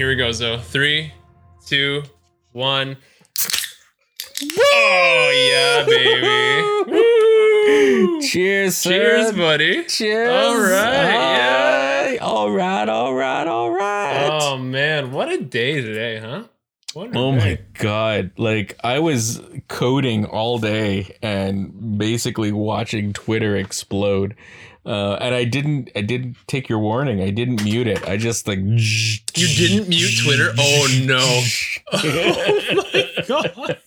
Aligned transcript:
here 0.00 0.08
we 0.08 0.14
go, 0.14 0.32
Zo. 0.32 0.56
Three, 0.56 1.12
two, 1.66 2.02
one. 2.52 2.96
Oh 4.42 5.30
yeah, 5.52 5.84
baby. 5.84 6.90
Woo! 6.90 8.22
Cheers, 8.22 8.82
Cheers, 8.82 9.32
buddy. 9.32 9.84
Cheers. 9.84 10.30
All 10.30 10.58
right, 10.58 12.14
yeah. 12.14 12.16
All 12.22 12.50
right, 12.50 12.88
all 12.88 13.12
right, 13.12 13.46
all 13.46 13.70
right. 13.70 14.30
Oh 14.32 14.56
man, 14.56 15.12
what 15.12 15.30
a 15.30 15.42
day 15.42 15.82
today, 15.82 16.16
huh? 16.16 16.44
What 16.94 17.14
a 17.14 17.18
Oh 17.18 17.32
my 17.32 17.58
god! 17.74 18.30
Like 18.38 18.78
I 18.82 19.00
was 19.00 19.42
coding 19.68 20.24
all 20.24 20.58
day 20.58 21.14
and 21.20 21.98
basically 21.98 22.52
watching 22.52 23.12
Twitter 23.12 23.54
explode, 23.54 24.34
uh, 24.86 25.14
and 25.20 25.34
I 25.34 25.44
didn't. 25.44 25.90
I 25.94 26.00
didn't 26.00 26.36
take 26.46 26.68
your 26.68 26.78
warning. 26.78 27.20
I 27.20 27.30
didn't 27.30 27.62
mute 27.62 27.86
it. 27.86 28.06
I 28.08 28.16
just 28.16 28.48
like 28.48 28.58
you 28.58 28.78
You 29.34 29.48
didn't 29.48 29.88
mute 29.88 30.20
Twitter? 30.24 30.52
Oh 30.58 30.86
no. 31.04 31.42
Oh 31.92 32.84
my 32.92 33.24
god. 33.28 33.78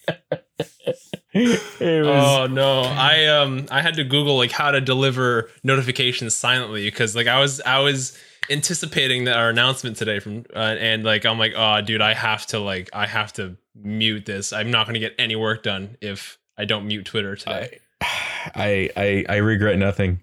it 1.34 2.06
was, 2.06 2.08
Oh 2.08 2.48
no. 2.48 2.82
I 2.82 3.26
um 3.26 3.66
I 3.72 3.82
had 3.82 3.96
to 3.96 4.04
Google 4.04 4.38
like 4.38 4.52
how 4.52 4.72
to 4.72 4.82
deliver 4.82 5.50
notifications 5.64 6.36
silently 6.36 6.86
because 6.86 7.16
like 7.16 7.28
I 7.28 7.40
was 7.40 7.60
I 7.62 7.80
was 7.80 8.18
anticipating 8.50 9.24
that 9.24 9.38
our 9.38 9.50
announcement 9.50 9.98
today 9.98 10.20
from 10.20 10.46
uh, 10.56 10.76
and 10.80 11.04
like 11.04 11.26
I'm 11.26 11.40
like 11.40 11.54
oh 11.56 11.82
dude 11.82 12.02
I 12.02 12.14
have 12.14 12.46
to 12.48 12.60
like 12.60 12.90
I 12.94 13.08
have 13.08 13.34
to 13.34 13.58
mute 13.76 14.26
this. 14.26 14.54
I'm 14.54 14.70
not 14.70 14.86
going 14.86 14.94
to 14.94 15.00
get 15.00 15.16
any 15.18 15.36
work 15.36 15.64
done 15.64 15.98
if 16.02 16.38
I 16.58 16.66
don't 16.66 16.88
mute 16.88 17.06
Twitter 17.06 17.36
today. 17.36 17.80
I, 18.02 18.90
I 18.96 19.26
I 19.28 19.36
regret 19.38 19.80
nothing. 19.80 20.22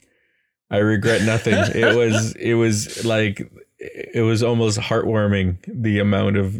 I 0.71 0.79
regret 0.79 1.23
nothing. 1.23 1.55
it 1.75 1.97
was 1.97 2.35
it 2.37 2.55
was 2.55 3.05
like 3.05 3.51
it 3.79 4.23
was 4.25 4.43
almost 4.43 4.79
heartwarming 4.79 5.59
the 5.67 5.99
amount 5.99 6.37
of 6.37 6.57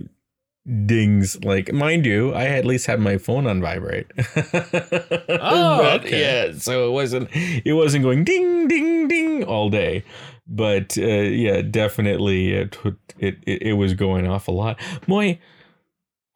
dings. 0.87 1.43
Like 1.45 1.73
mind 1.73 2.07
you, 2.07 2.33
I 2.33 2.47
at 2.47 2.65
least 2.65 2.87
had 2.87 3.01
my 3.01 3.19
phone 3.19 3.47
on 3.47 3.61
vibrate. 3.61 4.07
Oh, 5.43 5.97
okay. 5.97 6.21
yeah. 6.21 6.59
So 6.59 6.89
it 6.89 6.93
wasn't 6.93 7.29
it 7.33 7.73
wasn't 7.73 8.05
going 8.05 8.25
ding 8.25 8.69
ding 8.69 9.09
ding 9.09 9.45
all 9.45 9.71
day. 9.71 10.05
But 10.47 10.99
uh, 10.99 11.03
yeah, 11.03 11.63
definitely 11.63 12.53
it, 12.53 12.77
it 13.19 13.39
it 13.47 13.63
it 13.63 13.73
was 13.75 13.95
going 13.95 14.27
off 14.27 14.49
a 14.49 14.51
lot. 14.51 14.79
Moy, 15.07 15.39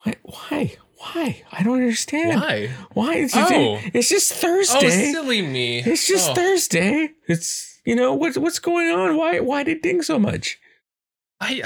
why 0.03 0.15
why 0.23 0.77
why? 1.13 1.43
I 1.53 1.63
don't 1.63 1.75
understand. 1.81 2.41
Why? 2.41 2.71
Why? 2.93 3.15
It's, 3.17 3.35
Oh. 3.37 3.79
it's 3.93 4.09
just 4.09 4.33
Thursday. 4.33 4.87
Oh, 5.11 5.13
silly 5.13 5.43
me. 5.43 5.79
it's 5.81 6.07
just 6.07 6.31
Oh. 6.31 6.35
Thursday. 6.35 7.11
It's 7.29 7.81
you 7.85 7.95
know 7.95 8.15
what's 8.15 8.39
what's 8.39 8.59
going 8.59 8.91
on? 8.91 9.17
Why 9.17 9.41
why 9.41 9.63
did 9.63 9.83
ding 9.83 10.03
so 10.03 10.19
much? 10.19 10.59
I 11.41 11.63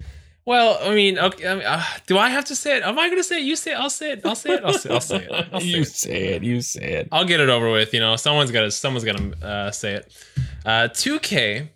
well, 0.44 0.78
I 0.82 0.94
mean, 0.94 1.18
okay, 1.18 1.46
I 1.48 1.54
mean, 1.54 1.64
uh, 1.66 1.84
do 2.06 2.18
I 2.18 2.28
have 2.30 2.46
to 2.46 2.56
say 2.56 2.78
it? 2.78 2.82
Am 2.82 2.98
I 2.98 3.06
going 3.08 3.18
to 3.20 3.24
say 3.24 3.38
it? 3.40 3.44
You 3.44 3.54
say 3.56 3.72
it. 3.72 3.74
I'll 3.76 3.90
say 3.90 4.12
it. 4.12 4.20
I'll 4.24 4.34
say 4.34 4.54
it. 4.54 4.64
I'll 4.64 4.72
say, 4.72 4.88
it. 4.90 4.92
I'll 4.92 5.00
say 5.00 5.16
it. 5.24 5.48
I'll 5.52 5.60
say 5.60 5.66
you 5.76 5.80
it. 5.82 5.88
say 5.88 6.24
it. 6.34 6.42
You 6.42 6.60
say 6.60 6.92
it. 6.94 7.08
I'll 7.12 7.24
get 7.26 7.40
it 7.40 7.48
over 7.48 7.70
with. 7.70 7.94
You 7.94 8.00
know, 8.00 8.16
someone's 8.16 8.50
got 8.50 8.62
to. 8.62 8.70
Someone's 8.70 9.04
going 9.04 9.32
to 9.32 9.46
uh, 9.46 9.70
say 9.70 9.94
it. 9.94 10.12
Uh, 10.64 10.88
2K. 10.92 11.68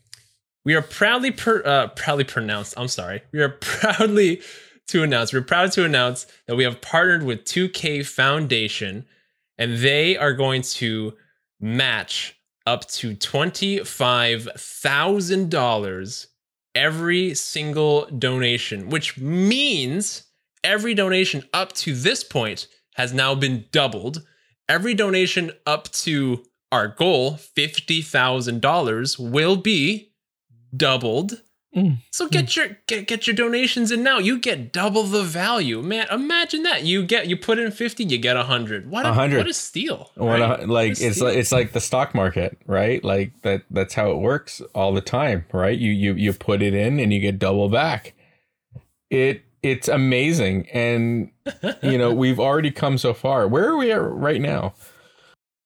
We 0.64 0.74
are 0.74 0.82
proudly 0.82 1.30
per, 1.30 1.62
uh, 1.64 1.88
proudly 1.88 2.24
pronounced. 2.24 2.72
I'm 2.78 2.88
sorry. 2.88 3.20
We 3.32 3.40
are 3.42 3.50
proudly 3.60 4.40
to 4.88 5.02
announce. 5.02 5.32
We're 5.32 5.42
proud 5.42 5.72
to 5.72 5.84
announce 5.84 6.26
that 6.46 6.56
we 6.56 6.64
have 6.64 6.80
partnered 6.80 7.22
with 7.22 7.44
2K 7.44 8.06
Foundation, 8.06 9.06
and 9.58 9.78
they 9.78 10.16
are 10.16 10.32
going 10.32 10.62
to 10.62 11.14
match 11.60 12.36
up 12.66 12.86
to 12.88 13.14
twenty 13.14 13.78
five 13.80 14.48
thousand 14.56 15.50
dollars 15.50 16.28
every 16.74 17.34
single 17.34 18.06
donation, 18.06 18.88
which 18.88 19.16
means 19.18 20.24
every 20.62 20.94
donation 20.94 21.44
up 21.52 21.72
to 21.72 21.94
this 21.94 22.24
point 22.24 22.66
has 22.94 23.12
now 23.12 23.34
been 23.34 23.66
doubled. 23.70 24.22
Every 24.68 24.94
donation 24.94 25.52
up 25.66 25.90
to 25.92 26.44
our 26.72 26.88
goal, 26.88 27.34
$50,000, 27.34 29.30
will 29.30 29.56
be 29.56 30.12
doubled. 30.76 31.40
Mm. 31.74 31.98
So 32.12 32.28
get 32.28 32.54
your 32.54 32.68
get, 32.86 33.08
get 33.08 33.26
your 33.26 33.34
donations 33.34 33.90
in 33.90 34.02
now. 34.04 34.18
You 34.18 34.38
get 34.38 34.72
double 34.72 35.02
the 35.02 35.22
value. 35.24 35.82
Man, 35.82 36.06
imagine 36.10 36.62
that. 36.62 36.84
You 36.84 37.04
get 37.04 37.26
you 37.26 37.36
put 37.36 37.58
in 37.58 37.70
50, 37.72 38.04
you 38.04 38.16
get 38.18 38.36
a 38.36 38.40
100. 38.40 38.88
What 38.90 39.04
a 39.04 39.08
100. 39.08 39.38
what 39.38 39.48
a 39.48 39.54
steal. 39.54 40.10
What 40.14 40.40
right? 40.40 40.60
a- 40.60 40.66
like 40.66 40.68
What 40.68 40.84
a 40.86 40.90
it's 40.90 41.16
steal. 41.16 41.24
like 41.28 41.36
it's 41.36 41.52
like 41.52 41.72
the 41.72 41.80
stock 41.80 42.14
market, 42.14 42.58
right? 42.66 43.02
Like 43.02 43.32
that 43.42 43.62
that's 43.70 43.94
how 43.94 44.10
it 44.12 44.18
works 44.18 44.62
all 44.74 44.92
the 44.92 45.00
time, 45.00 45.46
right? 45.52 45.76
You 45.76 45.90
you 45.90 46.14
you 46.14 46.32
put 46.32 46.62
it 46.62 46.74
in 46.74 47.00
and 47.00 47.12
you 47.12 47.18
get 47.18 47.38
double 47.40 47.68
back. 47.68 48.14
It 49.10 49.42
it's 49.62 49.88
amazing 49.88 50.68
and 50.72 51.30
you 51.82 51.98
know, 51.98 52.12
we've 52.22 52.38
already 52.38 52.70
come 52.70 52.98
so 52.98 53.14
far. 53.14 53.48
Where 53.48 53.68
are 53.70 53.76
we 53.76 53.90
at 53.90 54.00
right 54.02 54.40
now? 54.40 54.74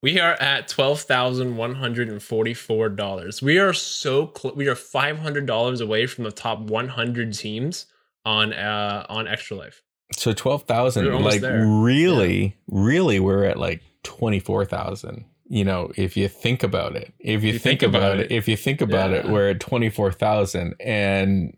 We 0.02 0.20
are 0.20 0.34
at 0.34 0.68
twelve 0.68 1.00
thousand 1.00 1.56
one 1.56 1.74
hundred 1.74 2.08
and 2.08 2.22
forty-four 2.22 2.90
dollars. 2.90 3.42
We 3.42 3.58
are 3.58 3.72
so 3.72 4.26
close. 4.26 4.54
We 4.54 4.68
are 4.68 4.76
five 4.76 5.18
hundred 5.18 5.46
dollars 5.46 5.80
away 5.80 6.06
from 6.06 6.24
the 6.24 6.30
top 6.30 6.60
one 6.60 6.88
hundred 6.88 7.34
teams 7.34 7.86
on 8.24 8.52
uh 8.52 9.06
on 9.08 9.26
Extra 9.26 9.56
Life. 9.56 9.82
So 10.12 10.32
12,000 10.32 11.04
We're 11.04 11.18
like 11.18 11.42
there. 11.42 11.66
really 11.66 12.56
really 12.66 13.20
we're 13.20 13.44
at 13.44 13.58
like 13.58 13.82
24,000. 14.04 15.24
You 15.50 15.64
know, 15.64 15.92
if 15.96 16.16
you 16.16 16.28
think 16.28 16.62
about 16.62 16.94
it. 16.94 17.12
If 17.18 17.42
you, 17.42 17.58
think, 17.58 17.82
about, 17.82 18.18
it, 18.18 18.30
if 18.30 18.48
you 18.48 18.56
think 18.56 18.82
about 18.82 19.12
it, 19.12 19.26
we're 19.26 19.50
at 19.50 19.60
24,000 19.60 20.74
and 20.78 21.56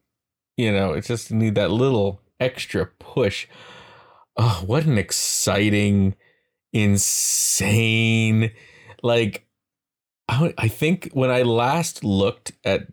you 0.57 0.71
know, 0.71 0.93
it 0.93 1.05
just 1.05 1.33
need 1.33 1.55
that 1.55 1.71
little 1.71 2.21
extra 2.39 2.87
push. 2.87 3.47
Oh, 4.37 4.63
what 4.67 4.85
an 4.85 4.99
exciting 4.99 6.15
insane 6.73 8.53
like 9.03 9.47
I, 10.29 10.55
I 10.57 10.69
think 10.69 11.11
when 11.13 11.31
I 11.31 11.43
last 11.43 12.05
looked 12.05 12.53
at 12.65 12.87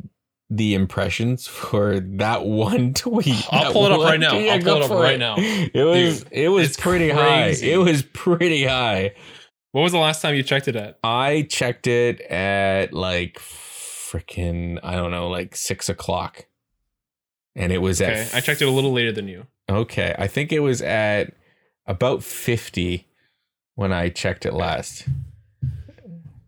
the 0.50 0.74
impressions 0.74 1.46
for 1.46 2.00
that 2.00 2.46
one 2.46 2.94
tweet. 2.96 3.46
I'll 3.52 3.74
pull 3.74 3.86
it 3.86 3.92
up 3.92 4.00
right 4.00 4.20
now. 4.20 4.36
I'll 4.36 4.60
pull 4.60 4.78
it 4.78 4.84
up 4.84 4.92
right 4.92 5.20
now. 5.20 5.36
It 5.38 5.84
was 5.84 6.24
Dude, 6.24 6.32
it 6.32 6.50
was 6.50 6.78
pretty 6.78 7.12
crazy. 7.12 7.68
high. 7.68 7.74
It 7.74 7.78
was 7.78 8.02
pretty 8.02 8.66
high. 8.66 9.14
What 9.74 9.82
was 9.82 9.92
the 9.92 9.98
last 10.00 10.22
time 10.22 10.36
you 10.36 10.44
checked 10.44 10.68
it 10.68 10.76
at? 10.76 10.98
I 11.04 11.46
checked 11.50 11.86
it 11.86 12.22
at 12.22 12.94
like 12.94 13.40
freaking 13.40 14.80
I 14.82 14.96
don't 14.96 15.12
know, 15.12 15.28
like 15.28 15.56
six 15.56 15.90
o'clock, 15.90 16.46
and 17.56 17.72
it 17.74 17.80
was 17.80 18.02
Okay, 18.02 18.22
at 18.22 18.34
I 18.34 18.40
checked 18.40 18.62
it 18.62 18.68
a 18.68 18.72
little 18.72 18.94
later 18.94 19.12
than 19.12 19.28
you. 19.28 19.46
Okay, 19.70 20.16
I 20.18 20.28
think 20.28 20.54
it 20.54 20.62
was 20.62 20.82
at 20.82 21.34
about 21.86 22.24
fifty 22.24 23.08
when 23.78 23.94
I 23.94 24.10
checked 24.10 24.46
it 24.46 24.54
last. 24.54 25.08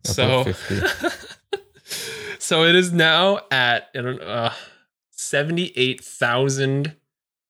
So, 0.04 0.42
About 0.42 0.56
50. 0.56 1.08
so 2.40 2.64
it 2.66 2.74
is 2.76 2.92
now 2.92 3.40
at 3.52 3.88
I 3.96 4.02
don't- 4.02 4.22
uh, 4.22 4.52
seventy-eight 5.12 6.04
thousand 6.04 6.96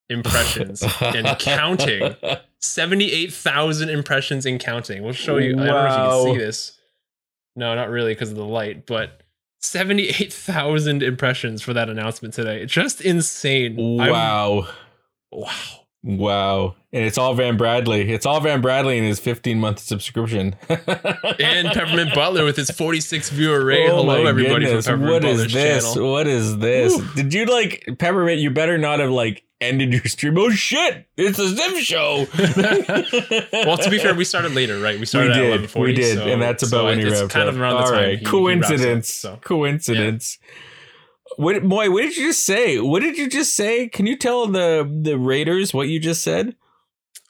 impressions 0.10 0.84
and 1.02 1.26
counting. 1.40 2.16
78,000 2.62 3.90
impressions 3.90 4.46
and 4.46 4.60
counting. 4.60 5.02
We'll 5.02 5.14
show 5.14 5.38
you. 5.38 5.54
I 5.54 5.56
don't 5.56 5.66
know 5.68 5.86
if 5.86 5.92
you 5.92 5.98
can 5.98 6.34
see 6.34 6.46
this. 6.46 6.78
No, 7.56 7.74
not 7.74 7.90
really 7.90 8.14
because 8.14 8.32
of 8.32 8.36
the 8.36 8.44
light, 8.44 8.86
but 8.86 9.22
78,000 9.62 11.02
impressions 11.02 11.62
for 11.62 11.74
that 11.74 11.90
announcement 11.90 12.34
today. 12.34 12.66
Just 12.66 13.00
insane. 13.00 13.78
I'm- 14.02 14.12
Wow. 15.32 15.48
Wow. 16.04 16.76
And 16.92 17.04
it's 17.06 17.18
all 17.20 17.36
Van 17.36 17.56
Bradley. 17.56 18.12
It's 18.12 18.26
all 18.26 18.40
Van 18.42 18.62
Bradley 18.62 18.98
in 18.98 19.04
his 19.04 19.20
15 19.20 19.60
month 19.60 19.80
subscription. 19.80 20.56
And 21.42 21.70
Peppermint 21.70 22.14
Butler 22.16 22.44
with 22.44 22.58
his 22.58 22.70
46 22.72 23.30
viewer 23.30 23.64
rate. 23.64 23.88
Oh 23.90 23.98
Hello, 23.98 24.26
everybody 24.26 24.66
goodness. 24.66 24.88
from 24.88 25.02
Peppermint 25.02 25.24
What 25.24 25.32
is 25.32 25.38
Butler's 25.38 25.54
this? 25.54 25.94
channel. 25.94 26.12
What 26.12 26.28
is 26.28 26.58
this? 26.58 26.98
Did 27.16 27.34
you 27.34 27.46
like 27.46 27.86
Peppermint? 28.00 28.40
You 28.42 28.50
better 28.50 28.78
not 28.78 29.00
have 29.00 29.12
like 29.12 29.44
ended 29.62 29.94
your 29.94 30.04
stream. 30.06 30.38
Oh 30.38 30.50
shit! 30.50 31.08
It's 31.18 31.38
a 31.40 31.48
Zim 31.50 31.80
show. 31.80 32.26
well, 33.54 33.78
to 33.78 33.90
be 33.90 34.00
fair, 34.00 34.16
we 34.16 34.24
started 34.26 34.54
later, 34.54 34.80
right? 34.80 34.96
We 34.96 35.02
we 35.02 35.06
started 35.06 35.32
at 35.34 35.36
did, 35.62 35.70
11:40. 35.70 35.80
we 35.82 35.94
did, 35.94 36.18
so- 36.18 36.28
and 36.28 36.42
that's 36.42 36.64
about 36.64 36.70
so 36.78 36.86
when 36.86 36.98
wrapped 37.12 37.30
kind 37.30 37.48
up. 37.50 37.56
of 37.56 37.62
around 37.62 37.74
the 37.76 37.80
All 37.82 37.86
time. 37.88 37.94
right, 37.96 38.10
he- 38.12 38.16
he 38.18 38.26
up, 38.26 38.32
coincidence, 38.32 39.14
so. 39.14 39.38
coincidence. 39.42 40.40
What, 41.38 41.64
boy? 41.64 41.90
What 41.90 42.02
did 42.02 42.18
you 42.18 42.28
just 42.28 42.46
say? 42.46 42.80
What 42.80 43.02
did 43.02 43.18
you 43.18 43.30
just 43.30 43.56
say? 43.56 43.88
Can 43.88 44.06
you 44.06 44.18
tell 44.18 44.48
the 44.48 44.90
the 45.04 45.18
Raiders 45.18 45.74
what 45.74 45.88
you 45.88 46.00
just 46.00 46.24
said? 46.24 46.56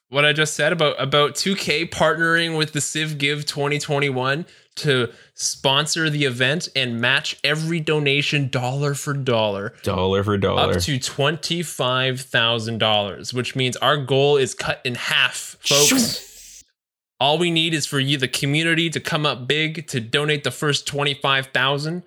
what 0.10 0.25
I 0.25 0.34
just 0.34 0.56
said 0.56 0.74
about 0.74 1.01
about 1.01 1.36
2K 1.36 1.90
partnering 1.90 2.57
with 2.57 2.74
the 2.74 2.81
Civ 2.81 3.18
Give 3.18 3.46
2021 3.46 4.46
to 4.78 5.12
sponsor 5.34 6.10
the 6.10 6.25
event 6.25 6.68
and 6.75 7.00
match 7.00 7.38
every 7.44 7.80
donation 7.80 8.50
dollar 8.50 8.96
for 8.96 9.13
dollar 9.13 9.74
Dollar 9.84 10.24
for 10.24 10.38
dollar. 10.38 10.75
up 10.75 10.81
to 10.81 10.98
$25,000, 10.98 13.34
which 13.34 13.56
means 13.56 13.78
our 13.78 13.98
goal 13.98 14.38
is 14.38 14.54
cut 14.54 14.80
in 14.86 14.94
half, 14.95 15.57
folks. 15.60 16.63
All 17.19 17.38
we 17.38 17.52
need 17.52 17.74
is 17.74 17.86
for 17.86 18.00
you 18.00 18.18
the 18.18 18.30
community 18.30 18.90
to 18.90 19.02
come 19.02 19.25
up 19.25 19.45
big 19.48 19.88
to 19.88 20.00
donate 20.00 20.45
the 20.45 20.52
first 20.52 20.88
25,000 20.88 22.04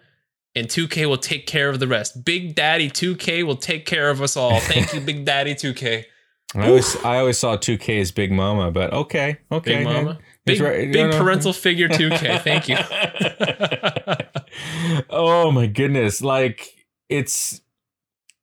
and 0.54 0.69
2K 0.69 1.08
will 1.08 1.19
take 1.19 1.46
care 1.46 1.69
of 1.69 1.81
the 1.81 1.88
rest. 1.88 2.25
Big 2.25 2.54
Daddy 2.54 2.90
2K 2.90 3.44
will 3.44 3.56
take 3.56 3.87
care 3.87 4.10
of 4.10 4.20
us 4.20 4.37
all. 4.37 4.60
Thank 4.60 4.93
you, 4.93 5.00
Big 5.00 5.25
Daddy 5.25 5.54
2K. 5.54 6.04
I 6.54 6.66
always 6.66 6.96
I 7.02 7.19
always 7.19 7.38
saw 7.38 7.56
2K 7.56 8.00
as 8.00 8.12
Big 8.12 8.31
Mama, 8.31 8.70
but 8.70 8.93
okay, 8.93 9.38
okay. 9.50 9.78
Big 9.78 9.84
Mama. 9.84 10.19
Big, 10.44 10.60
right. 10.60 10.93
big 10.93 11.12
parental 11.12 11.54
figure 11.54 11.88
2K. 11.88 12.43
Thank 12.44 12.69
you. 12.69 12.76
oh 15.10 15.50
my 15.50 15.66
goodness! 15.66 16.20
Like 16.20 16.75
it's 17.08 17.62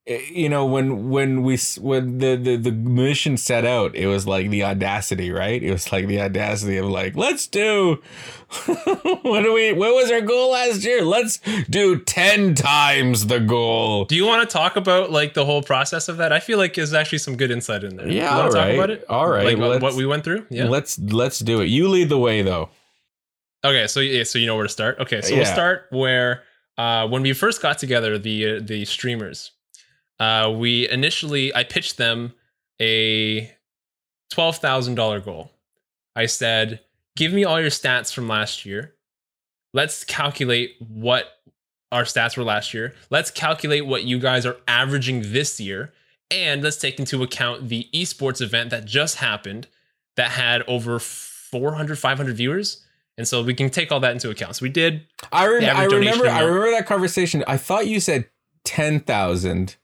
you 0.10 0.50
know 0.50 0.66
when 0.66 1.10
when 1.10 1.44
we 1.44 1.58
when 1.80 2.18
the, 2.18 2.36
the 2.36 2.56
the 2.58 2.72
mission 2.72 3.38
set 3.38 3.66
out, 3.66 3.96
it 3.96 4.08
was 4.08 4.26
like 4.28 4.50
the 4.50 4.64
audacity, 4.64 5.32
right? 5.32 5.62
It 5.62 5.72
was 5.72 5.92
like 5.92 6.08
the 6.08 6.20
audacity 6.22 6.78
of 6.78 6.86
like 6.88 7.16
let's 7.16 7.46
do 7.48 8.02
what 8.66 9.44
do 9.44 9.54
we 9.54 9.74
what 9.74 9.94
was 9.94 10.12
our 10.12 10.22
goal 10.22 10.52
last 10.52 10.84
year? 10.84 11.04
Let's 11.04 11.38
do 11.70 12.00
ten 12.00 12.56
times 12.56 13.28
the 13.28 13.40
goal. 13.40 14.06
Do 14.06 14.16
you 14.16 14.26
want 14.26 14.50
to 14.50 14.52
talk 14.52 14.76
about 14.76 15.12
like 15.12 15.34
the 15.36 15.46
whole 15.46 15.62
process 15.62 16.10
of 16.10 16.18
that? 16.18 16.34
I 16.34 16.40
feel 16.40 16.58
like 16.58 16.74
there's 16.74 16.94
actually 16.94 17.20
some 17.20 17.36
good 17.38 17.52
insight 17.52 17.84
in 17.84 17.96
there. 17.96 18.08
Yeah, 18.08 18.36
you 18.36 18.42
all 18.42 18.48
talk 18.48 18.56
right 18.56 18.74
about 18.76 18.90
it? 18.90 19.06
all 19.10 19.30
right 19.30 19.58
Like 19.58 19.82
what- 19.82 19.94
we 19.96 20.06
went 20.06 20.24
through? 20.24 20.46
Yeah. 20.50 20.66
Let's 20.68 20.98
let's 21.00 21.40
do 21.40 21.62
it. 21.62 21.66
You 21.66 21.88
lead 21.88 22.10
the 22.10 22.18
way 22.18 22.42
though. 22.42 22.70
Okay, 23.64 23.88
so 23.88 24.00
yeah, 24.00 24.24
so 24.24 24.40
you 24.40 24.46
know 24.48 24.56
where 24.56 24.64
to 24.66 24.70
start. 24.72 25.00
Okay, 25.00 25.22
so 25.22 25.36
we'll 25.36 25.46
start 25.46 25.88
where 25.90 26.44
uh, 26.78 27.08
when 27.08 27.22
we 27.22 27.34
first 27.34 27.62
got 27.62 27.78
together, 27.78 28.18
the 28.18 28.56
uh, 28.56 28.60
the 28.64 28.86
streamers, 28.86 29.52
uh, 30.20 30.54
we 30.56 30.90
initially 30.90 31.54
I 31.56 31.64
pitched 31.64 31.98
them 31.98 32.34
a 32.82 33.54
twelve 34.30 34.58
thousand 34.58 34.96
dollar 34.96 35.20
goal. 35.20 35.52
I 36.16 36.26
said, 36.26 36.82
"Give 37.16 37.34
me 37.34 37.44
all 37.44 37.60
your 37.60 37.70
stats 37.70 38.14
from 38.14 38.28
last 38.28 38.66
year. 38.66 38.96
Let's 39.74 40.04
calculate 40.04 40.76
what 40.80 41.26
our 41.92 42.04
stats 42.04 42.38
were 42.38 42.44
last 42.44 42.74
year. 42.74 42.94
Let's 43.10 43.32
calculate 43.32 43.86
what 43.86 44.04
you 44.04 44.20
guys 44.20 44.46
are 44.46 44.58
averaging 44.68 45.32
this 45.32 45.60
year, 45.60 45.94
and 46.30 46.62
let's 46.62 46.78
take 46.78 47.00
into 47.00 47.24
account 47.24 47.70
the 47.70 47.88
esports 47.94 48.42
event 48.42 48.70
that 48.72 48.86
just 48.86 49.18
happened 49.18 49.68
that 50.16 50.32
had 50.32 50.64
over 50.68 51.00
400, 51.00 51.98
500 51.98 52.36
viewers." 52.36 52.86
And 53.18 53.28
so 53.28 53.44
we 53.44 53.54
can 53.54 53.70
take 53.70 53.92
all 53.92 54.00
that 54.00 54.14
into 54.14 54.30
account. 54.30 54.56
So 54.56 54.64
we 54.64 54.70
did. 54.70 55.06
I, 55.34 55.46
rem- 55.46 55.76
I 55.76 55.84
remember 55.84 56.26
I 56.26 56.40
remember 56.40 56.72
that 56.72 56.86
conversation. 56.86 57.44
I 57.48 57.58
thought 57.58 57.86
you 57.86 58.00
said 58.00 58.30
ten 58.64 59.02
thousand. 59.02 59.76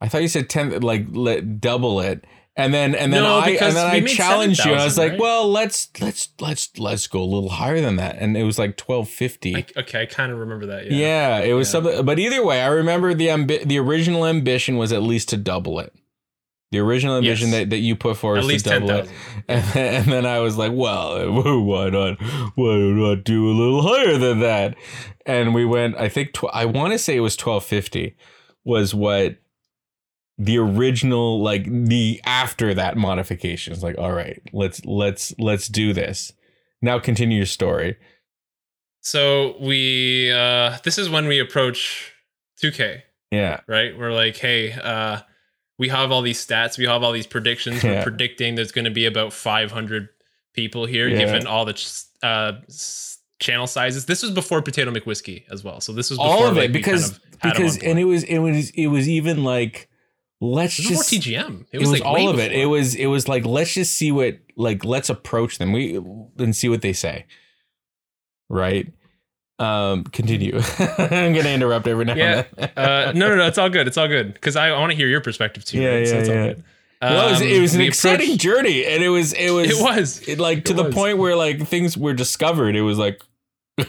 I 0.00 0.08
thought 0.08 0.22
you 0.22 0.28
said 0.28 0.48
ten, 0.50 0.80
like 0.80 1.06
let 1.10 1.60
double 1.60 2.00
it, 2.00 2.24
and 2.56 2.74
then 2.74 2.94
and 2.94 3.12
then 3.12 3.22
No, 3.22 3.38
I 3.38 3.50
and 3.50 3.74
then 3.76 3.86
I 3.86 4.00
challenged 4.02 4.64
you. 4.64 4.72
I 4.72 4.84
was 4.84 4.94
7,000, 4.94 5.02
like, 5.02 5.10
right? 5.12 5.20
well, 5.20 5.50
let's 5.50 5.88
let's 6.00 6.28
let's 6.40 6.70
let's 6.78 7.06
go 7.06 7.20
a 7.22 7.24
little 7.24 7.48
higher 7.50 7.80
than 7.80 7.96
that, 7.96 8.16
and 8.18 8.36
it 8.36 8.42
was 8.44 8.58
like 8.58 8.76
twelve 8.76 9.08
fifty. 9.08 9.64
Okay, 9.76 10.02
I 10.02 10.06
kind 10.06 10.30
of 10.32 10.38
remember 10.38 10.66
that. 10.66 10.90
Yeah. 10.90 11.38
Yeah. 11.38 11.38
it 11.44 11.52
was 11.54 11.68
Yeah. 11.68 11.72
something. 11.72 12.04
But 12.04 12.18
either 12.18 12.44
way, 12.44 12.60
I 12.62 12.66
remember 12.68 13.14
the 13.14 13.28
ambi- 13.28 13.66
the 13.66 13.78
original 13.78 14.26
ambition 14.26 14.76
was 14.76 14.92
at 14.92 15.02
least 15.02 15.28
to 15.30 15.36
double 15.36 15.78
it. 15.80 15.92
The 16.70 16.80
original 16.80 17.16
ambition 17.18 17.48
Yes. 17.50 17.56
that, 17.60 17.70
that 17.70 17.78
you 17.78 17.94
put 17.94 18.16
forward 18.16 18.38
At 18.38 18.44
was 18.44 18.46
least 18.48 18.64
to 18.64 18.80
double 18.80 18.90
it. 18.90 19.10
And 19.48 19.62
then, 19.62 19.94
and 19.94 20.12
then 20.12 20.26
I 20.26 20.40
was 20.40 20.56
like, 20.58 20.72
well, 20.74 21.30
why 21.62 21.88
not? 21.90 22.20
Why 22.56 22.76
not 22.78 23.22
do 23.22 23.48
a 23.48 23.52
little 23.54 23.82
higher 23.82 24.18
than 24.18 24.40
that? 24.40 24.74
And 25.24 25.54
we 25.54 25.64
went, 25.64 25.96
I 25.96 26.08
think, 26.08 26.32
tw- 26.32 26.46
I 26.52 26.64
want 26.64 26.92
to 26.92 26.98
say 26.98 27.14
it 27.16 27.20
was 27.20 27.34
1250 27.38 28.16
was 28.64 28.92
what 28.92 29.36
the 30.38 30.58
original, 30.58 31.42
like 31.42 31.64
the 31.64 32.20
after 32.24 32.74
that 32.74 32.96
modification 32.96 33.72
is 33.72 33.82
like, 33.82 33.96
all 33.98 34.12
right, 34.12 34.40
let's, 34.52 34.84
let's, 34.84 35.34
let's 35.38 35.68
do 35.68 35.92
this. 35.92 36.32
Now 36.82 36.98
continue 36.98 37.36
your 37.38 37.46
story. 37.46 37.96
So 39.00 39.56
we. 39.60 40.32
uh 40.32 40.78
This 40.84 40.98
is 40.98 41.08
when 41.10 41.26
we 41.26 41.38
approach 41.38 42.12
2K. 42.62 43.02
Yeah. 43.30 43.60
right? 43.66 43.96
We're 43.98 44.12
like, 44.12 44.36
hey, 44.36 44.72
uh, 44.72 45.20
we 45.78 45.88
have 45.88 46.12
all 46.12 46.22
these 46.22 46.44
stats, 46.44 46.78
we 46.78 46.86
have 46.86 47.02
all 47.02 47.10
these 47.12 47.26
predictions. 47.26 47.82
We're 47.82 48.02
predicting 48.02 48.54
there's 48.54 48.70
going 48.72 48.84
to 48.84 48.90
be 48.92 49.06
about 49.06 49.32
500 49.32 50.08
people 50.54 50.86
here, 50.86 51.08
Yeah. 51.08 51.18
given 51.18 51.46
all 51.48 51.64
the 51.64 51.72
ch- 51.72 52.04
uh, 52.22 52.52
channel 53.40 53.66
sizes. 53.66 54.06
This 54.06 54.22
was 54.22 54.30
before 54.30 54.62
Potato 54.62 54.92
McWhiskey 54.92 55.42
as 55.50 55.64
well, 55.64 55.80
so 55.80 55.92
this 55.92 56.10
was 56.10 56.18
before 56.18 56.32
All 56.32 56.46
of 56.46 56.56
it 56.58 56.60
we 56.60 56.68
because, 56.68 57.18
kind 57.40 57.52
of 57.56 57.58
because, 57.58 57.78
and 57.78 57.98
it 57.98 58.04
was, 58.04 58.22
it 58.22 58.38
was, 58.38 58.70
it 58.70 58.86
was 58.86 59.08
even 59.08 59.42
like, 59.42 59.88
let's 60.52 60.78
It 60.78 60.88
was 60.90 61.10
just, 61.10 61.12
TGM. 61.28 61.66
it 61.72 61.78
was, 61.78 61.90
like 61.90 62.04
all 62.04 62.28
of 62.28 62.38
it. 62.38 62.50
before. 62.50 62.62
It 62.62 62.66
was 62.66 62.94
it 62.94 63.06
was 63.06 63.28
like 63.28 63.44
let's 63.46 63.72
just 63.74 63.94
see 63.96 64.12
what 64.12 64.38
like 64.56 64.84
let's 64.84 65.08
approach 65.08 65.58
them. 65.58 65.72
We 65.72 65.96
and 66.38 66.54
see 66.54 66.68
what 66.68 66.82
they 66.82 66.92
say. 66.92 67.26
Right? 68.48 68.92
Um 69.58 70.04
continue. 70.04 70.58
I'm 70.78 71.32
gonna 71.32 71.48
interrupt 71.50 71.86
every 71.86 72.04
now 72.04 72.14
Yeah. 72.14 72.44
and 72.58 72.70
then. 72.76 72.84
uh, 72.84 73.12
no, 73.14 73.28
no, 73.28 73.36
no. 73.36 73.46
It's 73.46 73.58
all 73.58 73.70
good. 73.70 73.86
It's 73.86 73.96
all 73.96 74.08
good 74.08 74.34
because 74.34 74.56
I, 74.56 74.72
want 74.72 74.90
to 74.92 74.96
hear 74.96 75.08
your 75.08 75.20
perspective 75.20 75.64
too. 75.64 75.80
Yeah, 75.80 75.94
right? 75.96 76.06
So 76.08 76.14
yeah, 76.14 76.20
it's 76.20 76.28
all 76.28 76.34
yeah. 76.34 76.46
good. 76.54 76.64
Well, 77.02 77.28
it 77.28 77.30
was, 77.32 77.40
it 77.42 77.56
Um, 77.56 77.62
was 77.62 77.74
an 77.74 77.80
exciting 77.82 78.38
journey 78.38 78.84
and 78.86 79.02
it 79.04 79.10
was 79.10 79.32
it 79.34 79.50
was 79.50 79.70
It 79.70 79.82
was. 79.82 80.20
it, 80.28 80.38
like 80.38 80.64
to 80.66 80.72
It 80.72 80.76
the 80.76 80.84
was. 80.84 80.94
point 80.94 81.18
where 81.18 81.36
like 81.36 81.66
things 81.66 81.96
were 81.98 82.14
discovered. 82.14 82.74
It 82.76 82.82
was 82.82 82.98
like 82.98 83.20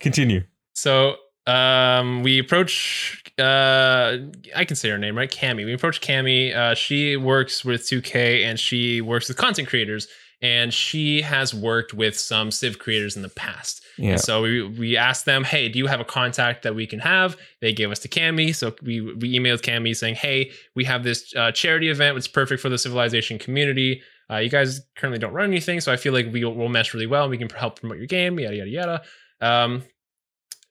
continue. 0.00 0.44
So 0.74 1.16
um, 1.46 2.22
we 2.22 2.38
approach. 2.38 3.22
Uh, 3.38 4.18
I 4.54 4.64
can 4.64 4.76
say 4.76 4.88
her 4.90 4.98
name, 4.98 5.16
right? 5.16 5.30
Cami. 5.30 5.64
We 5.64 5.72
approached 5.72 6.02
Cami. 6.02 6.54
Uh, 6.54 6.74
she 6.74 7.16
works 7.16 7.64
with 7.64 7.82
2K 7.82 8.44
and 8.44 8.58
she 8.58 9.00
works 9.00 9.28
with 9.28 9.36
content 9.36 9.68
creators, 9.68 10.08
and 10.42 10.72
she 10.72 11.22
has 11.22 11.54
worked 11.54 11.94
with 11.94 12.18
some 12.18 12.50
Civ 12.50 12.78
creators 12.78 13.16
in 13.16 13.22
the 13.22 13.28
past. 13.28 13.82
Yeah. 13.96 14.12
And 14.12 14.20
so 14.20 14.42
we 14.42 14.62
we 14.62 14.96
asked 14.96 15.24
them, 15.24 15.44
hey, 15.44 15.68
do 15.68 15.78
you 15.78 15.86
have 15.86 16.00
a 16.00 16.04
contact 16.04 16.62
that 16.62 16.74
we 16.74 16.86
can 16.86 17.00
have? 17.00 17.36
They 17.60 17.72
gave 17.72 17.90
us 17.90 17.98
to 18.00 18.08
Cami. 18.08 18.54
So 18.54 18.74
we 18.82 19.00
we 19.00 19.38
emailed 19.38 19.62
Cami 19.62 19.96
saying, 19.96 20.14
hey, 20.16 20.52
we 20.76 20.84
have 20.84 21.02
this 21.02 21.34
uh, 21.36 21.50
charity 21.52 21.88
event. 21.90 22.16
It's 22.16 22.28
perfect 22.28 22.62
for 22.62 22.68
the 22.68 22.78
civilization 22.78 23.38
community. 23.38 24.02
Uh, 24.30 24.36
you 24.36 24.50
guys 24.50 24.82
currently 24.96 25.18
don't 25.18 25.32
run 25.32 25.46
anything, 25.46 25.80
so 25.80 25.90
I 25.92 25.96
feel 25.96 26.12
like 26.12 26.26
we 26.30 26.44
will 26.44 26.68
mesh 26.68 26.92
really 26.92 27.06
well. 27.06 27.24
and 27.24 27.30
We 27.30 27.38
can 27.38 27.48
help 27.48 27.80
promote 27.80 27.96
your 27.98 28.06
game. 28.06 28.38
Yada 28.38 28.56
yada 28.56 28.70
yada. 28.70 29.02
Um, 29.40 29.82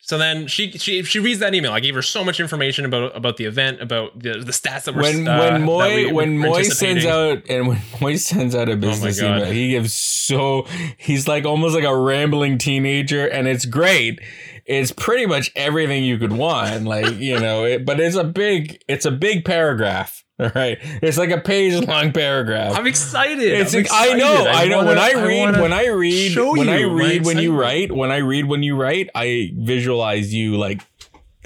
so 0.07 0.17
then 0.17 0.47
she 0.47 0.71
she 0.71 1.03
she 1.03 1.19
reads 1.19 1.41
that 1.41 1.53
email. 1.53 1.73
I 1.73 1.81
gave 1.81 1.93
her 1.93 2.01
so 2.01 2.23
much 2.23 2.39
information 2.39 2.85
about 2.85 3.13
about 3.13 3.35
the 3.35 3.43
event, 3.43 3.81
about 3.81 4.17
the 4.17 4.39
the 4.39 4.53
stats 4.53 4.85
that 4.85 4.95
were 4.95 5.01
when 5.01 5.27
uh, 5.27 5.37
when 5.37 5.63
Moy 5.63 5.95
we 5.95 6.11
when 6.13 6.37
Moy 6.37 6.63
sends. 6.63 7.03
Oh 7.03 7.33
out 7.33 7.43
and 7.49 7.67
when 7.67 7.81
Moy 8.01 8.15
sends 8.15 8.55
out 8.55 8.69
a 8.69 8.77
business 8.77 9.19
God. 9.19 9.39
email, 9.41 9.51
he 9.51 9.71
gives 9.71 9.93
so 9.93 10.65
he's 10.95 11.27
like 11.27 11.43
almost 11.43 11.75
like 11.75 11.83
a 11.83 11.93
rambling 11.93 12.57
teenager, 12.57 13.27
and 13.27 13.49
it's 13.49 13.65
great. 13.65 14.21
It's 14.67 14.91
pretty 14.91 15.25
much 15.25 15.49
everything 15.55 16.03
you 16.03 16.17
could 16.17 16.33
want, 16.33 16.83
like 16.83 17.15
you 17.15 17.39
know. 17.39 17.63
It, 17.63 17.85
but 17.85 18.01
it's 18.01 18.17
a 18.17 18.25
big 18.25 18.83
it's 18.89 19.05
a 19.05 19.11
big 19.11 19.45
paragraph. 19.45 20.25
All 20.39 20.51
right, 20.55 20.77
it's 21.01 21.17
like 21.17 21.31
a 21.31 21.39
page 21.39 21.73
long 21.87 22.11
paragraph. 22.11 22.77
I'm 22.77 22.85
excited. 22.85 23.39
It's 23.39 23.73
I'm 23.73 23.83
like, 23.83 23.91
I 23.91 24.13
know, 24.13 24.33
excited. 24.33 24.47
I, 24.49 24.65
know. 24.67 24.77
wanna- 24.77 24.89
when 24.89 24.97
I 24.99 25.13
read, 25.13 25.39
wanna 25.39 25.61
when 25.61 25.73
I 25.73 25.87
read, 25.87 26.35
when 26.37 26.69
I 26.69 26.81
read, 26.81 27.25
when 27.25 27.37
you 27.39 27.59
write, 27.59 27.91
when 27.93 28.11
I 28.11 28.17
read, 28.17 28.45
when 28.45 28.61
you 28.61 28.75
write, 28.75 29.09
I 29.15 29.51
visualize 29.55 30.33
you 30.33 30.57
like, 30.57 30.81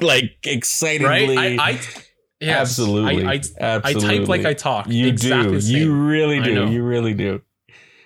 like 0.02 0.38
excitedly. 0.44 1.38
right, 1.38 1.60
I, 1.60 1.64
I 1.64 1.80
yes, 2.42 2.60
absolutely, 2.60 3.28
I, 3.28 3.42
I, 3.62 3.82
I 3.84 3.94
type 3.94 4.28
like 4.28 4.46
I 4.46 4.56
talk. 4.56 4.88
You 4.90 5.08
exactly 5.08 5.60
do. 5.60 5.68
You 5.68 5.94
really 5.94 6.42
do. 6.42 6.70
You 6.70 6.84
really 6.84 7.14
do. 7.14 7.42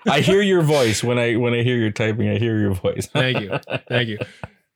I 0.07 0.19
hear 0.19 0.41
your 0.41 0.61
voice 0.61 1.03
when 1.03 1.17
I 1.17 1.35
when 1.37 1.53
I 1.53 1.63
hear 1.63 1.77
your 1.77 1.91
typing. 1.91 2.29
I 2.29 2.37
hear 2.37 2.59
your 2.59 2.73
voice. 2.73 3.07
Thank 3.07 3.39
you. 3.39 3.57
Thank 3.87 4.09
you. 4.09 4.19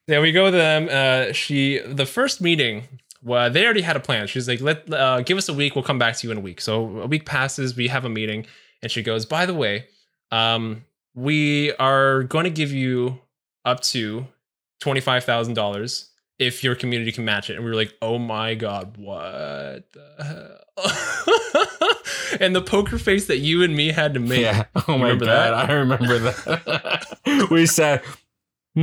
Yeah, 0.10 0.22
we 0.22 0.32
go 0.32 0.46
with 0.46 0.54
them. 0.54 0.90
Uh, 0.92 1.34
she 1.34 1.80
the 1.86 2.06
first 2.08 2.42
meeting. 2.42 2.84
Well, 3.22 3.52
they 3.52 3.64
already 3.64 3.82
had 3.82 3.96
a 3.96 4.00
plan. 4.00 4.26
She's 4.26 4.48
like, 4.48 4.60
"Let 4.60 4.92
uh, 4.92 5.22
give 5.22 5.38
us 5.38 5.48
a 5.50 5.54
week. 5.54 5.76
We'll 5.76 5.84
come 5.84 6.00
back 6.00 6.16
to 6.18 6.28
you 6.28 6.32
in 6.32 6.38
a 6.38 6.42
week." 6.42 6.62
So 6.62 7.02
a 7.02 7.06
week 7.06 7.26
passes. 7.26 7.76
We 7.76 7.90
have 7.90 8.06
a 8.06 8.10
meeting, 8.10 8.48
and 8.82 8.92
she 8.92 9.04
goes, 9.04 9.28
"By 9.28 9.46
the 9.46 9.54
way, 9.54 9.86
um, 10.32 10.84
we 11.14 11.74
are 11.74 12.24
going 12.24 12.46
to 12.46 12.50
give 12.50 12.72
you 12.72 13.20
up 13.66 13.82
to 13.82 14.26
twenty 14.80 15.00
five 15.00 15.26
thousand 15.26 15.54
dollars 15.54 16.10
if 16.40 16.64
your 16.64 16.74
community 16.74 17.12
can 17.12 17.24
match 17.24 17.52
it." 17.52 17.56
And 17.58 17.64
we 17.64 17.70
were 17.70 17.76
like, 17.78 17.94
"Oh 18.02 18.18
my 18.18 18.56
god, 18.56 18.98
what 18.98 19.92
the 19.94 20.24
hell?" 20.26 20.56
and 22.40 22.56
the 22.56 22.62
poker 22.62 22.98
face 22.98 23.28
that 23.28 23.38
you 23.38 23.62
and 23.64 23.76
me 23.76 23.92
had 23.92 24.16
to 24.16 24.20
make. 24.20 24.42
Yeah. 24.42 24.66
Oh 24.88 24.98
my 24.98 25.10
remember 25.10 25.26
god, 25.26 25.52
that? 25.52 25.70
I 25.70 25.74
remember 25.74 26.18
that. 26.20 27.48
we 27.52 27.68
said 27.68 28.02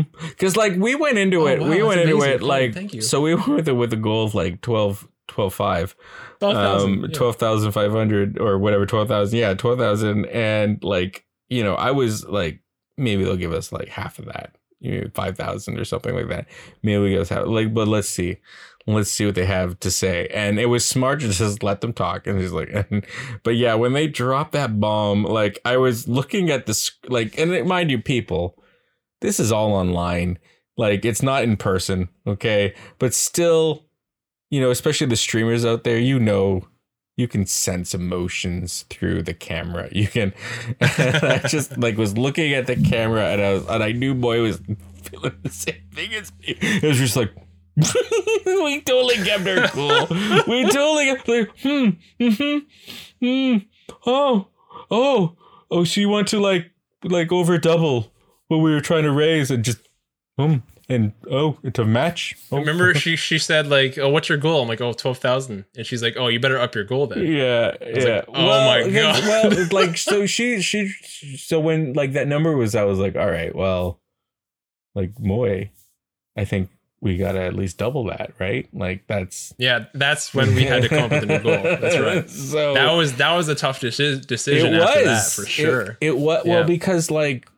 because 0.28 0.56
like 0.56 0.74
we 0.76 0.94
went 0.94 1.18
into 1.18 1.42
Oh, 1.42 1.46
it. 1.46 1.60
wow, 1.60 1.68
we 1.68 1.82
went 1.82 2.00
into 2.00 2.14
amazing. 2.16 2.32
it 2.34 2.38
Cool, 2.40 2.48
like 2.48 2.74
thank 2.74 2.94
you. 2.94 3.00
so 3.02 3.20
we 3.20 3.34
went 3.36 3.48
with 3.48 3.68
it 3.68 3.72
with 3.72 3.92
a 3.92 3.96
goal 3.96 4.24
of 4.24 4.34
like 4.34 4.60
12 4.60 5.08
12 5.28 5.54
5 5.54 5.96
12,000, 6.40 6.90
um 6.92 7.00
yeah. 7.02 7.08
12,500 7.16 8.38
or 8.40 8.58
whatever 8.58 8.86
12,000 8.86 9.38
yeah 9.38 9.54
12,000 9.54 10.24
and 10.26 10.82
like 10.82 11.24
you 11.48 11.62
know 11.64 11.74
I 11.74 11.90
was 11.90 12.24
like 12.26 12.60
maybe 12.96 13.24
they'll 13.24 13.36
give 13.36 13.52
us 13.52 13.72
like 13.72 13.88
half 13.88 14.18
of 14.18 14.26
that 14.26 14.54
you 14.80 15.00
know 15.00 15.10
5,000 15.14 15.78
or 15.78 15.84
something 15.84 16.14
like 16.14 16.28
that 16.28 16.46
maybe 16.82 17.02
we 17.02 17.10
give 17.10 17.22
us 17.22 17.28
half 17.30 17.46
like 17.46 17.72
but 17.74 17.88
let's 17.88 18.08
see 18.08 18.36
let's 18.86 19.10
see 19.10 19.26
what 19.26 19.34
they 19.34 19.46
have 19.46 19.80
to 19.80 19.90
say 19.90 20.28
and 20.28 20.60
it 20.60 20.66
was 20.66 20.86
smart 20.86 21.18
to 21.20 21.28
just 21.28 21.62
let 21.64 21.80
them 21.80 21.92
talk 21.92 22.26
and 22.26 22.40
he's 22.40 22.52
like 22.52 22.70
but 23.42 23.56
yeah 23.56 23.74
when 23.74 23.94
they 23.94 24.06
dropped 24.06 24.52
that 24.52 24.78
bomb 24.78 25.24
like 25.24 25.58
I 25.64 25.76
was 25.76 26.06
looking 26.06 26.50
at 26.50 26.66
this 26.66 26.92
like 27.08 27.36
and 27.38 27.50
it- 27.52 27.66
mind 27.66 27.90
you 27.90 28.00
people 28.00 28.62
this 29.20 29.40
is 29.40 29.52
all 29.52 29.72
online 29.72 30.38
Like 30.76 31.04
it's 31.04 31.22
not 31.22 31.42
in 31.42 31.56
person, 31.56 32.08
okay? 32.26 32.74
But 32.98 33.14
still, 33.14 33.86
you 34.50 34.60
know, 34.60 34.70
especially 34.70 35.06
the 35.06 35.16
streamers 35.16 35.64
out 35.64 35.84
there, 35.84 35.98
you 35.98 36.18
know, 36.18 36.68
you 37.16 37.26
can 37.26 37.46
sense 37.46 37.94
emotions 37.94 38.84
through 38.90 39.22
the 39.22 39.34
camera. 39.34 39.88
You 39.92 40.06
can. 40.06 40.34
I 40.80 41.40
just 41.48 41.78
like 41.78 41.96
was 41.96 42.18
looking 42.18 42.52
at 42.52 42.66
the 42.66 42.76
camera 42.76 43.30
and 43.30 43.40
I 43.40 43.52
was, 43.54 43.66
and 43.66 43.82
I 43.82 43.92
knew 43.92 44.14
boy 44.14 44.42
was 44.42 44.60
feeling 45.02 45.36
the 45.42 45.50
same 45.50 45.82
thing 45.92 46.14
as 46.14 46.32
me. 46.40 46.56
It 46.60 46.84
was 46.84 46.98
just 46.98 47.16
like. 47.16 47.32
we 48.46 48.80
totally 48.80 49.16
kept 49.16 49.42
her 49.44 49.68
cool. 49.68 50.06
We 50.46 50.64
totally 50.64 51.06
kept 51.06 51.28
like, 51.28 51.50
hmm, 51.60 51.90
hmm, 52.18 52.58
hmm, 53.20 53.56
oh, 54.06 54.48
oh, 54.90 55.36
oh. 55.70 55.84
She 55.84 56.06
went 56.06 56.28
to 56.28 56.40
like, 56.40 56.70
like 57.04 57.32
over 57.32 57.58
double 57.58 58.14
what 58.48 58.58
we 58.58 58.70
were 58.72 58.80
trying 58.80 59.02
to 59.04 59.12
raise, 59.12 59.50
and 59.50 59.64
just, 59.64 59.78
um, 60.38 60.62
and 60.88 61.12
oh, 61.30 61.58
to 61.72 61.84
match. 61.84 62.36
Oh. 62.52 62.58
Remember, 62.58 62.94
she 63.02 63.16
she 63.16 63.38
said 63.38 63.66
like, 63.68 63.98
"Oh, 63.98 64.08
what's 64.08 64.28
your 64.28 64.38
goal?" 64.38 64.62
I'm 64.62 64.68
like, 64.68 64.80
"Oh, 64.80 64.92
twelve 64.92 65.18
thousand. 65.18 65.64
and 65.76 65.84
she's 65.86 66.02
like, 66.02 66.16
"Oh, 66.16 66.28
you 66.28 66.38
better 66.40 66.58
up 66.58 66.74
your 66.74 66.84
goal 66.84 67.06
then." 67.08 67.24
Yeah, 67.26 67.74
yeah. 67.80 68.14
like, 68.16 68.24
oh 68.28 68.32
my 68.66 68.84
because- 68.84 69.20
God. 69.20 69.24
well, 69.26 69.52
it's 69.58 69.72
like 69.80 69.96
so 69.98 70.26
she 70.26 70.60
she 70.62 70.88
so 71.36 71.58
when 71.60 71.92
like 71.94 72.12
that 72.12 72.28
number 72.28 72.56
was, 72.56 72.74
I 72.74 72.84
was 72.84 72.98
like, 72.98 73.16
all 73.16 73.26
right, 73.30 73.54
well, 73.54 74.00
like 74.94 75.18
Moy, 75.18 75.70
I 76.36 76.44
think 76.44 76.70
we 77.00 77.18
gotta 77.18 77.40
at 77.42 77.54
least 77.54 77.76
double 77.78 78.04
that, 78.04 78.32
right? 78.38 78.68
Like 78.72 79.06
that's 79.06 79.52
Yeah, 79.58 79.84
that's 79.92 80.32
when 80.34 80.54
we 80.54 80.64
had 80.64 80.82
to 80.82 80.88
come 80.88 81.04
up 81.04 81.10
with 81.10 81.24
a 81.24 81.26
new 81.26 81.38
goal. 81.40 81.62
That's 81.62 81.98
right. 82.00 82.28
so 82.30 82.74
That 82.74 82.92
was 82.92 83.16
that 83.16 83.34
was 83.36 83.48
a 83.48 83.54
tough 83.54 83.80
deci- 83.80 84.26
decision 84.26 84.72
it 84.74 84.80
after 84.80 84.98
was 85.00 85.06
that 85.36 85.42
for 85.42 85.46
sure. 85.48 85.82
It, 86.00 86.08
it 86.08 86.16
was 86.18 86.44
well 86.46 86.64
because 86.64 87.10
like 87.10 87.48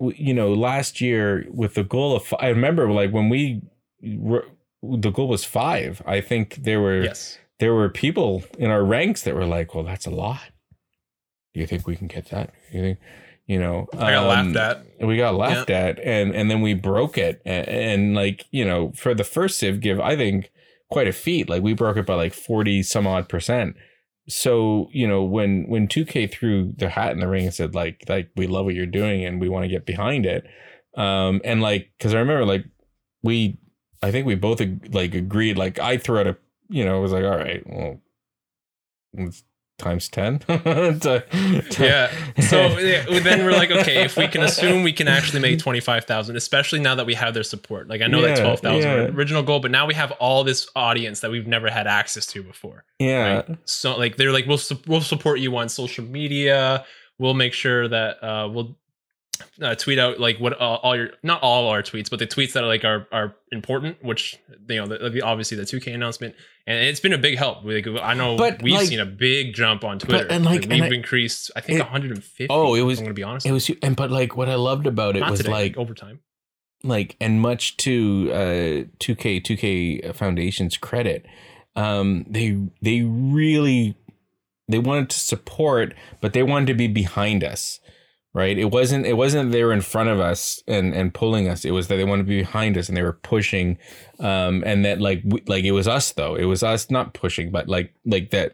you 0.00 0.34
know 0.34 0.52
last 0.52 1.00
year 1.00 1.46
with 1.50 1.74
the 1.74 1.84
goal 1.84 2.16
of 2.16 2.32
I 2.38 2.48
remember 2.48 2.90
like 2.90 3.12
when 3.12 3.28
we 3.28 3.62
were, 4.02 4.46
the 4.82 5.10
goal 5.10 5.28
was 5.28 5.44
five. 5.44 6.02
I 6.06 6.20
think 6.20 6.56
there 6.62 6.80
were 6.80 7.02
yes. 7.02 7.38
there 7.58 7.74
were 7.74 7.88
people 7.88 8.42
in 8.58 8.70
our 8.70 8.84
ranks 8.84 9.22
that 9.22 9.34
were 9.34 9.46
like, 9.46 9.74
"Well, 9.74 9.84
that's 9.84 10.06
a 10.06 10.10
lot. 10.10 10.40
Do 11.54 11.60
you 11.60 11.66
think 11.66 11.86
we 11.86 11.96
can 11.96 12.06
get 12.06 12.30
that? 12.30 12.50
You 12.72 12.80
think, 12.80 12.98
you 13.46 13.60
know?" 13.60 13.88
I 13.92 14.12
got 14.12 14.24
um, 14.24 14.52
laughed 14.54 14.78
at. 15.00 15.06
We 15.06 15.16
got 15.16 15.34
laughed 15.34 15.70
at, 15.70 15.98
and 16.00 16.34
and 16.34 16.50
then 16.50 16.62
we 16.62 16.74
broke 16.74 17.18
it, 17.18 17.42
and, 17.44 17.68
and 17.68 18.14
like 18.14 18.46
you 18.50 18.64
know, 18.64 18.92
for 18.96 19.14
the 19.14 19.24
first 19.24 19.58
Civ 19.58 19.80
give, 19.80 20.00
I 20.00 20.16
think 20.16 20.50
quite 20.90 21.08
a 21.08 21.12
feat. 21.12 21.48
Like 21.48 21.62
we 21.62 21.74
broke 21.74 21.98
it 21.98 22.06
by 22.06 22.14
like 22.14 22.32
forty 22.32 22.82
some 22.82 23.06
odd 23.06 23.28
percent. 23.28 23.76
So 24.30 24.88
you 24.92 25.06
know, 25.06 25.22
when 25.22 25.64
when 25.68 25.88
two 25.88 26.04
K 26.04 26.26
threw 26.26 26.72
their 26.72 26.88
hat 26.88 27.12
in 27.12 27.20
the 27.20 27.28
ring 27.28 27.44
and 27.44 27.54
said 27.54 27.74
like 27.74 28.04
like 28.08 28.30
we 28.36 28.46
love 28.46 28.64
what 28.64 28.74
you're 28.74 28.86
doing 28.86 29.24
and 29.24 29.40
we 29.40 29.48
want 29.48 29.64
to 29.64 29.68
get 29.68 29.86
behind 29.86 30.26
it, 30.26 30.46
um, 30.96 31.40
and 31.44 31.60
like 31.60 31.90
because 31.98 32.14
I 32.14 32.18
remember 32.18 32.44
like 32.46 32.64
we, 33.22 33.58
I 34.02 34.10
think 34.10 34.26
we 34.26 34.34
both 34.34 34.62
like 34.92 35.14
agreed. 35.14 35.58
Like 35.58 35.78
I 35.78 35.98
threw 35.98 36.18
out 36.18 36.26
a 36.26 36.36
you 36.70 36.84
know, 36.84 36.98
it 36.98 37.02
was 37.02 37.12
like, 37.12 37.24
all 37.24 37.36
right, 37.36 37.62
well, 37.66 38.00
it's 39.14 39.42
times 39.80 40.08
10. 40.08 40.38
To- 41.00 41.24
to- 41.70 41.84
Yeah. 41.84 42.10
So 42.42 42.68
then 43.20 43.44
we're 43.44 43.52
like, 43.52 43.70
okay, 43.70 44.04
if 44.04 44.16
we 44.16 44.28
can 44.28 44.42
assume 44.42 44.82
we 44.82 44.92
can 44.92 45.08
actually 45.08 45.40
make 45.40 45.58
twenty 45.58 45.80
five 45.80 46.04
thousand, 46.04 46.36
especially 46.36 46.80
now 46.80 46.94
that 46.94 47.06
we 47.06 47.14
have 47.14 47.34
their 47.34 47.42
support. 47.42 47.88
Like 47.88 48.02
I 48.02 48.06
know 48.06 48.20
that 48.22 48.36
Yeah, 48.36 48.44
twelve 48.44 48.60
thousand 48.60 48.90
yeah. 48.90 49.04
original 49.16 49.42
goal, 49.42 49.60
but 49.60 49.70
now 49.70 49.86
we 49.86 49.94
have 49.94 50.12
all 50.12 50.44
this 50.44 50.68
audience 50.76 51.20
that 51.20 51.30
we've 51.30 51.46
never 51.46 51.70
had 51.70 51.86
access 51.86 52.26
to 52.26 52.42
before. 52.42 52.84
yeah. 52.98 53.36
Right? 53.48 53.58
So 53.64 53.96
like 53.96 54.16
they're 54.16 54.32
like, 54.32 54.46
we'll 54.46 54.60
we'll 54.86 55.00
support 55.00 55.40
you 55.40 55.56
on 55.56 55.68
social 55.68 56.04
media. 56.04 56.84
We'll 57.18 57.34
make 57.34 57.52
sure 57.52 57.86
that 57.88 58.22
uh, 58.24 58.48
we'll 58.50 58.76
uh, 59.62 59.74
tweet 59.74 59.98
out 59.98 60.18
like 60.20 60.38
what 60.38 60.52
uh, 60.60 60.64
all 60.82 60.96
your 60.96 61.10
not 61.22 61.42
all 61.42 61.68
our 61.68 61.82
tweets, 61.82 62.08
but 62.10 62.18
the 62.18 62.26
tweets 62.26 62.52
that 62.52 62.64
are 62.64 62.66
like 62.68 62.84
are 62.84 63.06
are 63.12 63.34
important. 63.52 64.02
Which 64.04 64.38
you 64.68 64.76
know, 64.76 64.86
the, 64.86 65.22
obviously 65.22 65.56
the 65.56 65.64
two 65.66 65.80
K 65.80 65.92
announcement, 65.92 66.34
and 66.66 66.78
it's 66.86 67.00
been 67.00 67.12
a 67.12 67.18
big 67.18 67.36
help. 67.38 67.64
Like, 67.64 67.86
I 67.86 68.14
know 68.14 68.36
But, 68.36 68.62
we've 68.62 68.74
like- 68.74 68.86
seen 68.88 69.00
a 69.00 69.06
big 69.06 69.54
jump 69.54 69.84
on 69.84 69.98
Twitter. 69.98 70.26
and, 70.30 70.44
like, 70.44 70.64
and 70.64 70.72
we've 70.72 70.82
I- 70.84 70.94
increased, 70.94 71.50
I 71.56 71.60
think, 71.60 71.78
it- 71.78 71.82
150. 71.82 72.46
Oh, 72.50 72.74
it 72.74 72.82
was- 72.82 72.98
I'm 72.98 73.04
gonna 73.06 73.14
be 73.14 73.22
honest. 73.22 73.46
It 73.46 73.52
was, 73.52 73.70
and 73.82 73.96
but 73.96 74.10
like 74.10 74.36
what 74.36 74.48
I 74.48 74.54
loved 74.54 74.86
about 74.86 75.16
it 75.16 75.20
not 75.20 75.30
was 75.30 75.40
today, 75.40 75.50
like, 75.50 75.76
overtime. 75.76 76.20
like, 76.84 77.16
and 77.20 77.40
much 77.40 77.76
to 77.78 78.30
uh 78.32 78.84
2K 78.98 79.40
2K 79.42 80.14
Foundation's 80.14 80.76
credit, 80.76 81.26
um, 81.76 82.24
they 82.28 82.56
they 82.82 83.02
really 83.02 83.96
they 84.68 84.78
wanted 84.78 85.10
to 85.10 85.18
support, 85.18 85.94
but 86.20 86.32
they 86.32 86.42
wanted 86.44 86.66
to 86.68 86.74
be 86.74 86.86
behind 86.86 87.42
us. 87.42 87.80
Right. 88.32 88.56
It 88.56 88.70
wasn't 88.70 89.06
it 89.06 89.14
wasn't 89.14 89.50
they 89.50 89.64
were 89.64 89.72
in 89.72 89.80
front 89.80 90.08
of 90.08 90.20
us 90.20 90.62
and 90.68 90.94
and 90.94 91.12
pulling 91.12 91.48
us. 91.48 91.64
It 91.64 91.72
was 91.72 91.88
that 91.88 91.96
they 91.96 92.04
wanted 92.04 92.22
to 92.22 92.28
be 92.28 92.38
behind 92.38 92.78
us 92.78 92.86
and 92.88 92.96
they 92.96 93.02
were 93.02 93.14
pushing. 93.22 93.76
Um 94.20 94.62
and 94.64 94.84
that 94.84 95.00
like 95.00 95.22
we, 95.24 95.42
like 95.48 95.64
it 95.64 95.72
was 95.72 95.88
us 95.88 96.12
though. 96.12 96.36
It 96.36 96.44
was 96.44 96.62
us 96.62 96.90
not 96.90 97.12
pushing, 97.12 97.50
but 97.50 97.66
like 97.68 97.92
like 98.06 98.30
that 98.30 98.52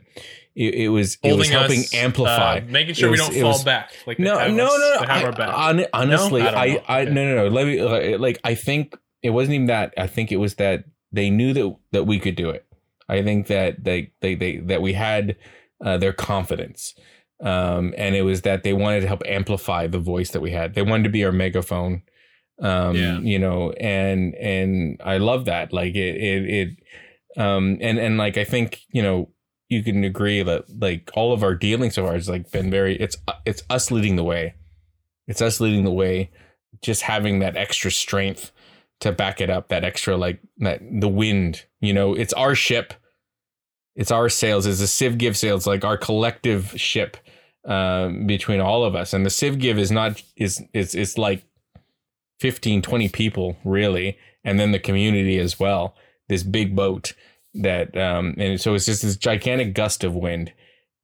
it, 0.54 0.74
it 0.74 0.88
was 0.88 1.18
it 1.22 1.34
was 1.36 1.50
helping 1.50 1.80
us, 1.80 1.92
amplify. 1.94 2.56
uh, 2.58 2.60
making 2.70 2.94
sure 2.94 3.10
we 3.10 3.18
don't 3.18 3.34
fall 3.34 3.50
was- 3.52 3.64
back. 3.64 3.92
Like 4.06 4.18
no, 4.18 4.36
no, 4.48 4.48
no, 4.48 4.66
no. 4.66 4.96
I- 5.06 5.20
hon- 5.50 5.86
honestly, 5.92 6.42
No? 6.42 6.48
I 6.48 6.52
I. 6.52 6.82
I, 6.88 7.02
Okay. 7.02 7.12
no, 7.12 7.24
no, 7.26 7.34
no. 7.44 7.48
Let 7.48 7.66
me 7.66 7.82
like, 7.82 8.18
like. 8.18 8.40
I 8.44 8.54
think 8.54 8.96
it 9.22 9.30
wasn't 9.30 9.56
even 9.56 9.66
that. 9.66 9.92
I 9.98 10.06
think 10.06 10.32
it 10.32 10.38
was 10.38 10.54
that 10.54 10.84
they 11.12 11.28
knew 11.28 11.52
that 11.52 11.76
that 11.92 12.04
we 12.04 12.18
could 12.18 12.36
do 12.36 12.48
it. 12.48 12.64
I 13.10 13.22
think 13.22 13.48
that 13.48 13.84
they 13.84 14.12
they 14.22 14.34
they 14.34 14.56
that 14.56 14.80
we 14.80 14.94
had 14.94 15.36
uh, 15.84 15.98
their 15.98 16.14
confidence, 16.14 16.94
um, 17.40 17.94
and 17.96 18.14
it 18.14 18.22
was 18.22 18.42
that 18.42 18.62
they 18.62 18.72
wanted 18.72 19.00
to 19.00 19.08
help 19.08 19.22
amplify 19.26 19.86
the 19.86 19.98
voice 19.98 20.30
that 20.30 20.40
we 20.40 20.50
had. 20.50 20.74
They 20.74 20.82
wanted 20.82 21.04
to 21.04 21.10
be 21.10 21.24
our 21.24 21.32
megaphone, 21.32 22.02
um, 22.60 22.96
Yeah. 22.96 23.18
you 23.20 23.38
know, 23.38 23.72
and 23.72 24.34
and 24.36 25.00
I 25.04 25.18
love 25.18 25.44
that. 25.46 25.72
Like 25.72 25.94
it, 25.94 26.16
it, 26.16 26.50
it, 26.50 27.40
um, 27.40 27.78
and 27.80 27.98
and 27.98 28.16
like 28.16 28.36
I 28.38 28.44
think 28.44 28.80
you 28.90 29.02
know 29.02 29.28
you 29.68 29.82
can 29.82 30.04
agree 30.04 30.42
that 30.42 30.64
like 30.80 31.10
all 31.14 31.32
of 31.32 31.42
our 31.42 31.54
dealing 31.54 31.90
so 31.90 32.04
far 32.04 32.14
has 32.14 32.28
like 32.28 32.50
been 32.50 32.70
very. 32.70 32.96
It's 33.00 33.16
it's 33.44 33.62
us 33.68 33.90
leading 33.90 34.16
the 34.16 34.24
way. 34.24 34.54
It's 35.26 35.42
us 35.42 35.60
leading 35.60 35.84
the 35.84 35.90
way, 35.92 36.30
just 36.82 37.02
having 37.02 37.40
that 37.40 37.56
extra 37.56 37.90
strength 37.90 38.52
to 39.00 39.12
back 39.12 39.40
it 39.40 39.50
up. 39.50 39.68
That 39.68 39.84
extra 39.84 40.16
like 40.16 40.40
that 40.58 40.80
the 41.00 41.08
wind. 41.08 41.64
You 41.80 41.92
know, 41.92 42.14
it's 42.14 42.32
our 42.32 42.54
ship. 42.54 42.94
It's 43.96 44.10
our 44.10 44.28
sails. 44.28 44.66
It's 44.66 44.80
the 44.80 44.86
Civ 44.86 45.18
Give 45.18 45.36
sails, 45.36 45.66
like 45.66 45.84
our 45.84 45.96
collective 45.96 46.78
ship 46.78 47.16
um, 47.64 48.26
between 48.26 48.60
all 48.60 48.84
of 48.84 48.94
us. 48.94 49.12
And 49.12 49.26
the 49.26 49.30
Civ 49.30 49.58
Give 49.58 49.78
is 49.78 49.90
not 49.90 50.22
is 50.36 50.62
is 50.72 50.94
it's 50.94 51.18
like 51.18 51.44
15, 52.40 52.82
20 52.82 53.08
people 53.08 53.56
really, 53.64 54.18
and 54.44 54.60
then 54.60 54.72
the 54.72 54.78
community 54.78 55.38
as 55.38 55.58
well. 55.58 55.96
This 56.28 56.42
big 56.42 56.76
boat 56.76 57.14
that 57.62 57.96
um 57.96 58.34
and 58.36 58.60
so 58.60 58.74
it's 58.74 58.84
just 58.84 59.02
this 59.02 59.16
gigantic 59.16 59.74
gust 59.74 60.04
of 60.04 60.14
wind 60.14 60.52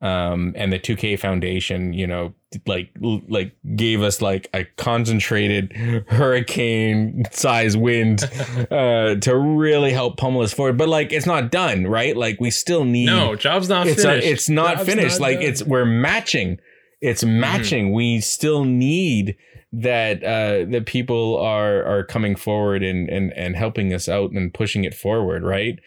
um 0.02 0.52
and 0.56 0.72
the 0.72 0.78
2k 0.80 1.18
foundation 1.18 1.92
you 1.92 2.06
know 2.06 2.34
like 2.66 2.90
like 3.28 3.54
gave 3.76 4.02
us 4.02 4.20
like 4.20 4.48
a 4.52 4.64
concentrated 4.76 5.72
hurricane 6.08 7.24
size 7.30 7.76
wind 7.76 8.22
uh 8.70 9.14
to 9.16 9.36
really 9.36 9.92
help 9.92 10.16
pummel 10.16 10.42
us 10.42 10.52
forward. 10.52 10.76
But 10.76 10.88
like 10.88 11.12
it's 11.12 11.26
not 11.26 11.50
done 11.50 11.86
right? 11.86 12.16
Like 12.16 12.40
we 12.40 12.50
still 12.50 12.84
need 12.84 13.06
no, 13.06 13.36
job's 13.36 13.68
not 13.68 13.86
it's 13.86 14.02
finished. 14.02 14.26
a, 14.26 14.30
it's 14.30 14.48
not 14.48 14.76
Job's 14.78 14.88
finished. 14.88 15.20
not 15.20 15.26
like 15.26 15.38
done. 15.38 15.48
it's 15.48 15.62
we're 15.62 15.86
matching. 15.86 16.58
It's 17.00 17.24
matching. 17.24 17.92
We 17.92 18.20
still 18.20 18.64
need 18.64 19.36
that 19.72 20.22
uh 20.22 20.70
that 20.70 20.84
people 20.84 21.38
are 21.38 21.82
are 21.84 22.04
coming 22.04 22.36
forward 22.36 22.82
and 22.82 23.08
and 23.08 23.32
and 23.32 23.56
helping 23.56 23.94
us 23.94 24.08
out 24.08 24.32
and 24.32 24.52
pushing 24.52 24.84
it 24.84 24.94
forward 24.94 25.42
right? 25.42 25.78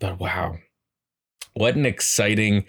But 0.00 0.18
wow. 0.18 0.56
What 1.54 1.74
an 1.76 1.84
exciting 1.84 2.64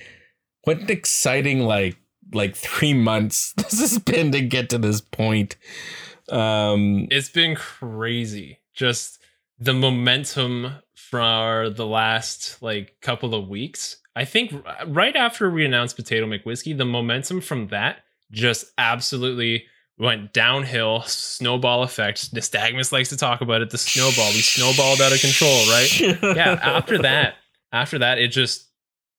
what 0.64 0.80
an 0.80 0.90
exciting 0.90 1.60
like 1.60 1.98
like 2.34 2.56
three 2.56 2.94
months 2.94 3.54
this 3.58 3.80
has 3.80 4.00
been 4.00 4.32
to 4.32 4.42
get 4.42 4.70
to 4.70 4.78
this 4.78 5.02
point 5.02 5.56
um 6.30 7.08
it's 7.12 7.30
been 7.30 7.56
crazy. 7.56 8.60
Just 8.74 9.20
the 9.60 9.74
momentum 9.74 10.74
for 10.96 11.70
the 11.70 11.86
last 11.86 12.62
like 12.62 12.96
couple 13.02 13.36
of 13.36 13.48
weeks. 13.48 13.98
I 14.16 14.26
think 14.26 14.54
right 14.88 15.16
after 15.16 15.50
we 15.50 15.66
announced 15.66 15.96
Potato 15.96 16.26
McWhiskey, 16.26 16.78
the 16.78 16.86
momentum 16.86 17.42
from 17.42 17.68
that 17.68 18.04
just 18.32 18.66
absolutely 18.78 19.66
went 19.98 20.34
downhill. 20.34 21.02
Snowball 21.04 21.84
effect. 21.84 22.34
Nystagmus 22.34 22.92
likes 22.92 23.10
to 23.10 23.18
talk 23.18 23.42
about 23.42 23.62
it. 23.62 23.70
The 23.70 23.78
snowball. 23.78 24.32
We 24.32 24.42
snowballed 24.42 25.02
out 25.02 25.14
of 25.14 25.20
control, 25.20 25.58
right? 25.68 26.00
yeah 26.36 26.60
after 26.62 27.00
that 27.00 27.36
after 27.72 28.00
that 28.00 28.18
it 28.18 28.30
just 28.30 28.70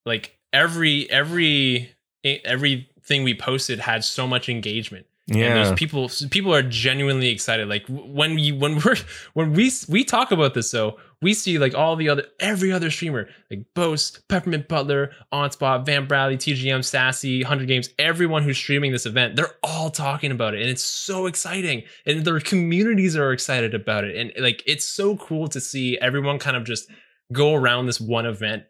like 0.06 0.33
every 0.54 1.10
every 1.10 1.90
everything 2.24 3.24
we 3.24 3.34
posted 3.34 3.80
had 3.80 4.04
so 4.04 4.26
much 4.26 4.48
engagement. 4.48 5.06
And 5.28 5.38
yeah. 5.38 5.54
there's 5.54 5.72
people 5.72 6.10
people 6.30 6.54
are 6.54 6.62
genuinely 6.62 7.28
excited. 7.28 7.68
Like 7.68 7.84
when 7.88 8.34
we 8.34 8.52
when 8.52 8.78
we're 8.84 8.96
when 9.34 9.52
we 9.52 9.70
we 9.88 10.04
talk 10.04 10.32
about 10.32 10.54
this 10.54 10.70
though 10.70 10.98
we 11.24 11.32
see 11.32 11.58
like 11.58 11.74
all 11.74 11.96
the 11.96 12.10
other 12.10 12.26
every 12.38 12.70
other 12.70 12.90
streamer 12.90 13.28
like 13.50 13.64
Boast, 13.74 14.28
Peppermint 14.28 14.68
Butler, 14.68 15.12
Onspot, 15.32 15.86
Van 15.86 16.06
Bradley, 16.06 16.36
TGM, 16.36 16.84
Sassy, 16.84 17.42
Hundred 17.42 17.66
Games, 17.66 17.88
everyone 17.98 18.42
who's 18.42 18.58
streaming 18.58 18.92
this 18.92 19.06
event, 19.06 19.34
they're 19.34 19.54
all 19.62 19.88
talking 19.90 20.30
about 20.30 20.54
it, 20.54 20.60
and 20.60 20.68
it's 20.68 20.82
so 20.82 21.24
exciting, 21.24 21.82
and 22.04 22.26
their 22.26 22.40
communities 22.40 23.16
are 23.16 23.32
excited 23.32 23.74
about 23.74 24.04
it, 24.04 24.16
and 24.16 24.32
like 24.44 24.62
it's 24.66 24.84
so 24.84 25.16
cool 25.16 25.48
to 25.48 25.60
see 25.60 25.98
everyone 25.98 26.38
kind 26.38 26.58
of 26.58 26.64
just 26.64 26.90
go 27.32 27.54
around 27.54 27.86
this 27.86 28.00
one 28.00 28.26
event 28.26 28.64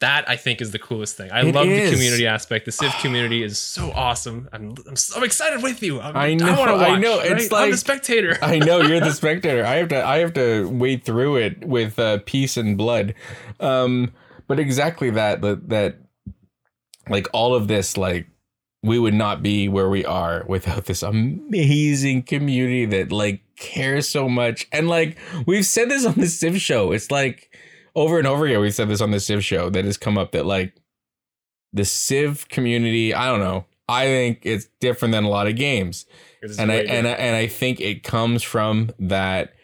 that 0.00 0.28
I 0.28 0.36
think 0.36 0.60
is 0.60 0.72
the 0.72 0.78
coolest 0.78 1.16
thing. 1.16 1.30
I 1.30 1.46
It 1.46 1.54
love 1.54 1.66
is. 1.66 1.90
the 1.90 1.96
community 1.96 2.26
aspect. 2.26 2.66
The 2.66 2.72
Civ 2.72 2.92
community 3.00 3.42
is 3.42 3.58
so 3.58 3.90
awesome. 3.92 4.48
I'm, 4.52 4.74
I'm 4.86 4.96
so 4.96 5.22
excited 5.22 5.62
with 5.62 5.82
you. 5.82 6.00
I'm, 6.00 6.16
I 6.16 6.34
know, 6.34 6.54
wanna 6.58 6.74
I 6.74 6.98
know. 6.98 7.20
It's 7.20 7.50
right? 7.50 7.64
I'm 7.64 7.70
the 7.70 7.76
spectator. 7.76 8.36
I 8.42 8.58
know 8.58 8.82
you're 8.82 9.00
the 9.00 9.12
spectator. 9.22 9.64
I 9.64 9.76
have 9.76 9.88
to 9.88 10.04
I 10.06 10.18
have 10.18 10.34
to 10.34 10.68
wade 10.68 11.04
through 11.04 11.36
it 11.36 11.64
with 11.64 11.98
uh, 11.98 12.18
peace 12.26 12.56
and 12.56 12.76
blood. 12.76 13.14
Um, 13.58 14.12
but 14.46 14.58
exactly 14.60 15.10
that 15.10 15.40
that 15.40 15.68
that 15.70 15.98
like 17.08 17.28
all 17.32 17.54
of 17.54 17.68
this 17.68 17.96
like 17.96 18.26
we 18.82 18.98
would 18.98 19.14
not 19.14 19.42
be 19.42 19.68
where 19.68 19.88
we 19.88 20.04
are 20.04 20.44
without 20.46 20.84
this 20.84 21.02
amazing 21.02 22.22
community 22.22 22.84
that 22.84 23.10
like 23.10 23.40
cares 23.56 24.08
so 24.08 24.28
much. 24.28 24.68
And 24.70 24.88
like 24.88 25.16
we've 25.46 25.66
said 25.66 25.88
this 25.88 26.04
on 26.04 26.14
the 26.14 26.26
Civ 26.26 26.60
show. 26.60 26.92
It's 26.92 27.10
like 27.10 27.50
over 27.96 28.18
and 28.18 28.28
over 28.28 28.46
again 28.46 28.60
we've 28.60 28.74
said 28.74 28.88
this 28.88 29.00
on 29.00 29.10
the 29.10 29.18
Civ 29.18 29.44
show 29.44 29.68
that 29.70 29.84
has 29.84 29.96
come 29.96 30.16
up 30.16 30.30
that 30.32 30.46
like 30.46 30.80
the 31.72 31.84
Civ 31.84 32.48
community, 32.48 33.12
I 33.12 33.26
don't 33.26 33.40
know. 33.40 33.66
I 33.88 34.06
think 34.06 34.40
it's 34.44 34.66
different 34.80 35.12
than 35.12 35.24
a 35.24 35.28
lot 35.28 35.48
of 35.48 35.56
games 35.56 36.06
and 36.58 36.72
I 36.72 36.76
and 36.76 37.06
I, 37.06 37.12
and 37.12 37.36
I 37.36 37.46
think 37.46 37.80
it 37.80 38.02
comes 38.02 38.42
from 38.42 38.90
that 38.98 39.54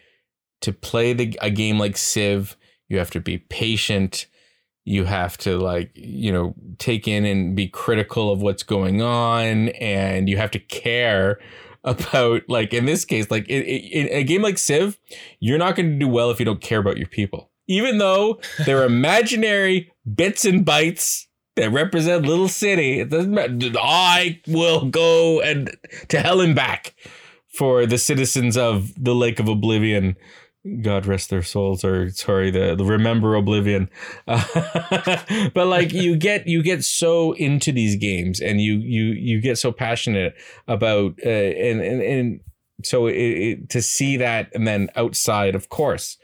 to 0.63 0.73
play 0.73 1.13
the 1.13 1.39
a 1.41 1.51
game 1.51 1.79
like 1.79 1.97
Civ, 1.97 2.57
you 2.89 2.99
have 2.99 3.11
to 3.11 3.21
be 3.21 3.39
patient. 3.39 4.27
You 4.85 5.05
have 5.05 5.39
to 5.39 5.59
like 5.59 5.93
you 5.95 6.33
know 6.33 6.55
take 6.79 7.07
in 7.07 7.25
and 7.25 7.55
be 7.55 7.69
critical 7.69 8.33
of 8.33 8.43
what's 8.43 8.63
going 8.63 9.03
on, 9.03 9.69
and 9.71 10.29
you 10.29 10.37
have 10.39 10.51
to 10.53 10.59
care 10.59 11.39
about 11.85 12.43
like 12.49 12.73
in 12.73 12.87
this 12.87 13.05
case, 13.05 13.31
like 13.31 13.49
in 13.49 13.63
in 13.63 14.09
a 14.09 14.25
game 14.25 14.43
like 14.43 14.59
Civ, 14.59 14.99
you're 15.41 15.59
not 15.59 15.77
going 15.77 15.93
to 15.93 15.99
do 15.99 16.09
well 16.09 16.31
if 16.31 16.39
you 16.39 16.45
don't 16.45 16.61
care 16.61 16.81
about 16.81 16.97
your 16.97 17.09
people, 17.09 17.51
even 17.73 17.99
though 17.99 18.41
they're 18.65 18.85
imaginary 18.93 19.93
bits 20.15 20.45
and 20.45 20.65
bytes 20.65 21.27
that 21.57 21.71
represent 21.71 22.27
little 22.27 22.49
city. 22.49 23.01
It 23.01 23.11
doesn't 23.11 23.33
matter. 23.33 23.79
I 23.79 24.41
will 24.47 24.87
go 24.87 25.41
and 25.41 25.77
to 26.09 26.21
hell 26.21 26.41
and 26.41 26.55
back 26.55 26.95
for 27.55 27.87
the 27.87 27.99
citizens 27.99 28.57
of 28.57 28.93
the 29.03 29.15
Lake 29.15 29.39
of 29.39 29.49
Oblivion. 29.49 30.17
God 30.81 31.07
rest 31.07 31.29
their 31.29 31.43
souls, 31.43 31.85
or 31.85 32.09
sorry, 32.11 32.53
the, 32.53 32.77
the 32.77 32.85
Remember 32.85 33.35
Oblivion. 33.35 33.91
but 34.27 35.67
like 35.67 35.93
you 35.93 36.17
get 36.17 36.47
you 36.47 36.63
get 36.63 36.85
so 36.85 37.33
into 37.33 37.73
these 37.73 37.97
games, 37.97 38.41
and 38.41 38.61
you 38.61 38.75
you 38.77 39.07
you 39.07 39.41
get 39.41 39.59
so 39.59 39.73
passionate 39.73 40.35
about 40.69 41.19
uh, 41.27 41.29
and 41.29 41.81
and 41.81 42.01
and 42.01 42.41
so 42.85 43.09
it, 43.09 43.15
it, 43.15 43.69
to 43.71 43.83
see 43.83 44.17
that, 44.19 44.55
and 44.55 44.65
then 44.65 44.89
outside, 44.95 45.57
of 45.57 45.69
course, 45.69 46.17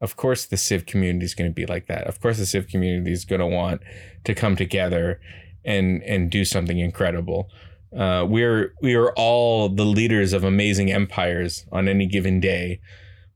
of 0.00 0.16
course, 0.16 0.46
the 0.46 0.56
Civ 0.56 0.86
community 0.86 1.24
is 1.24 1.34
going 1.34 1.50
to 1.50 1.54
be 1.54 1.66
like 1.66 1.86
that. 1.86 2.06
Of 2.06 2.20
course, 2.20 2.38
the 2.38 2.46
Civ 2.46 2.68
community 2.68 3.12
is 3.12 3.24
going 3.24 3.40
to 3.40 3.46
want 3.46 3.82
to 4.24 4.34
come 4.34 4.56
together 4.56 5.20
and 5.64 6.02
and 6.04 6.30
do 6.30 6.44
something 6.44 6.78
incredible. 6.78 7.50
Uh, 7.96 8.24
we're 8.28 8.74
we 8.80 8.94
are 8.94 9.12
all 9.14 9.68
the 9.68 9.84
leaders 9.84 10.32
of 10.32 10.44
amazing 10.44 10.92
empires 10.92 11.66
on 11.72 11.88
any 11.88 12.06
given 12.06 12.38
day. 12.38 12.80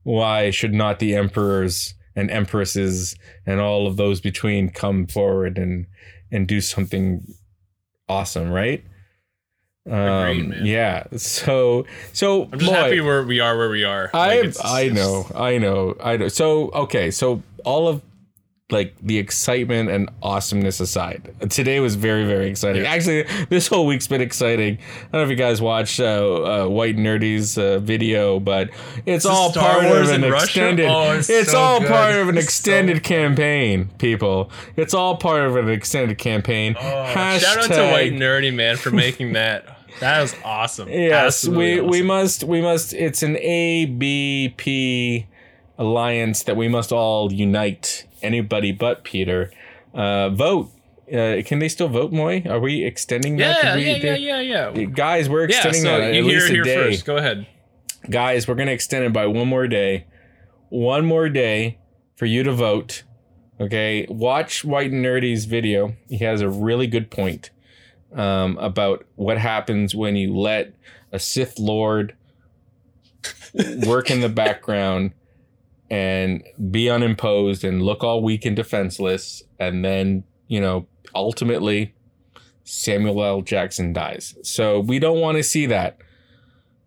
Why 0.03 0.51
should 0.51 0.73
not 0.73 0.99
the 0.99 1.15
emperors 1.15 1.95
and 2.15 2.29
empresses 2.29 3.15
and 3.45 3.59
all 3.59 3.87
of 3.87 3.97
those 3.97 4.21
between 4.21 4.69
come 4.69 5.07
forward 5.07 5.57
and 5.57 5.87
and 6.31 6.47
do 6.47 6.61
something 6.61 7.25
awesome, 8.07 8.51
right? 8.51 8.83
Um, 9.85 9.93
Agreed. 9.97 10.65
Yeah. 10.65 11.03
So 11.17 11.85
so 12.13 12.43
I'm 12.51 12.59
just 12.59 12.71
boy, 12.71 12.77
happy 12.77 13.01
where 13.01 13.23
we 13.23 13.39
are 13.39 13.57
where 13.57 13.69
we 13.69 13.83
are. 13.83 14.09
I 14.13 14.41
Like, 14.41 14.55
I 14.63 14.87
know, 14.89 15.27
I 15.35 15.57
know, 15.57 15.95
I 16.01 16.15
know. 16.17 16.27
So 16.29 16.69
okay, 16.71 17.11
so 17.11 17.43
all 17.65 17.87
of 17.89 18.01
like 18.69 18.95
the 19.03 19.19
excitement 19.19 19.89
and 19.89 20.09
awesomeness 20.23 20.79
aside, 20.79 21.35
today 21.49 21.79
was 21.81 21.93
very 21.95 22.25
very 22.25 22.47
exciting. 22.49 22.83
Yeah. 22.83 22.91
Actually, 22.91 23.23
this 23.49 23.67
whole 23.67 23.85
week's 23.85 24.07
been 24.07 24.21
exciting. 24.21 24.77
I 24.77 25.01
don't 25.11 25.13
know 25.19 25.23
if 25.23 25.29
you 25.29 25.35
guys 25.35 25.61
watched 25.61 25.99
uh, 25.99 26.63
uh, 26.63 26.67
White 26.69 26.95
Nerdy's 26.95 27.57
uh, 27.57 27.79
video, 27.79 28.39
but 28.39 28.69
it's 29.05 29.25
all 29.25 29.51
part 29.51 29.83
Wars 29.83 30.09
of 30.09 30.15
an 30.15 30.33
extended. 30.33 30.87
Oh, 30.89 31.11
it's 31.11 31.29
it's 31.29 31.51
so 31.51 31.57
all 31.59 31.79
good. 31.81 31.89
part 31.89 32.15
of 32.15 32.29
an 32.29 32.37
It's 32.37 32.45
so- 32.45 32.49
extended 32.49 33.03
campaign, 33.03 33.89
people. 33.99 34.49
It's 34.77 34.93
all 34.93 35.17
part 35.17 35.43
of 35.45 35.55
an 35.57 35.69
extended 35.69 36.17
campaign. 36.17 36.75
Oh, 36.79 36.81
shout 37.13 37.43
out 37.57 37.69
to 37.69 37.91
White 37.91 38.13
Nerdy 38.13 38.51
Man 38.53 38.77
for 38.77 38.89
making 38.91 39.33
that. 39.33 39.72
That 39.99 40.21
was 40.21 40.35
awesome. 40.43 40.89
Yes, 40.89 41.13
Absolutely 41.25 41.81
we 41.81 41.87
we 41.87 42.01
must 42.01 42.43
we 42.43 42.61
must. 42.61 42.93
It's 42.93 43.23
an 43.23 43.37
A 43.37 43.85
B 43.85 44.53
P 44.57 45.27
alliance 45.77 46.43
that 46.43 46.55
we 46.57 46.67
must 46.67 46.91
all 46.91 47.31
unite. 47.31 48.05
Anybody 48.21 48.71
but 48.71 49.03
Peter. 49.03 49.51
Uh, 49.93 50.29
vote. 50.29 50.71
Uh, 51.11 51.41
can 51.45 51.59
they 51.59 51.67
still 51.67 51.89
vote, 51.89 52.11
Moy? 52.11 52.41
Are 52.49 52.59
we 52.59 52.83
extending 52.83 53.37
that? 53.37 53.63
Yeah, 53.63 53.75
we- 53.75 53.85
yeah, 53.85 54.15
yeah, 54.15 54.39
yeah, 54.39 54.71
yeah. 54.73 54.85
Guys, 54.85 55.29
we're 55.29 55.41
Yeah, 55.41 55.55
extending 55.57 55.81
so 55.81 55.87
that 55.89 56.01
at 56.01 56.13
you 56.15 56.23
least 56.23 56.49
it 56.49 56.59
a 56.59 56.63
day. 56.63 56.75
first. 56.91 57.05
Go 57.05 57.17
ahead. 57.17 57.45
Guys, 58.09 58.47
we're 58.47 58.55
gonna 58.55 58.71
extend 58.71 59.05
it 59.05 59.13
by 59.13 59.27
one 59.27 59.47
more 59.47 59.67
day. 59.67 60.05
One 60.69 61.05
more 61.05 61.29
day 61.29 61.77
for 62.15 62.25
you 62.25 62.43
to 62.43 62.51
vote. 62.51 63.03
Okay, 63.61 64.07
watch 64.09 64.65
White 64.65 64.91
and 64.91 65.05
Nerdy's 65.05 65.45
video. 65.45 65.95
He 66.09 66.17
has 66.19 66.41
a 66.41 66.49
really 66.49 66.87
good 66.87 67.11
point 67.11 67.51
um, 68.13 68.57
about 68.57 69.05
what 69.15 69.37
happens 69.37 69.95
when 69.95 70.15
you 70.15 70.35
let 70.35 70.73
a 71.11 71.19
Sith 71.19 71.59
Lord 71.59 72.15
work 73.85 74.09
in 74.09 74.21
the 74.21 74.29
background 74.29 75.13
and 75.89 76.43
be 76.71 76.89
unimposed 76.89 77.63
and 77.63 77.81
look 77.81 78.03
all 78.03 78.21
weak 78.23 78.45
and 78.45 78.55
defenseless, 78.55 79.43
and 79.59 79.83
then 79.85 80.23
you 80.47 80.59
know 80.59 80.87
ultimately 81.13 81.93
Samuel 82.63 83.23
L. 83.23 83.41
Jackson 83.41 83.93
dies. 83.93 84.35
So 84.43 84.79
we 84.79 84.99
don't 84.99 85.19
want 85.19 85.37
to 85.37 85.43
see 85.43 85.65
that. 85.67 85.97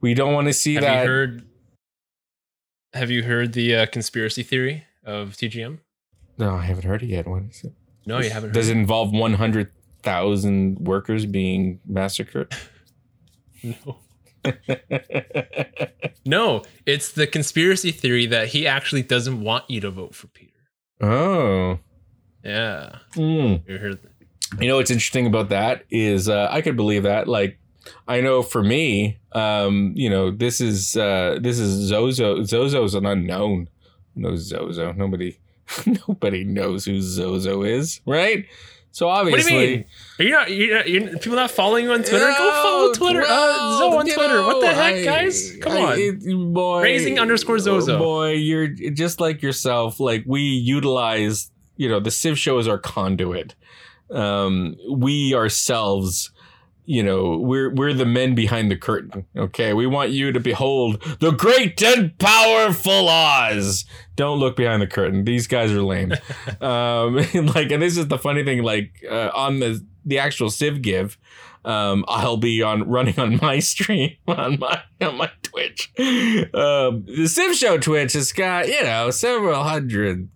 We 0.01 0.15
don't 0.15 0.33
want 0.33 0.47
to 0.49 0.53
see 0.53 0.75
Have 0.75 0.83
that. 0.83 1.03
you 1.03 1.09
heard? 1.09 1.43
Have 2.95 3.11
you 3.11 3.23
heard 3.25 3.53
the 3.53 3.75
uh, 3.77 3.87
conspiracy 3.87 4.43
theory 4.43 4.85
of 5.05 5.31
TGM? 5.31 5.79
No, 6.39 6.55
I 6.57 6.63
haven't 6.63 6.85
heard 6.85 7.03
it 7.03 7.09
yet. 7.09 7.27
What 7.27 7.45
is 7.45 7.65
it? 7.65 7.73
No, 8.07 8.21
you 8.21 8.31
haven't. 8.31 8.53
Does 8.53 8.69
it 8.69 8.77
involve 8.77 9.13
100,000 10.07 10.79
workers 10.81 11.27
being 11.27 11.81
massacred? 11.87 12.55
No. 13.63 13.99
No, 16.25 16.63
it's 16.85 17.11
the 17.13 17.27
conspiracy 17.27 17.91
theory 17.91 18.27
that 18.27 18.49
he 18.49 18.65
actually 18.67 19.03
doesn't 19.03 19.41
want 19.41 19.69
you 19.69 19.81
to 19.81 19.91
vote 19.91 20.15
for 20.15 20.29
Peter. 20.29 20.53
oh. 21.03 21.79
Yeah, 22.45 22.99
Mm. 23.15 23.99
You 24.61 24.69
know 24.69 24.77
what's 24.77 24.93
interesting 24.93 25.27
about 25.27 25.49
that 25.49 25.85
is 25.91 26.29
uh, 26.29 26.47
I 26.49 26.61
could 26.63 26.77
believe 26.77 27.03
that. 27.03 27.27
Like, 27.27 27.59
I 28.07 28.21
know 28.21 28.43
for 28.43 28.63
me, 28.63 29.19
um, 29.33 29.93
you 29.97 30.09
know, 30.09 30.31
this 30.31 30.61
is 30.61 30.97
uh, 30.97 31.39
this 31.41 31.59
is 31.59 31.89
Zozo. 31.89 32.43
Zozo's 32.45 32.95
an 32.95 33.05
unknown. 33.05 33.69
No 34.15 34.37
Zozo? 34.37 34.93
Nobody, 34.93 35.41
nobody 36.09 36.45
knows 36.45 36.85
who 36.85 37.01
Zozo 37.01 37.65
is, 37.65 38.01
right? 38.07 38.45
So 38.97 39.09
What 39.09 39.25
do 39.25 39.29
obviously, 39.29 39.53
you 39.53 39.77
mean? 39.77 39.85
Are 40.19 40.25
you 40.25 40.31
not? 40.31 40.51
You're, 40.51 40.75
not, 40.77 40.89
you're 40.89 41.19
people 41.19 41.37
not 41.37 41.51
following 41.51 41.85
you 41.85 41.93
on 41.93 41.99
Twitter? 42.03 42.29
Go 42.39 42.63
follow 42.63 42.93
Twitter. 42.95 43.21
uh, 43.21 43.27
well, 43.29 43.79
Zoe 43.91 43.99
on 43.99 44.07
you 44.07 44.15
Twitter. 44.15 44.41
what 44.43 44.61
the 44.63 44.69
heck, 44.69 44.95
I- 44.95 45.05
guys? 45.05 45.55
Come 45.61 45.73
I- 45.73 45.81
on. 45.93 45.99
it- 45.99 46.55
boy, 46.55 46.81
Raising 46.83 47.19
underscore 47.19 47.59
Zozo. 47.59 47.99
Boy, 47.99 48.31
you're 48.37 48.69
just 48.69 49.21
like 49.21 49.43
yourself. 49.43 50.01
Like 50.01 50.25
we 50.27 50.41
utilize, 50.41 51.51
you 51.77 51.91
know, 51.91 52.01
the 52.01 52.11
Civ 52.11 52.39
show 52.39 52.59
is 52.59 52.67
our 52.69 52.79
conduit. 52.79 53.55
Um, 54.11 54.77
we 54.91 55.35
ourselves, 55.35 56.31
you 56.87 57.03
know, 57.03 57.37
we're 57.37 57.75
we're 57.75 57.93
the 57.93 58.07
men 58.07 58.35
behind 58.35 58.71
the 58.71 58.77
curtain. 58.77 59.27
Okay, 59.37 59.75
we 59.75 59.87
want 59.87 60.11
you 60.11 60.33
to 60.33 60.41
behold 60.41 61.03
the 61.21 61.33
great 61.33 61.83
and 61.83 62.17
powerful 62.19 63.09
Oz. 63.09 63.85
Don't 64.15 64.39
look 64.39 64.57
behind 64.57 64.81
the 64.81 64.87
curtain. 64.87 65.25
These 65.25 65.49
guys 65.49 65.73
are 65.73 65.83
lame. 65.83 66.13
um, 66.61 67.19
and 67.35 67.55
like, 67.55 67.71
and 67.73 67.83
this 67.83 67.97
is 67.97 68.07
the 68.09 68.19
funny 68.19 68.45
thing. 68.45 68.63
Like 68.63 69.05
uh, 69.11 69.31
on 69.35 69.59
the 69.59 69.85
the 70.05 70.21
actual 70.21 70.49
Civ 70.49 70.81
give, 70.81 71.19
um, 71.65 72.05
I'll 72.07 72.37
be 72.37 72.63
on 72.63 72.89
running 72.89 73.19
on 73.19 73.39
my 73.43 73.59
stream 73.61 74.17
on 74.29 74.61
my 74.61 74.83
on 75.01 75.17
my 75.17 75.31
Twitch. 75.43 75.93
Um, 75.99 77.05
the 77.05 77.27
Civ 77.29 77.57
Show 77.57 77.79
Twitch 77.79 78.13
has 78.13 78.33
got 78.33 78.69
you 78.69 78.83
know 78.85 79.11
several 79.11 79.65
hundred 79.65 80.29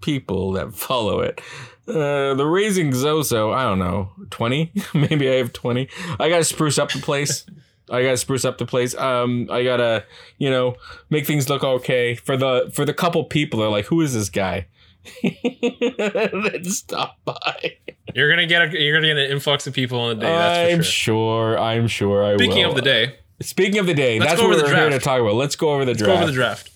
people 0.00 0.52
that 0.52 0.74
follow 0.74 1.20
it. 1.20 1.40
Uh, 1.88 2.34
the 2.34 2.46
Raising 2.46 2.92
Zozo, 2.94 3.50
I 3.52 3.64
don't 3.64 3.78
know, 3.80 4.10
twenty, 4.30 4.72
maybe 4.94 5.28
I 5.28 5.34
have 5.34 5.52
twenty. 5.52 5.88
I 6.20 6.28
gotta 6.28 6.44
spruce 6.44 6.78
up 6.78 6.92
the 6.92 7.00
place. 7.00 7.44
I 7.90 8.02
gotta 8.02 8.16
spruce 8.16 8.44
up 8.44 8.58
the 8.58 8.66
place. 8.66 8.94
Um, 8.96 9.48
I 9.50 9.64
gotta, 9.64 10.04
you 10.38 10.48
know, 10.48 10.76
make 11.10 11.26
things 11.26 11.48
look 11.50 11.64
okay 11.64 12.14
for 12.14 12.36
the 12.36 12.70
for 12.72 12.84
the 12.84 12.94
couple 12.94 13.24
people. 13.24 13.60
They're 13.60 13.68
like, 13.68 13.86
who 13.86 14.00
is 14.00 14.14
this 14.14 14.30
guy? 14.30 14.66
that 15.22 16.60
stop 16.64 17.18
by. 17.24 17.76
You're 18.14 18.30
gonna 18.30 18.46
get 18.46 18.62
a 18.62 18.80
you're 18.80 18.94
gonna 18.96 19.08
get 19.14 19.18
an 19.18 19.30
influx 19.30 19.66
of 19.66 19.74
people 19.74 19.98
on 19.98 20.10
the 20.18 20.24
day. 20.24 20.32
That's 20.32 20.72
I'm 20.74 20.82
sure. 20.82 21.54
sure. 21.54 21.58
I'm 21.58 21.88
sure. 21.88 22.24
I 22.24 22.36
Speaking 22.36 22.58
will. 22.62 22.70
of 22.70 22.74
the 22.76 22.82
day, 22.82 23.16
Speaking 23.40 23.78
of 23.80 23.86
the 23.86 23.94
day, 23.94 24.18
that's 24.18 24.40
what 24.40 24.50
we're 24.50 24.74
here 24.74 24.90
to 24.90 24.98
talk 25.00 25.20
about. 25.20 25.34
Let's 25.34 25.56
go 25.56 25.70
over 25.70 25.84
the 25.84 25.90
let's 25.92 25.98
draft. 26.02 26.16
go 26.16 26.22
over 26.22 26.26
the 26.26 26.32
draft. 26.32 26.70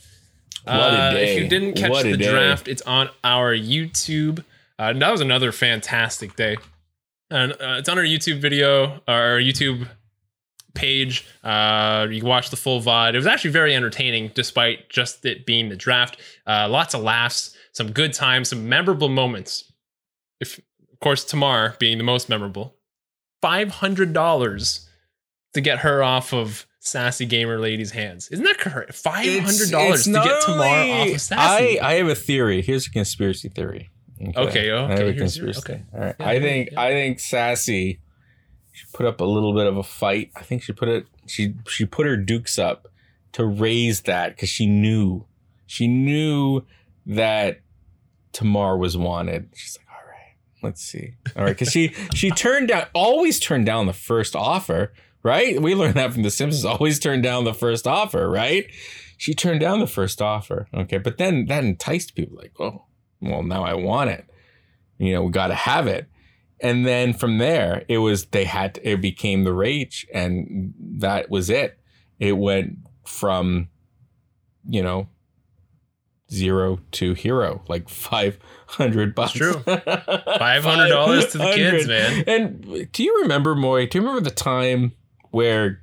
What 0.65 0.75
a 0.75 0.81
Uh, 0.81 1.11
day. 1.13 1.37
If 1.37 1.43
you 1.43 1.49
didn't 1.49 1.75
catch 1.75 2.03
the 2.03 2.17
day. 2.17 2.29
draft, 2.29 2.67
it's 2.67 2.83
on 2.83 3.09
our 3.23 3.55
YouTube. 3.55 4.43
Uh, 4.79 4.93
that 4.93 5.11
was 5.11 5.21
another 5.21 5.53
fantastic 5.53 6.37
day, 6.37 6.57
and 7.31 7.53
uh, 7.53 7.77
it's 7.79 7.89
on 7.89 7.99
our 7.99 8.05
YouTube 8.05 8.41
video, 8.41 9.01
our 9.09 9.39
YouTube 9.39 9.89
page. 10.75 11.27
Uh, 11.43 12.07
you 12.11 12.21
can 12.21 12.29
watch 12.29 12.51
the 12.51 12.57
full 12.57 12.81
VOD. 12.81 13.15
It 13.15 13.17
was 13.17 13.27
actually 13.27 13.51
very 13.53 13.75
entertaining, 13.75 14.31
despite 14.35 14.89
just 14.91 15.25
it 15.25 15.47
being 15.47 15.71
the 15.71 15.77
draft. 15.77 16.19
Uh, 16.47 16.69
lots 16.69 16.95
of 16.95 17.03
laughs, 17.03 17.57
some 17.73 17.91
good 17.93 18.13
times, 18.13 18.51
some 18.51 18.69
memorable 18.69 19.09
moments. 19.09 19.73
If, 20.41 20.59
of 20.59 21.01
course, 21.01 21.25
Tamar 21.25 21.77
being 21.79 21.99
the 21.99 22.05
most 22.05 22.29
memorable. 22.29 22.77
Five 23.43 23.71
hundred 23.71 24.13
dollars 24.13 24.89
to 25.55 25.61
get 25.61 25.79
her 25.79 26.03
off 26.03 26.35
of 26.35 26.67
sassy 26.81 27.25
gamer 27.27 27.59
lady's 27.59 27.93
hands. 27.93 28.29
Isn't 28.29 28.45
that 28.45 28.59
correct? 28.59 28.93
Five 28.93 29.41
hundred 29.41 29.71
dollars 29.71 30.05
to 30.05 30.13
get 30.13 30.43
Tamar 30.45 30.65
off 30.65 31.09
of 31.15 31.21
sassy. 31.21 31.81
I, 31.81 31.93
I 31.93 31.95
have 31.95 32.09
a 32.09 32.15
theory. 32.15 32.61
Here's 32.63 32.87
a 32.87 32.91
conspiracy 32.91 33.49
theory. 33.49 33.91
Okay, 34.21 34.71
okay, 34.71 34.73
a 34.73 34.89
here's 34.89 35.01
your- 35.01 35.15
conspiracy. 35.15 35.59
okay. 35.59 35.83
All 35.95 36.01
right. 36.01 36.15
Yeah, 36.19 36.29
I 36.29 36.41
think 36.41 36.71
yeah. 36.73 36.81
I 36.81 36.91
think 36.91 37.19
Sassy 37.21 38.01
should 38.73 38.93
put 38.93 39.07
up 39.07 39.21
a 39.21 39.25
little 39.25 39.55
bit 39.55 39.67
of 39.67 39.77
a 39.77 39.83
fight. 39.83 40.31
I 40.37 40.43
think 40.43 40.63
she 40.63 40.73
put 40.73 40.89
it 40.89 41.07
she 41.27 41.55
she 41.69 41.85
put 41.87 42.07
her 42.07 42.17
dukes 42.17 42.59
up 42.59 42.89
to 43.33 43.45
raise 43.45 44.03
that 44.03 44.35
because 44.37 44.49
she 44.49 44.67
knew 44.67 45.27
she 45.67 45.87
knew 45.89 46.63
that 47.05 47.61
Tamar 48.33 48.77
was 48.77 48.97
wanted. 48.97 49.49
She's 49.55 49.79
like, 49.79 49.87
all 49.89 50.09
right, 50.11 50.37
let's 50.63 50.83
see. 50.83 51.15
All 51.37 51.45
right, 51.45 51.51
because 51.51 51.71
she 51.71 51.89
she 52.15 52.31
turned 52.31 52.69
down 52.69 52.87
always 52.95 53.39
turned 53.39 53.67
down 53.67 53.87
the 53.87 53.93
first 53.93 54.35
offer, 54.35 54.93
right? 55.23 55.61
We 55.61 55.75
learned 55.75 55.95
that 55.97 56.13
from 56.15 56.23
The 56.23 56.31
Simpsons. 56.31 56.65
Always 56.65 56.99
turned 56.99 57.23
down 57.23 57.45
the 57.45 57.55
first 57.55 57.87
offer, 57.87 58.31
right? 58.31 58.67
She 59.19 59.35
turned 59.35 59.61
down 59.61 59.81
the 59.81 59.87
first 59.87 60.21
offer. 60.23 60.69
Okay, 60.75 60.99
but 60.99 61.17
then 61.19 61.47
that 61.47 61.65
enticed 61.65 62.15
people 62.15 62.37
like, 62.37 62.53
oh, 62.61 62.85
well, 63.21 63.43
now 63.43 63.65
I 63.65 63.75
want 63.75 64.11
it. 64.11 64.27
You 64.99 65.13
know, 65.15 65.23
we 65.25 65.31
got 65.31 65.49
to 65.49 65.55
have 65.55 65.87
it. 65.87 66.09
And 66.61 66.87
then 66.87 67.13
from 67.13 67.39
there, 67.39 67.85
it 67.89 67.99
was 67.99 68.27
they 68.27 68.45
had 68.45 68.75
to, 68.75 68.89
it 68.89 69.01
became 69.01 69.45
the 69.45 69.53
rage, 69.53 70.07
and 70.13 70.73
that 70.99 71.31
was 71.31 71.51
it. 71.51 71.79
It 72.19 72.33
went 72.33 72.79
from, 73.05 73.69
you 74.67 74.83
know, 74.83 75.09
zero 76.33 76.81
to 76.93 77.13
hero, 77.13 77.63
like 77.69 77.91
five 77.91 78.39
hundred 78.67 79.15
bucks. 79.15 79.33
true. 79.33 79.53
$500 79.67 81.31
to 81.33 81.39
the 81.39 81.53
kids, 81.55 81.87
man. 81.87 82.25
And 82.27 82.91
do 82.91 83.05
you 83.05 83.21
remember, 83.23 83.55
Moy? 83.55 83.87
Do 83.87 83.99
you 83.99 84.03
remember 84.03 84.23
the 84.23 84.35
time 84.35 84.93
where 85.31 85.83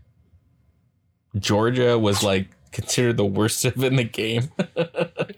Georgia 1.37 1.97
was 1.97 2.23
like 2.23 2.47
considered 2.73 3.17
the 3.17 3.25
worst 3.25 3.59
civ 3.59 3.83
in 3.83 3.95
the 3.95 4.03
game? 4.03 4.43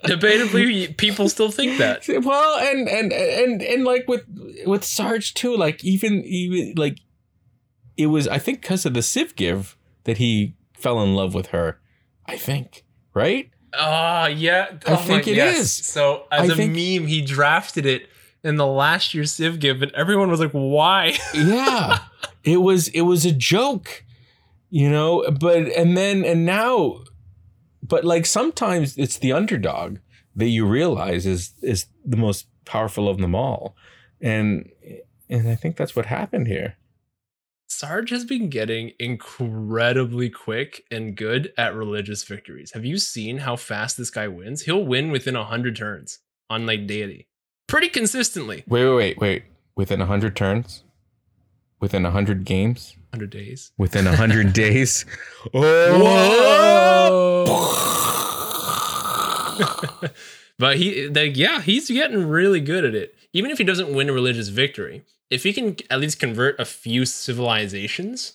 Debatably, 0.06 0.96
people 0.98 1.30
still 1.30 1.52
think 1.52 1.78
that. 1.78 2.04
well, 2.24 2.60
and 2.60 2.88
and 2.88 3.14
and 3.14 3.62
and 3.62 3.84
like 3.84 4.08
with 4.08 4.24
with 4.66 4.84
Sarge 4.84 5.34
too, 5.34 5.56
like 5.56 5.84
even 5.84 6.24
even 6.26 6.74
like 6.76 7.00
it 7.98 8.08
was 8.08 8.28
I 8.28 8.40
think 8.40 8.62
because 8.62 8.86
of 8.86 8.94
the 8.94 9.02
Civ 9.02 9.36
give 9.36 9.78
that 10.06 10.18
he 10.18 10.56
fell 10.74 11.02
in 11.02 11.16
love 11.16 11.34
with 11.34 11.48
her. 11.48 11.80
I 12.26 12.38
think 12.38 12.84
right. 13.14 13.50
Oh 13.74 14.26
yeah, 14.28 14.68
I 14.88 14.94
oh, 14.94 14.96
think 14.96 15.26
my- 15.26 15.32
it 15.32 15.36
yes. 15.36 15.60
is. 15.60 15.72
So 15.74 16.26
as 16.32 16.50
I 16.50 16.54
a 16.54 16.56
think- 16.56 16.72
meme, 16.72 17.08
he 17.08 17.22
drafted 17.22 17.86
it 17.86 18.10
in 18.44 18.56
the 18.58 18.68
last 18.68 19.14
year's 19.14 19.32
Civ 19.32 19.60
Give, 19.60 19.82
and 19.82 19.92
everyone 19.94 20.30
was 20.30 20.40
like, 20.40 20.52
"Why?" 20.52 21.18
yeah 21.34 22.00
it 22.46 22.58
was 22.58 22.88
it 22.90 23.02
was 23.02 23.26
a 23.26 23.32
joke 23.32 24.06
you 24.70 24.90
know 24.90 25.26
but 25.40 25.68
and 25.74 25.98
then 25.98 26.24
and 26.24 26.46
now 26.46 27.00
but 27.88 28.04
like 28.04 28.26
sometimes 28.26 28.98
it's 28.98 29.18
the 29.18 29.32
underdog 29.34 29.98
that 30.36 30.50
you 30.50 30.66
realize 30.66 31.26
is 31.26 31.54
is 31.62 31.86
the 32.06 32.18
most 32.18 32.48
powerful 32.66 33.08
of 33.08 33.18
them 33.18 33.36
all 33.36 33.76
and 34.22 34.70
and 35.30 35.48
i 35.50 35.56
think 35.56 35.76
that's 35.76 35.96
what 35.96 36.06
happened 36.06 36.48
here 36.48 36.78
Sarge 37.68 38.12
has 38.12 38.24
been 38.24 38.50
getting 38.50 38.92
incredibly 39.00 40.30
quick 40.30 40.86
and 40.92 41.18
good 41.18 41.52
at 41.58 41.76
religious 41.76 42.24
victories. 42.24 42.72
Have 42.74 42.86
you 42.86 42.98
seen 42.98 43.40
how 43.40 43.56
fast 43.56 43.98
this 43.98 44.12
guy 44.12 44.28
wins? 44.28 44.62
He'll 44.62 44.86
win 44.86 45.12
within 45.12 45.36
100 45.36 45.76
turns 45.76 46.20
on 46.50 46.66
like 46.66 46.88
deity. 46.88 47.28
Pretty 47.68 47.90
consistently. 47.90 48.64
wait 48.68 48.86
wait 48.86 48.96
wait 48.96 49.20
wait 49.20 49.44
within 49.76 50.00
100 50.00 50.36
turns 50.36 50.84
within 51.80 52.04
100 52.04 52.46
games 52.46 52.96
100 53.16 53.30
days. 53.30 53.72
within 53.78 54.06
100 54.06 54.52
days 54.64 55.06
Oh. 55.54 57.46
but 60.60 60.78
he 60.78 61.08
like 61.08 61.38
yeah, 61.38 61.62
he's 61.62 61.90
getting 61.90 62.28
really 62.28 62.60
good 62.60 62.84
at 62.86 62.96
it. 62.96 63.16
Even 63.34 63.52
if 63.52 63.58
he 63.58 63.64
doesn't 63.64 63.94
win 63.94 64.10
a 64.10 64.14
religious 64.14 64.50
victory, 64.50 65.04
if 65.30 65.44
he 65.44 65.54
can 65.54 65.76
at 65.90 66.00
least 66.00 66.20
convert 66.20 66.60
a 66.60 66.66
few 66.66 67.06
civilizations 67.06 68.34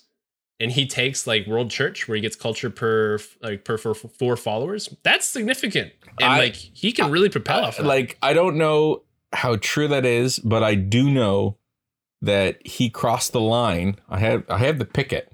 and 0.58 0.72
he 0.72 0.86
takes 0.86 1.26
like 1.26 1.46
world 1.46 1.70
church 1.70 2.06
where 2.08 2.16
he 2.16 2.20
gets 2.22 2.36
culture 2.36 2.70
per 2.70 3.18
like 3.42 3.64
per 3.64 3.76
four, 3.78 3.94
four 3.94 4.36
followers, 4.36 4.88
that's 5.02 5.26
significant. 5.26 5.92
And 6.20 6.32
I- 6.32 6.38
like 6.38 6.56
he 6.56 6.92
can 6.92 7.10
really 7.10 7.28
propel 7.28 7.64
off 7.64 7.78
of 7.78 7.84
that. 7.84 7.88
like 7.88 8.16
I 8.22 8.32
don't 8.32 8.56
know 8.56 9.02
how 9.32 9.56
true 9.56 9.88
that 9.88 10.04
is, 10.06 10.38
but 10.38 10.62
I 10.62 10.74
do 10.74 11.10
know 11.10 11.56
that 12.22 12.64
he 12.66 12.90
crossed 12.90 13.32
the 13.32 13.40
line. 13.40 13.96
I 14.08 14.18
have 14.18 14.44
I 14.48 14.58
have 14.58 14.78
the 14.78 14.84
picket. 14.84 15.32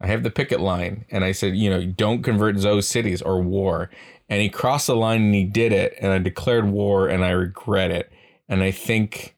I 0.00 0.06
have 0.06 0.22
the 0.22 0.30
picket 0.30 0.60
line, 0.60 1.04
and 1.10 1.24
I 1.24 1.32
said, 1.32 1.56
you 1.56 1.68
know, 1.68 1.84
don't 1.84 2.22
convert 2.22 2.56
those 2.58 2.88
cities 2.88 3.20
or 3.20 3.42
war. 3.42 3.90
And 4.30 4.40
he 4.40 4.48
crossed 4.48 4.86
the 4.86 4.96
line 4.96 5.22
and 5.22 5.34
he 5.34 5.44
did 5.44 5.72
it, 5.72 5.94
and 6.00 6.12
I 6.12 6.18
declared 6.18 6.70
war, 6.70 7.08
and 7.08 7.24
I 7.24 7.30
regret 7.30 7.90
it. 7.90 8.10
And 8.48 8.62
I 8.62 8.70
think 8.70 9.36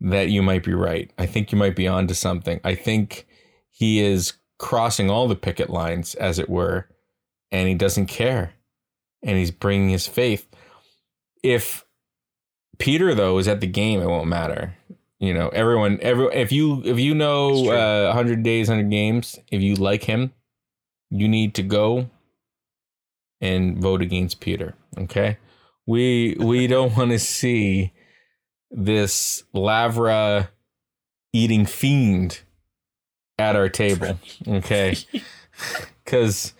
that 0.00 0.30
you 0.30 0.42
might 0.42 0.64
be 0.64 0.74
right. 0.74 1.10
I 1.18 1.26
think 1.26 1.52
you 1.52 1.58
might 1.58 1.76
be 1.76 1.86
onto 1.86 2.14
something. 2.14 2.60
I 2.64 2.74
think 2.74 3.26
he 3.70 4.00
is 4.00 4.32
crossing 4.58 5.08
all 5.08 5.28
the 5.28 5.36
picket 5.36 5.70
lines, 5.70 6.14
as 6.16 6.38
it 6.38 6.50
were, 6.50 6.88
and 7.52 7.68
he 7.68 7.74
doesn't 7.74 8.06
care, 8.06 8.54
and 9.22 9.38
he's 9.38 9.50
bringing 9.50 9.90
his 9.90 10.08
faith. 10.08 10.48
If 11.42 11.84
Peter 12.78 13.14
though 13.14 13.38
is 13.38 13.46
at 13.46 13.60
the 13.60 13.66
game, 13.66 14.00
it 14.00 14.06
won't 14.06 14.28
matter. 14.28 14.76
You 15.22 15.32
know, 15.32 15.50
everyone, 15.50 16.00
every 16.02 16.26
if 16.34 16.50
you 16.50 16.82
if 16.84 16.98
you 16.98 17.14
know 17.14 17.70
uh, 17.70 18.12
hundred 18.12 18.42
days, 18.42 18.66
hundred 18.66 18.90
games, 18.90 19.38
if 19.52 19.62
you 19.62 19.76
like 19.76 20.02
him, 20.02 20.32
you 21.10 21.28
need 21.28 21.54
to 21.54 21.62
go 21.62 22.10
and 23.40 23.78
vote 23.78 24.02
against 24.02 24.40
Peter. 24.40 24.74
Okay, 24.98 25.38
we 25.86 26.34
we 26.40 26.66
don't 26.74 26.96
want 26.96 27.12
to 27.12 27.20
see 27.20 27.92
this 28.72 29.44
Lavra 29.52 30.50
eating 31.32 31.66
fiend 31.66 32.40
at 33.38 33.54
our 33.54 33.68
table. 33.68 34.18
Okay, 34.48 34.96
because. 36.04 36.52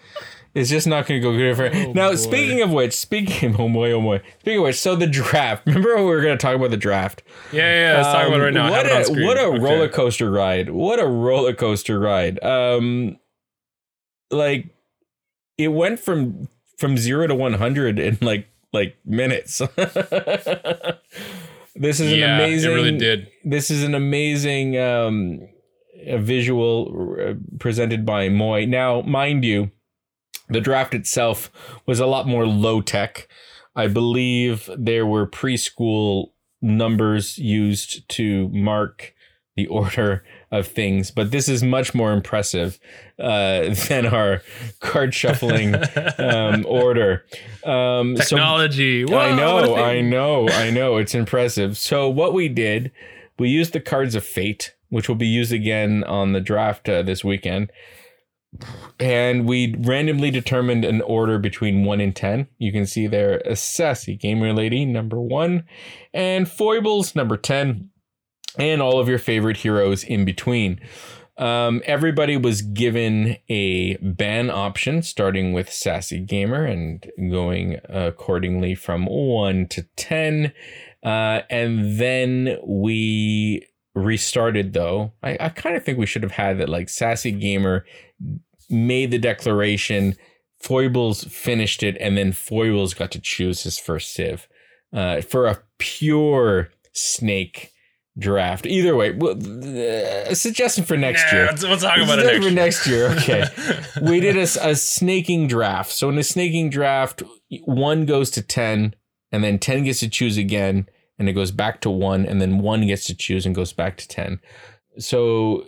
It's 0.54 0.68
just 0.68 0.86
not 0.86 1.06
going 1.06 1.20
to 1.22 1.26
go 1.26 1.34
good 1.34 1.56
for 1.56 1.66
Oh, 1.74 1.92
now. 1.92 2.10
boy. 2.10 2.16
Speaking 2.16 2.60
of 2.60 2.70
which, 2.70 2.92
speaking 2.92 3.56
oh 3.58 3.68
boy, 3.70 3.92
oh 3.92 4.02
boy. 4.02 4.20
Speaking 4.40 4.58
of 4.58 4.64
which, 4.64 4.78
so 4.78 4.94
the 4.94 5.06
draft. 5.06 5.62
Remember 5.66 5.96
we 5.96 6.02
were 6.04 6.20
going 6.20 6.36
to 6.36 6.42
talk 6.42 6.54
about 6.54 6.70
the 6.70 6.76
draft. 6.76 7.22
yeah, 7.52 7.92
yeah, 7.92 7.96
let's 7.96 8.08
talk 8.12 8.26
about 8.28 8.40
it 8.40 8.44
right 8.44 8.52
now. 8.54 8.66
Um, 8.66 8.70
What 8.72 8.86
have 8.86 9.08
a 9.08 9.24
what 9.24 9.38
a 9.38 9.42
Okay. 9.44 9.58
roller 9.60 9.88
coaster 9.88 10.30
ride! 10.30 10.68
What 10.70 10.98
a 11.00 11.06
roller 11.06 11.54
coaster 11.54 11.98
ride! 11.98 12.42
Um, 12.44 13.18
like 14.30 14.74
it 15.58 15.68
went 15.68 16.00
from 16.00 16.48
from 16.78 16.96
zero 16.98 17.26
to 17.26 17.34
one 17.34 17.54
hundred 17.54 17.98
in 17.98 18.18
like 18.20 18.46
like 18.74 18.96
minutes. 19.06 19.58
this 21.74 22.00
is 22.00 22.12
yeah, 22.12 22.34
an 22.36 22.40
amazing. 22.40 22.70
It 22.70 22.74
really 22.74 22.98
did. 22.98 23.28
This 23.44 23.70
is 23.70 23.82
an 23.84 23.94
amazing 23.94 24.78
um, 24.78 25.48
a 26.06 26.18
visual 26.18 27.16
uh, 27.20 27.34
presented 27.58 28.04
by 28.04 28.28
Moy. 28.28 28.66
Now, 28.66 29.00
mind 29.02 29.44
you, 29.44 29.70
the 30.52 30.60
draft 30.60 30.94
itself 30.94 31.50
was 31.86 32.00
a 32.00 32.06
lot 32.06 32.26
more 32.26 32.46
low 32.46 32.80
tech. 32.80 33.28
I 33.74 33.86
believe 33.86 34.68
there 34.76 35.06
were 35.06 35.26
preschool 35.26 36.32
numbers 36.60 37.38
used 37.38 38.08
to 38.10 38.48
mark 38.50 39.14
the 39.56 39.66
order 39.66 40.24
of 40.50 40.66
things, 40.66 41.10
but 41.10 41.30
this 41.30 41.48
is 41.48 41.62
much 41.62 41.94
more 41.94 42.12
impressive 42.12 42.78
uh, 43.18 43.74
than 43.88 44.06
our 44.06 44.42
card 44.80 45.14
shuffling 45.14 45.74
um, 46.18 46.64
order. 46.66 47.24
Um, 47.64 48.16
so 48.16 48.36
Technology. 48.36 49.04
Whoa, 49.04 49.18
I 49.18 49.34
know. 49.34 49.76
I 49.76 50.00
know, 50.00 50.48
I 50.48 50.70
know. 50.70 50.96
It's 50.96 51.14
impressive. 51.14 51.76
So 51.76 52.08
what 52.08 52.32
we 52.32 52.48
did, 52.48 52.92
we 53.38 53.48
used 53.48 53.72
the 53.72 53.80
cards 53.80 54.14
of 54.14 54.24
fate, 54.24 54.74
which 54.88 55.08
will 55.08 55.16
be 55.16 55.26
used 55.26 55.52
again 55.52 56.04
on 56.04 56.32
the 56.32 56.40
draft 56.40 56.88
uh, 56.88 57.02
this 57.02 57.24
weekend. 57.24 57.70
And 59.00 59.46
we 59.46 59.74
randomly 59.78 60.30
determined 60.30 60.84
an 60.84 61.00
order 61.02 61.38
between 61.38 61.84
1 61.84 62.00
and 62.00 62.14
10. 62.14 62.48
You 62.58 62.72
can 62.72 62.86
see 62.86 63.06
there 63.06 63.42
sassy 63.54 64.16
gamer 64.16 64.52
lady 64.52 64.84
number 64.84 65.20
1 65.20 65.64
and 66.12 66.48
foibles 66.48 67.14
number 67.14 67.36
10 67.36 67.90
and 68.58 68.82
all 68.82 68.98
of 68.98 69.08
your 69.08 69.18
favorite 69.18 69.58
heroes 69.58 70.04
in 70.04 70.24
between. 70.24 70.80
Um, 71.38 71.82
everybody 71.86 72.36
was 72.36 72.60
given 72.60 73.38
a 73.48 73.96
ban 73.96 74.50
option, 74.50 75.02
starting 75.02 75.52
with 75.52 75.72
Sassy 75.72 76.20
Gamer 76.20 76.64
and 76.64 77.10
going 77.30 77.80
accordingly 77.88 78.74
from 78.74 79.06
1 79.06 79.68
to 79.68 79.82
10. 79.96 80.52
Uh, 81.02 81.40
and 81.50 81.98
then 81.98 82.58
we 82.64 83.66
restarted, 83.94 84.72
though. 84.72 85.12
I, 85.22 85.36
I 85.40 85.48
kind 85.50 85.76
of 85.76 85.84
think 85.84 85.98
we 85.98 86.06
should 86.06 86.22
have 86.22 86.32
had 86.32 86.58
that, 86.58 86.68
like, 86.68 86.88
Sassy 86.88 87.32
Gamer 87.32 87.84
made 88.70 89.10
the 89.10 89.18
declaration, 89.18 90.14
Foibles 90.60 91.24
finished 91.24 91.82
it, 91.82 91.96
and 92.00 92.16
then 92.16 92.32
Foibles 92.32 92.94
got 92.94 93.10
to 93.12 93.20
choose 93.20 93.62
his 93.64 93.78
first 93.78 94.14
Civ 94.14 94.48
uh, 94.92 95.20
for 95.20 95.46
a 95.46 95.62
pure 95.78 96.70
snake 96.92 97.72
draft. 98.18 98.66
Either 98.66 98.94
way, 98.94 99.12
well, 99.12 99.36
a 99.36 100.34
suggestion 100.34 100.84
for 100.84 100.96
next 100.96 101.24
Nah, 101.32 101.38
year. 101.38 101.48
We'll, 101.62 101.78
talk 101.78 101.98
about 101.98 102.18
it 102.18 102.54
next 102.54 102.84
for 102.84 102.90
year. 102.90 103.08
next 103.08 103.26
year. 103.26 103.44
Okay. 103.44 103.44
we 104.02 104.20
did 104.20 104.36
a, 104.36 104.42
a 104.42 104.76
snaking 104.76 105.48
draft. 105.48 105.90
So 105.92 106.08
in 106.08 106.18
a 106.18 106.22
snaking 106.22 106.70
draft, 106.70 107.22
one 107.64 108.06
goes 108.06 108.30
to 108.32 108.42
10, 108.42 108.94
and 109.30 109.44
then 109.44 109.58
10 109.58 109.84
gets 109.84 110.00
to 110.00 110.08
choose 110.08 110.36
again, 110.36 110.86
and 111.22 111.28
it 111.28 111.34
goes 111.34 111.52
back 111.52 111.80
to 111.82 111.88
one, 111.90 112.26
and 112.26 112.40
then 112.40 112.58
one 112.58 112.84
gets 112.84 113.06
to 113.06 113.14
choose 113.14 113.46
and 113.46 113.54
goes 113.54 113.72
back 113.72 113.96
to 113.98 114.08
10. 114.08 114.40
So 114.98 115.64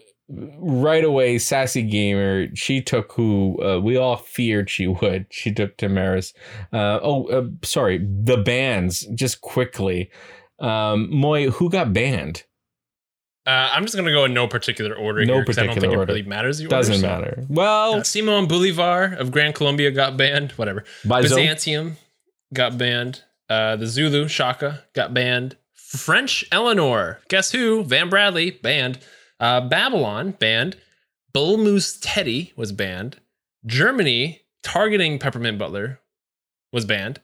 right 0.58 1.04
away, 1.04 1.38
Sassy 1.38 1.82
Gamer, 1.82 2.48
she 2.56 2.82
took 2.82 3.12
who 3.12 3.56
uh, 3.62 3.78
we 3.78 3.96
all 3.96 4.16
feared 4.16 4.68
she 4.68 4.88
would. 4.88 5.26
She 5.30 5.52
took 5.52 5.76
Tomyris. 5.76 6.32
Uh, 6.72 6.98
oh, 7.02 7.26
uh, 7.28 7.44
sorry, 7.62 7.98
the 7.98 8.38
bands, 8.38 9.06
just 9.14 9.40
quickly. 9.42 10.10
Um, 10.58 11.08
Moy, 11.14 11.50
who 11.50 11.70
got 11.70 11.92
banned? 11.92 12.42
Uh, 13.46 13.68
I'm 13.72 13.84
just 13.84 13.94
gonna 13.94 14.10
go 14.10 14.24
in 14.24 14.34
no 14.34 14.48
particular 14.48 14.96
order 14.96 15.24
No 15.24 15.34
here 15.34 15.42
because 15.42 15.58
I 15.58 15.62
don't 15.66 15.74
particular 15.74 15.92
think 15.92 15.98
order. 16.00 16.12
it 16.12 16.14
really 16.16 16.28
matters. 16.28 16.58
The 16.58 16.66
Doesn't 16.66 16.96
so- 17.00 17.06
matter. 17.06 17.44
Well, 17.48 17.96
Uh, 17.96 18.02
Simon 18.02 18.46
Bolivar 18.48 19.14
of 19.14 19.30
Grand 19.30 19.54
Colombia 19.54 19.90
got 19.92 20.16
banned. 20.16 20.50
Whatever. 20.52 20.82
Byzantium 21.06 21.96
got 22.52 22.76
banned. 22.78 23.22
Uh, 23.48 23.76
the 23.76 23.86
Zulu 23.86 24.28
Shaka 24.28 24.84
got 24.94 25.12
banned. 25.14 25.56
French 25.72 26.44
Eleanor, 26.50 27.20
guess 27.28 27.52
who? 27.52 27.84
Van 27.84 28.08
Bradley 28.08 28.50
banned. 28.50 28.98
Uh, 29.38 29.60
Babylon 29.68 30.32
banned. 30.32 30.76
Bull 31.32 31.56
Moose 31.58 31.98
Teddy 32.00 32.52
was 32.56 32.72
banned. 32.72 33.20
Germany 33.66 34.42
targeting 34.62 35.18
Peppermint 35.18 35.58
Butler 35.58 36.00
was 36.72 36.84
banned. 36.84 37.20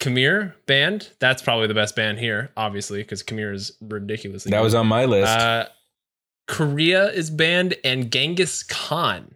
Khmer 0.00 0.52
banned. 0.66 1.10
That's 1.20 1.42
probably 1.42 1.66
the 1.68 1.74
best 1.74 1.96
band 1.96 2.18
here, 2.18 2.50
obviously, 2.56 2.98
because 3.02 3.22
Khmer 3.22 3.54
is 3.54 3.72
ridiculously. 3.80 4.50
that 4.50 4.60
was 4.62 4.74
on 4.74 4.86
my 4.86 5.04
list. 5.06 5.28
Uh, 5.28 5.66
Korea 6.46 7.10
is 7.10 7.30
banned, 7.30 7.74
and 7.82 8.10
Genghis 8.12 8.62
Khan 8.62 9.34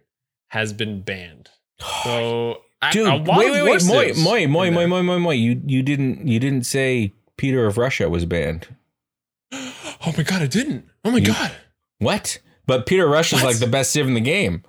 has 0.49 0.73
been 0.73 1.01
banned. 1.01 1.49
So, 2.03 2.61
Dude, 2.91 3.07
a 3.07 3.17
wait, 3.17 3.51
wait, 3.51 3.63
wait, 3.63 3.85
Moy, 3.85 4.13
Moy, 4.15 4.47
Moy, 4.47 4.71
Moy. 4.71 4.87
Moy, 4.87 5.01
Moy, 5.03 5.17
Moy. 5.19 5.31
You 5.33 5.61
you 5.65 5.83
didn't 5.83 6.27
you 6.27 6.39
didn't 6.39 6.63
say 6.65 7.13
Peter 7.37 7.65
of 7.67 7.77
Russia 7.77 8.09
was 8.09 8.25
banned. 8.25 8.67
Oh 10.03 10.13
my 10.17 10.23
god, 10.23 10.41
I 10.41 10.47
didn't. 10.47 10.89
Oh 11.05 11.11
my 11.11 11.19
You- 11.19 11.27
god. 11.27 11.51
What? 11.99 12.39
But 12.65 12.87
Peter 12.87 13.07
Russia's 13.07 13.41
What? 13.43 13.49
like 13.49 13.59
the 13.59 13.67
best 13.67 13.91
civ 13.91 14.07
in 14.07 14.15
the 14.15 14.19
game. 14.19 14.63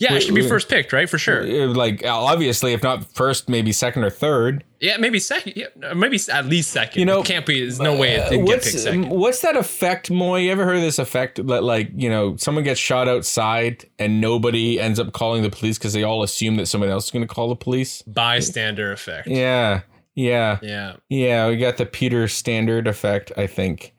Yeah, 0.00 0.10
it 0.10 0.14
Wait, 0.14 0.22
should 0.22 0.34
be 0.36 0.42
wait. 0.42 0.48
first 0.48 0.68
picked, 0.68 0.92
right? 0.92 1.10
For 1.10 1.18
sure. 1.18 1.42
Uh, 1.42 1.66
Like 1.74 2.04
obviously, 2.06 2.72
if 2.72 2.84
not 2.84 3.04
first, 3.14 3.48
maybe 3.48 3.72
second 3.72 4.04
or 4.04 4.10
third. 4.10 4.62
Yeah, 4.78 4.96
maybe 4.96 5.18
second. 5.18 5.54
Yeah, 5.56 5.66
maybe 5.92 6.20
at 6.32 6.46
least 6.46 6.70
second. 6.70 7.00
You 7.00 7.04
know, 7.06 7.20
it 7.20 7.26
can't 7.26 7.44
be. 7.44 7.60
There's 7.62 7.80
no 7.80 7.96
way 7.96 8.14
it 8.14 8.20
Uh, 8.20 8.28
didn't 8.30 8.44
get 8.44 8.62
picked 8.62 8.78
second. 8.78 9.08
what's 9.10 9.42
that 9.42 9.56
effect, 9.56 10.08
Moy? 10.08 10.42
You 10.42 10.52
ever 10.52 10.64
heard 10.64 10.76
of 10.76 10.82
this 10.82 11.00
effect 11.00 11.44
that 11.48 11.64
like 11.64 11.90
you 11.96 12.08
know 12.08 12.36
someone 12.36 12.62
gets 12.62 12.78
shot 12.78 13.08
outside 13.08 13.86
and 13.98 14.20
nobody 14.20 14.78
ends 14.80 15.00
up 15.00 15.12
calling 15.12 15.42
the 15.42 15.50
police 15.50 15.78
because 15.78 15.94
they 15.94 16.04
all 16.04 16.22
assume 16.22 16.56
that 16.58 16.66
someone 16.66 16.90
else 16.90 17.06
is 17.06 17.10
going 17.10 17.26
to 17.26 17.34
call 17.34 17.48
the 17.48 17.56
police? 17.56 18.02
Bystander 18.02 18.92
effect. 18.92 19.26
Yeah, 19.26 19.80
yeah, 20.14 20.58
Yeah. 20.62 20.92
yeah. 21.08 21.48
We 21.48 21.56
got 21.56 21.76
the 21.76 21.86
Peter 21.86 22.28
Standard 22.28 22.86
effect, 22.86 23.32
I 23.36 23.48
think. 23.48 23.94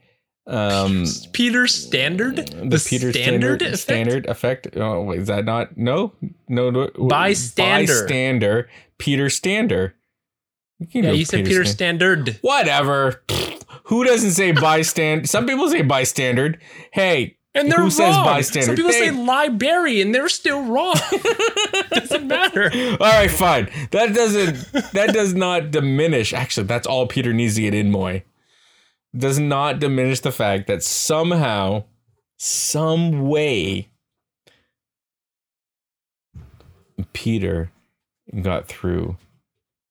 Um, 0.47 1.05
Peter 1.33 1.67
Standard? 1.67 2.37
the, 2.37 2.83
Peter 2.87 3.11
Standard 3.11 3.61
effect? 3.61 3.77
Standard 3.79 4.25
effect. 4.25 4.67
Oh, 4.75 5.03
wait, 5.03 5.19
is 5.19 5.27
that 5.27 5.45
not 5.45 5.77
no 5.77 6.13
no 6.47 6.69
no 6.71 6.87
Bystander. 7.07 7.93
bystander 8.01 8.69
Peter 8.97 9.29
can 10.91 11.03
Yeah, 11.03 11.11
you 11.11 11.25
said 11.25 11.45
Peter 11.45 11.65
Stan- 11.65 11.97
Standard. 11.97 12.37
Whatever. 12.41 13.21
Who 13.85 14.03
doesn't 14.03 14.31
say 14.31 14.51
bystander? 14.51 15.27
Some 15.27 15.45
people 15.45 15.69
say 15.69 15.81
bystander. 15.81 16.57
Hey, 16.91 17.37
And 17.53 17.71
they're 17.71 17.79
Who 17.81 17.89
says 17.91 18.15
bystander? 18.17 18.67
Some 18.67 18.75
people 18.75 18.91
say 18.91 19.09
They- 19.09 19.15
library 19.15 20.01
and 20.01 20.15
they're 20.15 20.29
still 20.29 20.63
wrong. 20.63 20.95
Doesn't 21.91 22.27
matter. 22.27 22.71
all 22.73 22.97
right, 23.07 23.29
fine. 23.29 23.69
That 23.91 24.13
doesn't. 24.13 24.71
That 24.93 25.11
does 25.13 25.33
not 25.33 25.71
diminish. 25.71 26.33
Actually, 26.33 26.67
that's 26.67 26.87
all 26.87 27.07
Peter 27.07 27.33
needs 27.33 27.55
to 27.55 27.61
get 27.61 27.73
in, 27.73 27.91
Moy. 27.91 28.23
Does 29.17 29.39
not 29.39 29.79
diminish 29.79 30.19
the 30.19 30.31
fact 30.31 30.67
that 30.67 30.83
somehow, 30.83 31.85
some 32.37 33.27
way, 33.27 33.89
Peter 37.13 37.71
got 38.41 38.67
through 38.67 39.17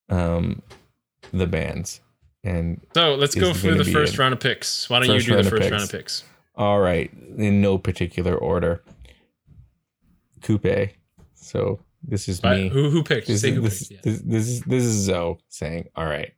um, 0.09 0.63
the 1.33 1.47
bands. 1.47 2.01
And 2.45 2.81
So 2.95 3.15
let's 3.15 3.35
go 3.35 3.53
through 3.53 3.75
the 3.77 3.85
first 3.85 4.19
round 4.19 4.33
of 4.35 4.41
picks. 4.41 4.89
Why 4.89 5.01
don't 5.01 5.15
you 5.15 5.21
do 5.21 5.43
the 5.43 5.51
first 5.51 5.71
round 5.71 5.83
of 5.83 5.91
picks? 5.91 6.25
all 6.55 6.81
right, 6.81 7.13
in 7.37 7.61
no 7.61 7.79
particular 7.79 8.35
order. 8.37 8.83
Kupe. 10.41 10.91
So 11.35 11.81
this 12.03 12.29
is 12.29 12.41
But 12.41 12.57
me. 12.57 12.69
who 12.69 12.91
who 12.91 13.03
picked? 13.03 13.27
This 13.27 13.43
is, 13.45 13.55
who 13.55 13.61
this, 13.63 13.89
picked. 13.89 14.07
Yeah. 14.07 14.13
this, 14.13 14.21
this 14.21 14.49
is 14.49 14.61
this 14.63 14.85
is 14.85 14.95
Zoe 15.05 15.39
saying, 15.49 15.89
"All 15.97 16.07
right, 16.07 16.33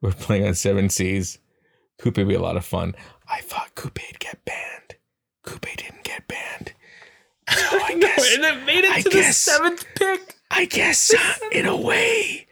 we're 0.00 0.12
playing 0.12 0.46
on 0.46 0.54
Seven 0.54 0.88
Seas. 0.88 1.38
Kupe 2.00 2.16
would 2.18 2.28
be 2.28 2.34
a 2.34 2.40
lot 2.40 2.56
of 2.56 2.64
fun. 2.64 2.94
I 3.30 3.40
thought 3.40 3.74
Kupe'd 3.74 4.18
get 4.18 4.44
banned. 4.44 4.96
Kupe 5.44 5.76
didn't 5.76 6.04
get 6.04 6.26
banned. 6.28 6.72
So 7.50 7.58
I 7.84 7.94
no, 7.94 8.00
guess, 8.00 8.34
and 8.36 8.44
it 8.44 8.64
made 8.66 8.84
it 8.84 8.90
I 8.92 9.00
to 9.02 9.10
guess- 9.10 9.44
the 9.44 9.50
seventh 9.52 9.84
pick. 9.94 10.34
I 10.50 10.64
guess, 10.64 11.12
uh, 11.18 11.34
in 11.52 11.66
a 11.66 11.76
way, 11.76 12.46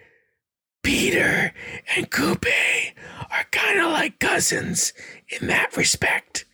Peter 0.82 1.52
and 1.96 2.11
Kupe 2.11 2.92
are 3.30 3.44
kind 3.50 3.80
of 3.80 3.90
like 3.92 4.18
cousins 4.18 4.92
in 5.40 5.48
that 5.48 5.76
respect. 5.76 6.44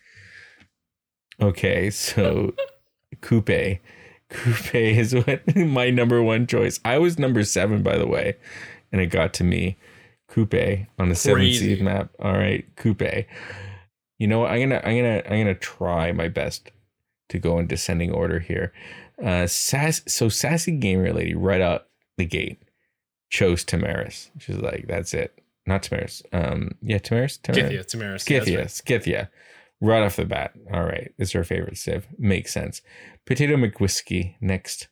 Okay, 1.41 1.89
so 1.89 2.53
Kupe. 3.21 3.79
Kupe 4.29 4.97
is 4.97 5.13
what 5.13 5.55
my 5.55 5.89
number 5.89 6.21
one 6.23 6.47
choice. 6.47 6.79
I 6.85 6.97
was 6.97 7.19
number 7.19 7.43
seven, 7.43 7.83
by 7.83 7.97
the 7.97 8.07
way, 8.07 8.35
and 8.91 9.01
it 9.01 9.07
got 9.07 9.33
to 9.35 9.43
me. 9.43 9.77
Kupe 10.33 10.87
on 10.97 11.09
the 11.09 11.15
seven 11.15 11.43
seed 11.53 11.81
map. 11.81 12.09
All 12.19 12.33
right, 12.33 12.65
Kupe. 12.75 13.25
You 14.17 14.27
know 14.27 14.39
what? 14.39 14.51
I'm 14.51 14.61
gonna 14.61 14.81
I'm 14.83 14.97
gonna 14.97 15.21
I'm 15.25 15.39
gonna 15.39 15.55
try 15.55 16.11
my 16.11 16.27
best 16.27 16.71
to 17.29 17.39
go 17.39 17.59
in 17.59 17.67
descending 17.67 18.11
order 18.11 18.39
here. 18.39 18.73
Uh, 19.23 19.47
sass, 19.47 20.01
so 20.07 20.29
sassy 20.29 20.71
gamer 20.71 21.13
lady 21.13 21.35
right 21.35 21.61
out 21.61 21.87
the 22.17 22.25
gate 22.25 22.61
chose 23.29 23.65
Tomyris. 23.65 24.29
She's 24.37 24.57
like, 24.57 24.85
that's 24.87 25.13
it. 25.13 25.39
Not 25.65 25.83
Tomyris. 25.83 26.23
Um, 26.31 26.75
yeah, 26.81 26.99
Tomyris. 26.99 27.39
Tomyris. 27.41 27.55
Scythia, 27.55 27.83
Tomyris. 27.83 28.21
Scythia, 28.21 28.59
right. 28.59 28.71
Scythia. 28.71 29.29
Right 29.81 30.03
off 30.03 30.15
the 30.15 30.25
bat. 30.25 30.53
All 30.71 30.83
right. 30.83 31.13
It's 31.17 31.31
her 31.31 31.43
favorite 31.43 31.77
civ. 31.77 32.07
Makes 32.17 32.53
sense. 32.53 32.81
Potato 33.25 33.55
McWhiskey 33.55 34.35
next. 34.39 34.87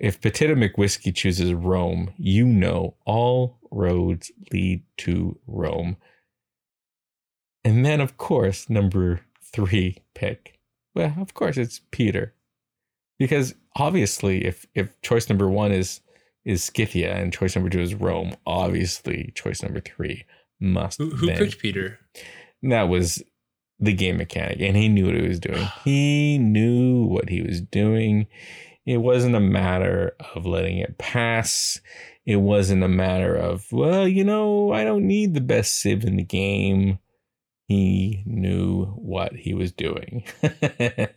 If 0.00 0.20
Potato 0.20 0.54
McWhiskey 0.54 1.14
chooses 1.14 1.52
Rome, 1.52 2.12
you 2.16 2.46
know 2.46 2.94
all 3.04 3.57
roads 3.70 4.30
lead 4.52 4.82
to 4.98 5.38
Rome. 5.46 5.96
And 7.64 7.84
then, 7.84 8.00
of 8.00 8.16
course, 8.16 8.70
number 8.70 9.20
three 9.42 9.98
pick. 10.14 10.58
Well, 10.94 11.14
of 11.20 11.34
course, 11.34 11.56
it's 11.56 11.80
Peter. 11.90 12.34
Because 13.18 13.54
obviously, 13.76 14.44
if 14.44 14.66
if 14.74 15.00
choice 15.02 15.28
number 15.28 15.48
one 15.48 15.72
is 15.72 16.00
is 16.44 16.64
Scythia 16.64 17.14
and 17.14 17.32
choice 17.32 17.54
number 17.56 17.68
two 17.68 17.80
is 17.80 17.94
Rome, 17.94 18.34
obviously 18.46 19.32
choice 19.34 19.62
number 19.62 19.80
three 19.80 20.24
must 20.60 20.98
Who, 20.98 21.10
who 21.10 21.28
picked 21.28 21.58
Peter? 21.58 21.98
that 22.62 22.84
was 22.84 23.22
the 23.78 23.92
game 23.92 24.16
mechanic 24.16 24.60
and 24.60 24.76
he 24.76 24.88
knew 24.88 25.06
what 25.06 25.14
he 25.14 25.28
was 25.28 25.38
doing 25.38 25.68
he 25.84 26.38
knew 26.38 27.04
what 27.04 27.28
he 27.28 27.42
was 27.42 27.60
doing 27.60 28.26
it 28.86 28.98
wasn't 28.98 29.36
a 29.36 29.40
matter 29.40 30.16
of 30.34 30.46
letting 30.46 30.78
it 30.78 30.98
pass 30.98 31.80
it 32.28 32.36
wasn't 32.36 32.82
a 32.82 32.88
matter 32.88 33.34
of 33.34 33.72
well 33.72 34.06
you 34.06 34.22
know 34.24 34.72
i 34.72 34.84
don't 34.84 35.06
need 35.06 35.34
the 35.34 35.40
best 35.40 35.80
civ 35.80 36.04
in 36.04 36.16
the 36.16 36.22
game 36.22 36.98
he 37.66 38.22
knew 38.26 38.86
what 38.86 39.34
he 39.34 39.54
was 39.54 39.72
doing 39.72 40.24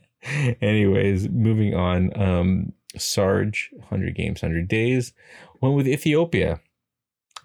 Anyways, 0.62 1.30
moving 1.30 1.74
on. 1.74 2.20
Um, 2.20 2.74
Sarge, 2.98 3.70
100 3.74 4.16
games, 4.16 4.42
100 4.42 4.68
days, 4.68 5.14
went 5.62 5.76
with 5.76 5.88
Ethiopia. 5.88 6.60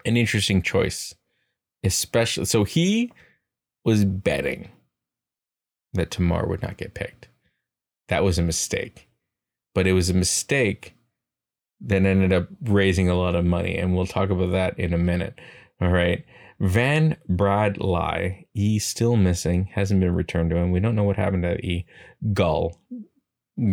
An 0.04 0.16
interesting 0.16 0.62
choice, 0.62 1.14
especially. 1.82 2.44
So 2.44 2.64
he 2.64 3.12
was 3.84 4.04
betting 4.04 4.68
that 5.94 6.10
Tamar 6.10 6.46
would 6.46 6.62
not 6.62 6.76
get 6.76 6.94
picked. 6.94 7.28
That 8.08 8.24
was 8.24 8.38
a 8.38 8.42
mistake. 8.42 9.08
But 9.74 9.86
it 9.86 9.92
was 9.92 10.10
a 10.10 10.14
mistake 10.14 10.94
that 11.80 12.04
ended 12.04 12.32
up 12.32 12.48
raising 12.62 13.08
a 13.08 13.14
lot 13.14 13.34
of 13.34 13.44
money. 13.44 13.76
And 13.76 13.94
we'll 13.94 14.06
talk 14.06 14.30
about 14.30 14.52
that 14.52 14.78
in 14.78 14.92
a 14.92 14.98
minute. 14.98 15.34
All 15.80 15.90
right. 15.90 16.24
Van 16.58 17.16
Bradley, 17.28 18.48
E 18.54 18.78
still 18.78 19.16
missing, 19.16 19.68
hasn't 19.74 20.00
been 20.00 20.14
returned 20.14 20.50
to 20.50 20.56
him. 20.56 20.70
We 20.70 20.80
don't 20.80 20.96
know 20.96 21.04
what 21.04 21.16
happened 21.16 21.42
to 21.42 21.64
E. 21.64 21.84
Gaul, 22.32 22.80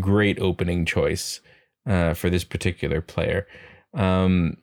great 0.02 0.38
opening 0.40 0.86
choice 0.86 1.40
uh, 1.88 2.14
for 2.14 2.30
this 2.30 2.44
particular 2.44 3.00
player. 3.00 3.48
Um, 3.94 4.58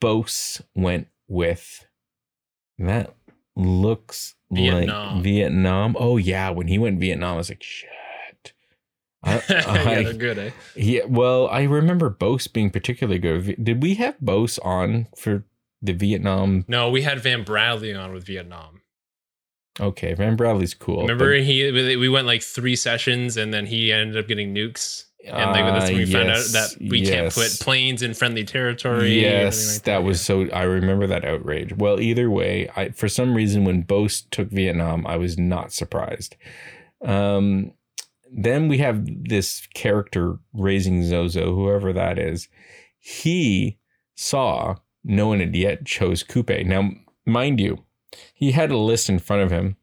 Bose 0.00 0.62
went 0.74 1.08
with 1.28 1.84
that 2.78 3.14
looks 3.56 4.34
Vietnam. 4.50 5.16
like 5.16 5.24
Vietnam. 5.24 5.96
Oh 5.98 6.16
yeah, 6.16 6.50
when 6.50 6.68
he 6.68 6.78
went 6.78 7.00
Vietnam, 7.00 7.34
I 7.34 7.36
was 7.38 7.50
like, 7.50 7.62
shit. 7.62 7.90
I, 9.22 9.42
yeah, 9.50 9.64
I- 9.66 10.02
they're 10.04 10.12
good, 10.14 10.38
eh? 10.38 10.50
yeah, 10.76 11.04
well, 11.06 11.48
I 11.48 11.62
remember 11.64 12.08
Bose 12.10 12.46
being 12.46 12.70
particularly 12.70 13.18
good. 13.18 13.56
Did 13.62 13.82
we 13.82 13.94
have 13.94 14.18
Bose 14.20 14.58
on 14.60 15.08
for 15.16 15.44
the 15.82 15.92
Vietnam? 15.92 16.64
No, 16.68 16.90
we 16.90 17.02
had 17.02 17.20
Van 17.20 17.42
Bradley 17.44 17.94
on 17.94 18.12
with 18.12 18.24
Vietnam. 18.26 18.82
Okay, 19.80 20.14
Van 20.14 20.34
Bradley's 20.36 20.74
cool. 20.74 21.02
Remember, 21.02 21.32
he 21.34 21.70
we 21.96 22.08
went 22.08 22.26
like 22.26 22.42
three 22.42 22.74
sessions, 22.76 23.36
and 23.36 23.54
then 23.54 23.66
he 23.66 23.92
ended 23.92 24.16
up 24.16 24.26
getting 24.26 24.54
nukes. 24.54 25.04
And 25.24 25.50
like 25.52 25.64
that's 25.64 25.90
when 25.90 25.98
we 25.98 26.04
Ah, 26.04 26.18
found 26.18 26.30
out 26.30 26.44
that 26.52 26.76
we 26.80 27.04
can't 27.04 27.32
put 27.32 27.58
planes 27.60 28.02
in 28.02 28.14
friendly 28.14 28.44
territory. 28.44 29.20
Yes, 29.20 29.74
like 29.76 29.84
that 29.84 30.02
was 30.04 30.20
so. 30.20 30.48
I 30.50 30.62
remember 30.62 31.06
that 31.08 31.24
outrage. 31.24 31.74
Well, 31.76 32.00
either 32.00 32.30
way, 32.30 32.68
I 32.76 32.88
for 32.90 33.08
some 33.08 33.34
reason 33.34 33.64
when 33.64 33.82
Bose 33.82 34.22
took 34.22 34.48
Vietnam, 34.50 35.06
I 35.06 35.16
was 35.16 35.36
not 35.38 35.72
surprised. 35.72 36.34
Um, 37.04 37.72
then 38.32 38.68
we 38.68 38.78
have 38.78 39.06
this 39.28 39.66
character 39.74 40.38
raising 40.52 41.04
Zozo, 41.04 41.54
whoever 41.54 41.92
that 41.92 42.18
is. 42.18 42.48
He 42.98 43.78
saw 44.14 44.76
no 45.04 45.28
one 45.28 45.40
had 45.40 45.56
yet 45.56 45.84
chose 45.86 46.22
Kupe. 46.22 46.66
Now, 46.66 46.90
mind 47.24 47.60
you, 47.60 47.84
he 48.34 48.52
had 48.52 48.70
a 48.70 48.76
list 48.76 49.08
in 49.08 49.18
front 49.18 49.42
of 49.42 49.50
him. 49.50 49.76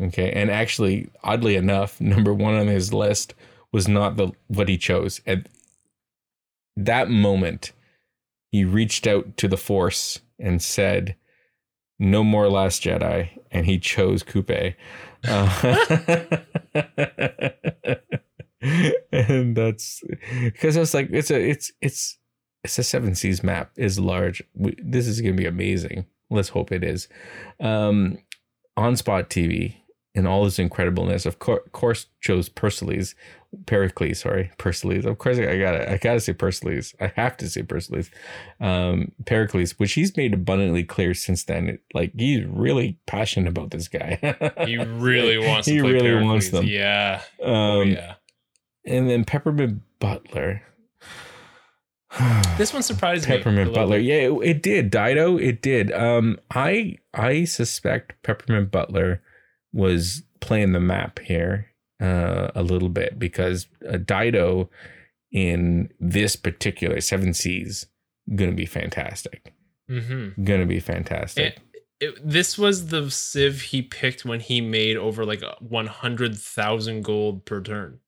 Okay, 0.00 0.32
and 0.32 0.50
actually, 0.50 1.08
oddly 1.22 1.56
enough, 1.56 2.00
number 2.00 2.34
one 2.34 2.54
on 2.54 2.66
his 2.66 2.92
list 2.92 3.34
was 3.72 3.88
not 3.88 4.16
the 4.16 4.32
what 4.48 4.68
he 4.68 4.76
chose. 4.76 5.20
At 5.26 5.48
that 6.76 7.08
moment, 7.08 7.72
he 8.50 8.64
reached 8.64 9.06
out 9.06 9.36
to 9.38 9.48
the 9.48 9.56
Force 9.56 10.20
and 10.38 10.60
said, 10.60 11.16
"No 11.98 12.24
more 12.24 12.48
Last 12.48 12.82
Jedi," 12.82 13.30
and 13.50 13.66
he 13.66 13.78
chose 13.78 14.22
Kupe. 14.22 14.74
Uh, 15.26 16.38
and 19.12 19.56
that's 19.56 20.02
because 20.42 20.76
I 20.76 20.80
was 20.80 20.94
like, 20.94 21.08
it's 21.10 21.30
a, 21.30 21.40
it's, 21.40 21.72
it's, 21.80 22.18
it's 22.62 22.78
a 22.78 22.82
seven 22.82 23.14
seas 23.14 23.42
map 23.42 23.72
is 23.76 23.98
large. 23.98 24.42
We, 24.54 24.76
this 24.82 25.06
is 25.06 25.20
gonna 25.20 25.34
be 25.34 25.46
amazing. 25.46 26.06
Let's 26.30 26.48
hope 26.48 26.72
it 26.72 26.82
is. 26.82 27.08
Um, 27.60 28.18
on 28.76 28.96
Spot 28.96 29.30
TV 29.30 29.76
in 30.14 30.26
all 30.26 30.46
its 30.46 30.58
incredibleness, 30.58 31.26
of 31.26 31.38
cour- 31.40 31.62
course, 31.72 32.06
chose 32.20 32.48
Pericles, 32.48 33.14
Pericles, 33.66 34.20
sorry, 34.20 34.50
Pericles. 34.58 35.04
Of 35.04 35.18
course, 35.18 35.38
I 35.38 35.58
gotta, 35.58 35.90
I 35.92 35.96
gotta 35.98 36.20
say 36.20 36.32
Pericles. 36.32 36.94
I 37.00 37.08
have 37.16 37.36
to 37.38 37.48
say 37.48 37.62
Pericles, 37.62 38.10
um, 38.60 39.10
Pericles, 39.26 39.72
which 39.78 39.94
he's 39.94 40.16
made 40.16 40.32
abundantly 40.34 40.84
clear 40.84 41.14
since 41.14 41.44
then. 41.44 41.78
Like 41.92 42.12
he's 42.16 42.44
really 42.44 42.98
passionate 43.06 43.48
about 43.48 43.70
this 43.70 43.88
guy. 43.88 44.18
He 44.66 44.76
really 44.78 45.38
wants. 45.46 45.66
He 45.66 45.80
really 45.80 46.00
Pericles. 46.00 46.24
wants 46.24 46.48
them. 46.50 46.64
Yeah. 46.66 47.20
Um, 47.42 47.50
oh 47.52 47.82
yeah. 47.82 48.14
And 48.86 49.08
then 49.10 49.24
Peppermint 49.24 49.82
Butler. 49.98 50.62
This 52.56 52.72
one 52.72 52.84
surprised 52.84 53.28
me. 53.28 53.36
Peppermint 53.36 53.74
Butler. 53.74 53.98
Yeah, 53.98 54.28
it, 54.28 54.32
it 54.44 54.62
did. 54.62 54.88
Dido, 54.90 55.36
it 55.36 55.60
did. 55.60 55.90
Um, 55.90 56.38
I 56.54 56.98
I 57.12 57.44
suspect 57.46 58.14
Peppermint 58.22 58.70
Butler 58.70 59.20
was 59.74 60.22
playing 60.40 60.72
the 60.72 60.80
map 60.80 61.18
here 61.18 61.66
uh, 62.00 62.48
a 62.54 62.62
little 62.62 62.88
bit 62.88 63.18
because 63.18 63.66
Dido 64.06 64.70
in 65.32 65.90
this 66.00 66.36
particular 66.36 67.00
Seven 67.00 67.34
Seas 67.34 67.86
gonna 68.34 68.52
be 68.52 68.66
fantastic. 68.66 69.52
Mhm. 69.90 70.44
Gonna 70.44 70.64
be 70.66 70.80
fantastic. 70.80 71.58
It, 72.00 72.06
it, 72.14 72.14
this 72.24 72.56
was 72.56 72.86
the 72.88 73.10
civ 73.10 73.60
he 73.62 73.82
picked 73.82 74.24
when 74.24 74.40
he 74.40 74.60
made 74.60 74.96
over 74.96 75.24
like 75.26 75.42
one 75.60 75.86
hundred 75.88 76.36
thousand 76.38 77.02
gold 77.04 77.44
per 77.44 77.60
turn. 77.60 77.98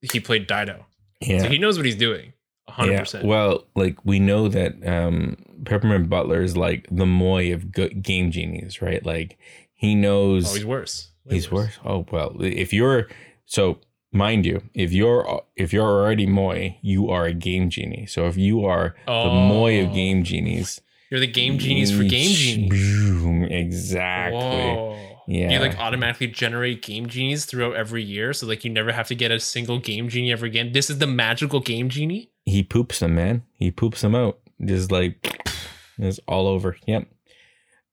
He 0.00 0.20
played 0.20 0.46
Dido, 0.46 0.86
yeah. 1.20 1.40
so 1.42 1.48
he 1.48 1.58
knows 1.58 1.76
what 1.78 1.86
he's 1.86 1.96
doing. 1.96 2.32
hundred 2.68 2.92
Yeah, 2.92 3.00
percent. 3.00 3.24
Well, 3.26 3.64
like 3.74 4.04
we 4.04 4.18
know 4.20 4.48
that 4.48 4.86
um, 4.86 5.36
Peppermint 5.64 6.08
Butler 6.08 6.42
is 6.42 6.56
like 6.56 6.86
the 6.90 7.06
Moy 7.06 7.52
of 7.52 7.72
go- 7.72 7.88
game 7.88 8.30
genies, 8.30 8.80
right? 8.80 9.04
Like 9.04 9.38
he 9.76 9.94
knows 9.94 10.50
Oh, 10.50 10.54
he's 10.54 10.64
worse. 10.66 11.10
Way 11.24 11.34
he's 11.36 11.50
worse. 11.50 11.78
Oh 11.84 12.04
well, 12.10 12.34
if 12.40 12.72
you're 12.72 13.08
so 13.44 13.78
mind 14.12 14.44
you, 14.46 14.62
if 14.74 14.92
you're 14.92 15.42
if 15.56 15.72
you're 15.72 15.84
already 15.86 16.26
Moy, 16.26 16.78
you 16.82 17.08
are 17.10 17.26
a 17.26 17.32
game 17.34 17.70
genie. 17.70 18.06
So 18.06 18.26
if 18.26 18.36
you 18.36 18.64
are 18.64 18.94
the 19.06 19.12
Moy 19.30 19.80
of 19.84 19.90
Oh. 19.90 19.94
game 19.94 20.22
genies, 20.24 20.80
You're 21.10 21.20
the 21.20 21.26
game 21.26 21.58
genies 21.58 21.90
for 21.96 22.02
game 22.02 22.34
genies. 22.34 22.70
Boom, 22.70 23.44
exactly. 23.44 24.38
Whoa. 24.40 24.98
Yeah. 25.28 25.50
You 25.50 25.58
like 25.58 25.76
automatically 25.78 26.28
generate 26.28 26.82
game 26.82 27.08
genies 27.08 27.44
throughout 27.46 27.74
every 27.74 28.02
year, 28.02 28.32
so 28.32 28.46
like 28.46 28.64
you 28.64 28.70
never 28.70 28.92
have 28.92 29.08
to 29.08 29.14
get 29.16 29.30
a 29.32 29.40
single 29.40 29.78
game 29.80 30.08
genie 30.08 30.30
ever 30.32 30.46
again. 30.46 30.70
This 30.72 30.88
is 30.88 30.98
the 30.98 31.06
magical 31.08 31.58
game 31.60 31.88
genie. 31.88 32.30
He 32.44 32.62
poops 32.62 33.00
them, 33.00 33.16
man. 33.16 33.42
He 33.54 33.72
poops 33.72 34.02
them 34.02 34.14
out, 34.14 34.38
just 34.64 34.92
like 34.92 35.50
it's 35.98 36.20
all 36.28 36.46
over. 36.46 36.76
Yep. 36.86 37.08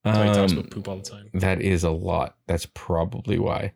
He 0.04 0.10
talks 0.12 0.52
about 0.52 0.70
poop 0.70 0.86
all 0.88 0.96
the 0.96 1.02
time. 1.02 1.30
That 1.32 1.62
is 1.62 1.82
a 1.82 1.90
lot. 1.90 2.36
That's 2.46 2.66
probably 2.74 3.38
why. 3.38 3.72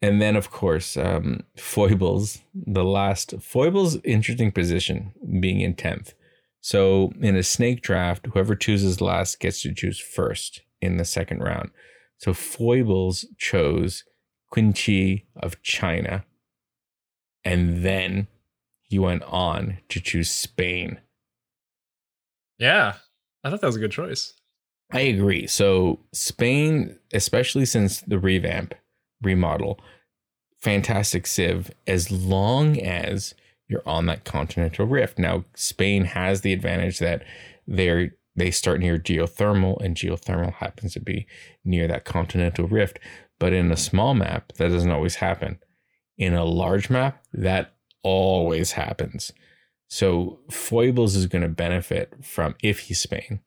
And 0.00 0.22
then, 0.22 0.36
of 0.36 0.50
course, 0.50 0.96
um, 0.96 1.40
foibles. 1.56 2.40
The 2.54 2.84
last 2.84 3.34
foibles, 3.40 3.96
interesting 4.04 4.52
position, 4.52 5.12
being 5.40 5.60
in 5.60 5.74
tenth. 5.74 6.14
So 6.60 7.12
in 7.20 7.34
a 7.34 7.42
snake 7.42 7.82
draft, 7.82 8.26
whoever 8.32 8.54
chooses 8.54 9.00
last 9.00 9.40
gets 9.40 9.62
to 9.62 9.74
choose 9.74 9.98
first 9.98 10.62
in 10.80 10.96
the 10.96 11.04
second 11.04 11.40
round. 11.40 11.70
So 12.18 12.32
foibles 12.32 13.26
chose 13.36 14.04
Qin 14.52 15.24
of 15.36 15.62
China, 15.62 16.24
and 17.44 17.84
then 17.84 18.28
he 18.82 18.98
went 18.98 19.22
on 19.24 19.78
to 19.88 20.00
choose 20.00 20.30
Spain. 20.30 21.00
Yeah, 22.58 22.94
I 23.44 23.50
thought 23.50 23.60
that 23.60 23.66
was 23.66 23.76
a 23.76 23.80
good 23.80 23.92
choice. 23.92 24.34
I 24.90 25.00
agree. 25.00 25.46
So 25.46 26.00
Spain, 26.12 26.98
especially 27.12 27.66
since 27.66 28.00
the 28.00 28.18
revamp, 28.18 28.74
remodel, 29.22 29.80
fantastic 30.60 31.26
Civ, 31.26 31.70
as 31.86 32.10
long 32.10 32.80
as 32.80 33.34
you're 33.68 33.86
on 33.86 34.06
that 34.06 34.24
continental 34.24 34.86
rift. 34.86 35.18
Now, 35.18 35.44
Spain 35.54 36.04
has 36.04 36.40
the 36.40 36.52
advantage 36.52 36.98
that 37.00 37.22
they're 37.66 38.12
they 38.34 38.50
start 38.52 38.78
near 38.78 38.98
geothermal, 38.98 39.82
and 39.82 39.96
geothermal 39.96 40.54
happens 40.54 40.92
to 40.92 41.00
be 41.00 41.26
near 41.64 41.88
that 41.88 42.04
continental 42.04 42.68
rift. 42.68 43.00
But 43.40 43.52
in 43.52 43.72
a 43.72 43.76
small 43.76 44.14
map, 44.14 44.52
that 44.54 44.68
doesn't 44.68 44.92
always 44.92 45.16
happen. 45.16 45.58
In 46.16 46.34
a 46.34 46.44
large 46.44 46.88
map, 46.88 47.24
that 47.32 47.74
always 48.04 48.72
happens. 48.72 49.32
So 49.88 50.38
Foibles 50.52 51.16
is 51.16 51.26
going 51.26 51.42
to 51.42 51.48
benefit 51.48 52.24
from 52.24 52.54
if 52.62 52.80
he's 52.80 53.00
Spain 53.00 53.40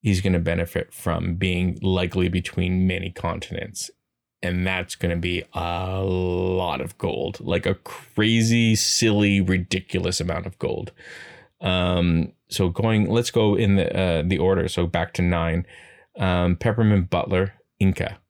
he's 0.00 0.20
going 0.20 0.32
to 0.32 0.38
benefit 0.38 0.92
from 0.92 1.34
being 1.34 1.78
likely 1.82 2.28
between 2.28 2.86
many 2.86 3.10
continents. 3.10 3.90
And 4.40 4.64
that's 4.66 4.94
going 4.94 5.10
to 5.10 5.20
be 5.20 5.42
a 5.52 6.00
lot 6.00 6.80
of 6.80 6.96
gold, 6.96 7.40
like 7.40 7.66
a 7.66 7.74
crazy, 7.74 8.76
silly, 8.76 9.40
ridiculous 9.40 10.20
amount 10.20 10.46
of 10.46 10.58
gold. 10.60 10.92
Um, 11.60 12.32
so 12.48 12.68
going, 12.68 13.10
let's 13.10 13.32
go 13.32 13.56
in 13.56 13.74
the 13.74 13.96
uh, 13.98 14.22
the 14.24 14.38
order. 14.38 14.68
So 14.68 14.86
back 14.86 15.12
to 15.14 15.22
nine, 15.22 15.66
um, 16.16 16.54
Peppermint 16.54 17.10
Butler, 17.10 17.54
Inca. 17.80 18.20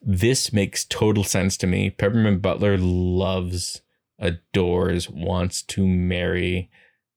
This 0.00 0.52
makes 0.54 0.86
total 0.86 1.22
sense 1.22 1.58
to 1.58 1.66
me. 1.66 1.90
Peppermint 1.90 2.40
Butler 2.40 2.78
loves, 2.78 3.82
adores, 4.18 5.10
wants 5.10 5.60
to 5.62 5.86
marry 5.86 6.70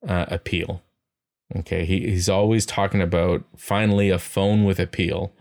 uh, 0.05 0.25
Appeal. 0.27 0.81
Okay, 1.55 1.85
he, 1.85 1.99
he's 2.09 2.29
always 2.29 2.65
talking 2.65 3.01
about 3.01 3.43
finally 3.57 4.09
a 4.09 4.17
phone 4.19 4.63
with 4.65 4.79
appeal. 4.79 5.33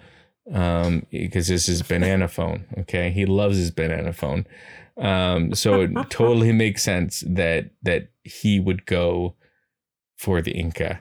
um, 0.52 1.06
because 1.10 1.48
this 1.48 1.68
is 1.68 1.82
banana 1.82 2.28
phone. 2.28 2.66
Okay, 2.78 3.10
he 3.10 3.24
loves 3.26 3.56
his 3.56 3.70
banana 3.70 4.12
phone. 4.12 4.44
Um, 4.98 5.54
so 5.54 5.82
it 5.82 5.90
totally 6.10 6.52
makes 6.52 6.82
sense 6.82 7.22
that 7.26 7.70
that 7.82 8.08
he 8.24 8.60
would 8.60 8.84
go 8.86 9.36
for 10.18 10.42
the 10.42 10.52
Inca. 10.52 11.00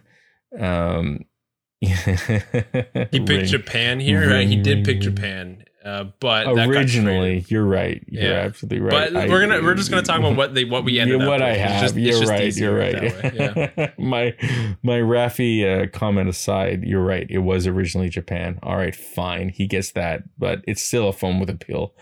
Um, 0.57 1.25
he 1.81 1.89
picked 1.89 3.29
ring- 3.29 3.45
Japan 3.45 3.99
here. 3.99 4.29
right? 4.29 4.47
He 4.47 4.55
did 4.55 4.85
pick 4.85 4.99
ring, 4.99 4.99
ring. 4.99 5.15
Japan, 5.15 5.63
uh, 5.83 6.05
but 6.19 6.47
originally. 6.47 7.45
You're 7.47 7.65
right. 7.65 8.03
You're 8.07 8.23
Yeah. 8.23 8.39
absolutely 8.39 8.81
right. 8.81 9.11
But 9.13 9.15
I- 9.15 9.27
we're 9.27 9.41
gonna 9.41 9.61
we're 9.61 9.73
just 9.75 9.89
gonna 9.89 10.03
talk 10.03 10.19
about 10.19 10.35
what 10.35 10.53
they 10.53 10.63
what 10.65 10.83
we 10.83 10.99
ended 10.99 11.19
yeah, 11.19 11.25
up. 11.25 11.29
what 11.29 11.41
I 11.41 11.51
with. 11.51 11.59
Have. 11.59 11.81
just- 11.81 11.95
you're 11.95 12.25
right. 12.27 12.55
You're 12.55 12.77
right. 12.77 13.33
Yeah. 13.33 13.91
my 13.97 14.35
my 14.83 14.99
Rafi 14.99 15.65
uh, 15.65 15.87
comment 15.89 16.29
aside, 16.29 16.83
you're 16.83 17.03
right. 17.03 17.25
It 17.29 17.39
was 17.39 17.67
originally 17.67 18.09
Japan. 18.09 18.59
All 18.63 18.77
right, 18.77 18.95
fine. 18.95 19.49
He 19.49 19.67
gets 19.67 19.91
that, 19.93 20.23
but 20.37 20.61
it's 20.67 20.81
still 20.83 21.07
a 21.09 21.13
phone 21.13 21.39
with 21.39 21.49
appeal. 21.49 21.93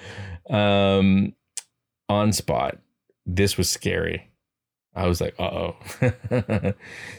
Um, 0.50 1.34
on 2.10 2.34
spot, 2.34 2.78
this 3.26 3.58
was 3.58 3.70
scary. 3.70 4.26
I 4.96 5.08
was 5.08 5.22
like, 5.22 5.36
uh 5.40 5.44
oh. 5.44 5.76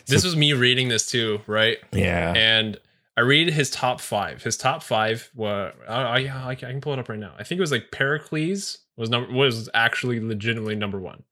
This 0.07 0.25
was 0.25 0.37
me 0.37 0.53
reading 0.53 0.89
this 0.89 1.09
too, 1.11 1.41
right? 1.47 1.79
yeah. 1.93 2.33
And 2.37 2.79
I 3.21 3.23
read 3.23 3.53
his 3.53 3.69
top 3.69 4.01
five. 4.01 4.43
His 4.43 4.57
top 4.57 4.83
five 4.83 5.31
were 5.35 5.75
I, 5.87 6.27
I, 6.27 6.51
I 6.53 6.55
can 6.55 6.81
pull 6.81 6.95
it 6.95 6.99
up 6.99 7.11
right 7.11 7.19
now. 7.19 7.35
I 7.39 7.45
think 7.45 7.59
it 7.59 7.61
was 7.61 7.71
like 7.71 7.93
Pericles 7.93 8.79
was 8.97 9.11
number 9.11 9.31
was 9.31 9.69
actually 9.75 10.21
legitimately 10.21 10.75
number 10.75 10.99
one. 10.99 11.23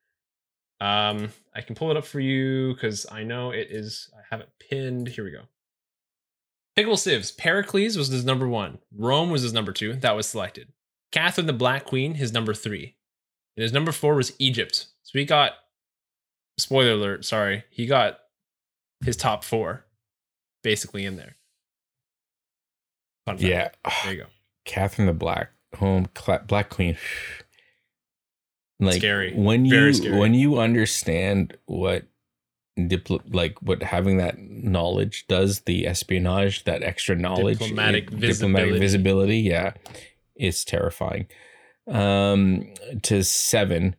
Um, 0.82 1.30
I 1.55 1.62
can 1.62 1.74
pull 1.74 1.91
it 1.91 1.97
up 1.97 2.05
for 2.05 2.20
you 2.20 2.74
because 2.74 3.07
I 3.11 3.22
know 3.22 3.53
it 3.53 3.68
is. 3.70 4.11
I 4.14 4.20
have 4.30 4.41
it 4.41 4.51
pinned. 4.61 5.09
Here 5.09 5.24
we 5.24 5.30
go. 5.30 5.45
Pickle 6.76 6.99
Sieves. 6.99 7.32
Pericles 7.32 7.97
was 7.97 8.09
his 8.09 8.26
number 8.26 8.47
one. 8.47 8.80
Rome 8.95 9.30
was 9.30 9.41
his 9.41 9.55
number 9.55 9.72
two. 9.72 9.95
That 9.95 10.14
was 10.14 10.28
selected. 10.28 10.68
Catherine 11.11 11.47
the 11.47 11.55
Black 11.55 11.86
Queen, 11.86 12.16
his 12.16 12.34
number 12.34 12.53
three. 12.53 12.97
And 13.57 13.62
his 13.62 13.72
number 13.72 13.93
four 13.93 14.14
was 14.14 14.34
Egypt. 14.39 14.89
So 15.05 15.18
he 15.18 15.24
got, 15.24 15.53
spoiler 16.59 16.93
alert, 16.93 17.24
sorry, 17.24 17.64
he 17.70 17.86
got 17.86 18.18
his 19.03 19.16
top 19.16 19.43
four 19.43 19.86
basically 20.62 21.07
in 21.07 21.16
there. 21.16 21.38
Fun 23.29 23.39
fact. 23.39 23.49
Yeah. 23.49 23.68
There 24.05 24.12
you 24.14 24.20
go. 24.22 24.26
Catherine 24.64 25.07
the 25.07 25.12
Black 25.14 25.51
Home 25.76 26.07
Cla- 26.14 26.45
Black 26.47 26.68
Queen. 26.70 26.97
Like 28.81 28.99
Scary. 29.01 29.35
when 29.35 29.68
Very 29.68 29.89
you 29.89 29.93
scary. 29.95 30.18
when 30.20 30.35
you 30.35 30.61
understand 30.61 31.57
what 31.66 32.05
diplo- 32.79 33.22
like 33.35 33.61
what 33.61 33.83
having 33.83 34.18
that 34.18 34.39
knowledge 34.39 35.26
does 35.26 35.62
the 35.62 35.85
espionage 35.85 36.62
that 36.62 36.85
extra 36.85 37.16
knowledge 37.16 37.59
Diplomatic 37.59 38.05
diplomatic 38.11 38.20
visibility. 38.31 38.79
visibility 38.79 39.39
yeah 39.39 39.72
it's 40.37 40.64
terrifying 40.64 41.26
um 41.89 42.72
to 43.03 43.24
seven 43.24 43.97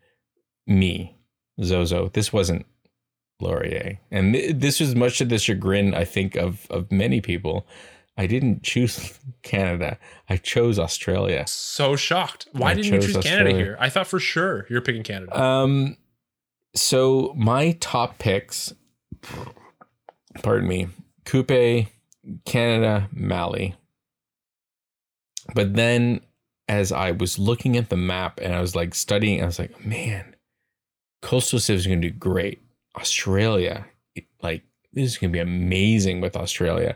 me 0.65 1.17
Zozo 1.61 2.07
this 2.13 2.31
wasn't 2.31 2.65
Laurier 3.41 3.99
and 4.11 4.33
th- 4.33 4.55
this 4.59 4.79
was 4.79 4.95
much 4.95 5.17
to 5.17 5.25
the 5.25 5.39
chagrin 5.39 5.93
I 5.93 6.05
think 6.05 6.37
of 6.37 6.67
of 6.69 6.89
many 6.89 7.19
people 7.19 7.67
I 8.19 8.27
didn't 8.27 8.63
choose 8.63 9.17
Canada 9.43 9.97
I 10.27 10.35
chose 10.35 10.77
Australia 10.77 11.47
So 11.47 11.95
shocked. 11.95 12.47
Why 12.51 12.71
I 12.71 12.73
didn't 12.75 12.93
you 12.93 13.13
choose 13.13 13.23
Canada 13.23 13.55
here? 13.55 13.77
I 13.79 13.89
thought 13.89 14.07
for 14.07 14.19
sure 14.19 14.67
you're 14.69 14.81
picking 14.81 15.03
Canada. 15.03 15.41
Um, 15.41 15.97
so 16.75 17.33
my 17.35 17.77
top 17.79 18.19
picks, 18.19 18.73
pardon 20.43 20.67
me, 20.67 20.87
Kupe, 21.25 21.87
Canada, 22.45 23.09
Mali. 23.11 23.75
But 25.55 25.75
then 25.75 26.21
as 26.67 26.91
I 26.91 27.11
was 27.11 27.39
looking 27.39 27.77
at 27.77 27.89
the 27.89 27.97
map 27.97 28.39
and 28.41 28.53
I 28.53 28.61
was 28.61 28.75
like 28.75 28.93
studying, 28.93 29.41
I 29.41 29.45
was 29.45 29.57
like, 29.57 29.83
man, 29.83 30.35
Coastal 31.21 31.59
Civ 31.59 31.77
is 31.77 31.87
going 31.87 32.01
to 32.01 32.09
do 32.09 32.15
great. 32.15 32.61
Australia, 32.95 33.85
like, 34.43 34.63
this 34.93 35.05
is 35.05 35.17
going 35.17 35.31
to 35.31 35.37
be 35.37 35.39
amazing 35.39 36.21
with 36.21 36.35
Australia. 36.35 36.95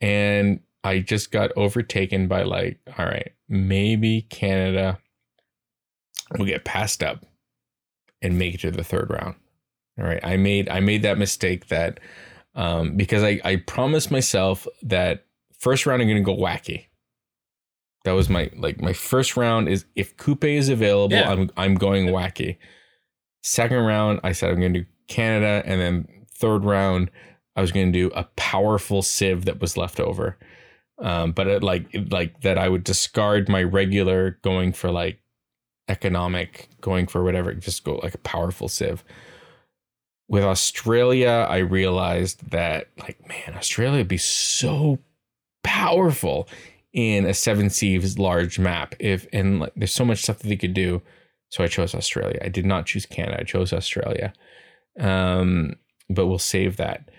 And 0.00 0.60
I 0.84 1.00
just 1.00 1.30
got 1.32 1.50
overtaken 1.56 2.28
by, 2.28 2.42
like, 2.44 2.78
all 2.98 3.06
right, 3.06 3.32
maybe 3.48 4.22
Canada 4.22 4.98
will 6.36 6.46
get 6.46 6.64
passed 6.64 7.02
up 7.02 7.24
and 8.22 8.38
make 8.38 8.54
it 8.54 8.60
to 8.60 8.70
the 8.70 8.84
third 8.84 9.10
round. 9.10 9.34
All 9.98 10.04
right. 10.06 10.20
I 10.22 10.36
made 10.36 10.68
I 10.68 10.80
made 10.80 11.02
that 11.02 11.18
mistake 11.18 11.68
that 11.68 11.98
um 12.54 12.96
because 12.96 13.22
I, 13.22 13.40
I 13.44 13.56
promised 13.56 14.10
myself 14.10 14.66
that 14.82 15.24
first 15.58 15.86
round 15.86 16.02
I'm 16.02 16.08
gonna 16.08 16.20
go 16.20 16.36
wacky. 16.36 16.84
That 18.04 18.12
was 18.12 18.28
my 18.28 18.50
like 18.56 18.80
my 18.80 18.92
first 18.92 19.36
round 19.36 19.68
is 19.68 19.84
if 19.96 20.16
Kupe 20.16 20.44
is 20.44 20.68
available, 20.68 21.16
Yeah. 21.16 21.30
I'm 21.30 21.50
I'm 21.56 21.74
going 21.74 22.06
wacky. 22.08 22.58
Second 23.42 23.78
round, 23.78 24.20
I 24.22 24.32
said 24.32 24.50
I'm 24.50 24.56
gonna 24.60 24.80
do 24.80 24.86
Canada, 25.08 25.62
and 25.64 25.80
then 25.80 26.08
third 26.32 26.64
round, 26.64 27.10
I 27.58 27.60
was 27.60 27.72
gonna 27.72 27.90
do 27.90 28.12
a 28.14 28.22
powerful 28.36 29.02
civ 29.02 29.46
that 29.46 29.60
was 29.60 29.76
left 29.76 29.98
over. 29.98 30.38
Um, 31.00 31.32
but 31.32 31.48
it, 31.48 31.62
like 31.64 31.88
like 32.08 32.42
that 32.42 32.56
I 32.56 32.68
would 32.68 32.84
discard 32.84 33.48
my 33.48 33.64
regular 33.64 34.38
going 34.42 34.72
for 34.72 34.92
like 34.92 35.18
economic, 35.88 36.68
going 36.80 37.08
for 37.08 37.24
whatever, 37.24 37.52
just 37.54 37.82
go 37.82 37.96
like 37.96 38.14
a 38.14 38.18
powerful 38.18 38.68
civ. 38.68 39.02
With 40.28 40.44
Australia, 40.44 41.48
I 41.50 41.58
realized 41.58 42.48
that 42.52 42.90
like 42.96 43.28
man, 43.28 43.56
Australia 43.56 43.98
would 43.98 44.06
be 44.06 44.18
so 44.18 45.00
powerful 45.64 46.48
in 46.92 47.26
a 47.26 47.34
Seven 47.34 47.70
Seas 47.70 48.20
large 48.20 48.60
map. 48.60 48.94
If 49.00 49.26
and 49.32 49.58
like 49.58 49.72
there's 49.74 49.90
so 49.90 50.04
much 50.04 50.22
stuff 50.22 50.38
that 50.38 50.48
they 50.48 50.56
could 50.56 50.74
do. 50.74 51.02
So 51.48 51.64
I 51.64 51.66
chose 51.66 51.92
Australia. 51.92 52.38
I 52.40 52.50
did 52.50 52.66
not 52.66 52.86
choose 52.86 53.04
Canada. 53.04 53.40
I 53.40 53.42
chose 53.42 53.72
Australia. 53.72 54.32
Um, 55.00 55.74
but 56.08 56.28
we'll 56.28 56.38
save 56.38 56.76
that. 56.76 57.10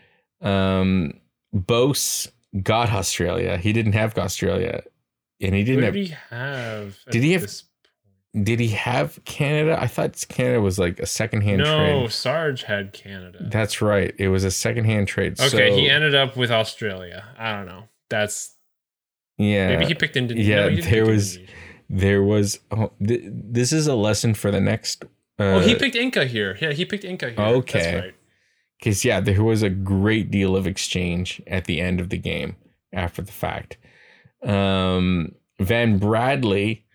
Um, 0.42 1.14
Bose 1.54 2.28
got 2.64 2.92
Australia. 2.92 3.58
He 3.58 3.74
didn't 3.74 3.94
have 3.94 4.18
Australia, 4.18 4.84
and 5.42 5.54
he 5.56 5.64
didn't 5.64 5.82
did 5.82 5.86
have. 5.86 5.96
he 5.96 6.16
have? 6.30 6.98
Did 7.12 7.24
he 7.24 7.32
have- 7.34 7.42
this- 7.42 7.64
Did 8.44 8.60
he 8.60 8.68
have 8.70 9.18
Canada? 9.26 9.76
I 9.82 9.88
thought 9.88 10.24
Canada 10.30 10.62
was 10.62 10.78
like 10.78 11.00
a 11.00 11.08
secondhand 11.08 11.58
No, 11.60 11.78
trade. 11.78 12.02
No, 12.02 12.08
Sarge 12.10 12.62
had 12.64 12.94
Canada. 12.94 13.40
That's 13.50 13.82
right. 13.82 14.14
It 14.20 14.28
was 14.30 14.44
a 14.44 14.52
secondhand 14.52 15.08
trade. 15.08 15.40
okay, 15.40 15.50
so, 15.72 15.76
he 15.76 15.90
ended 15.90 16.14
up 16.14 16.38
with 16.38 16.52
Australia. 16.52 17.26
I 17.40 17.54
don't 17.56 17.66
know. 17.66 17.86
That's 18.10 18.56
yeah. 19.40 19.70
maybe 19.70 19.86
he 19.88 19.96
picked 19.96 20.16
Indonesia. 20.16 20.48
yeah, 20.48 20.70
No, 20.70 20.76
there 20.82 21.06
was- 21.06 21.36
Indonesia. 21.38 21.54
there 21.90 22.24
was. 22.24 22.60
Oh, 22.70 22.92
th- 23.06 23.24
this 23.26 23.74
is 23.74 23.88
a 23.88 23.96
lesson 23.96 24.36
for 24.36 24.52
the 24.52 24.62
next. 24.62 25.06
Uh, 25.40 25.56
oh, 25.56 25.60
he 25.62 25.74
picked 25.74 25.96
Inca 25.96 26.26
here. 26.26 26.56
Yeah, 26.62 26.72
he 26.72 26.86
picked 26.86 27.04
Inca 27.06 27.32
here. 27.32 27.40
Okay. 27.40 27.96
Right. 28.00 28.16
Because 28.80 29.04
yeah, 29.04 29.20
there 29.20 29.44
was 29.44 29.62
a 29.62 29.70
great 29.70 30.32
deal 30.32 30.56
of 30.56 30.66
exchange 30.66 31.42
at 31.48 31.66
the 31.66 31.82
end 31.82 32.00
of 32.00 32.10
the 32.10 32.18
game 32.18 32.56
after 32.94 33.22
the 33.22 33.32
fact. 33.32 33.78
Um, 34.44 35.36
Van 35.60 35.98
Bradley. 35.98 36.86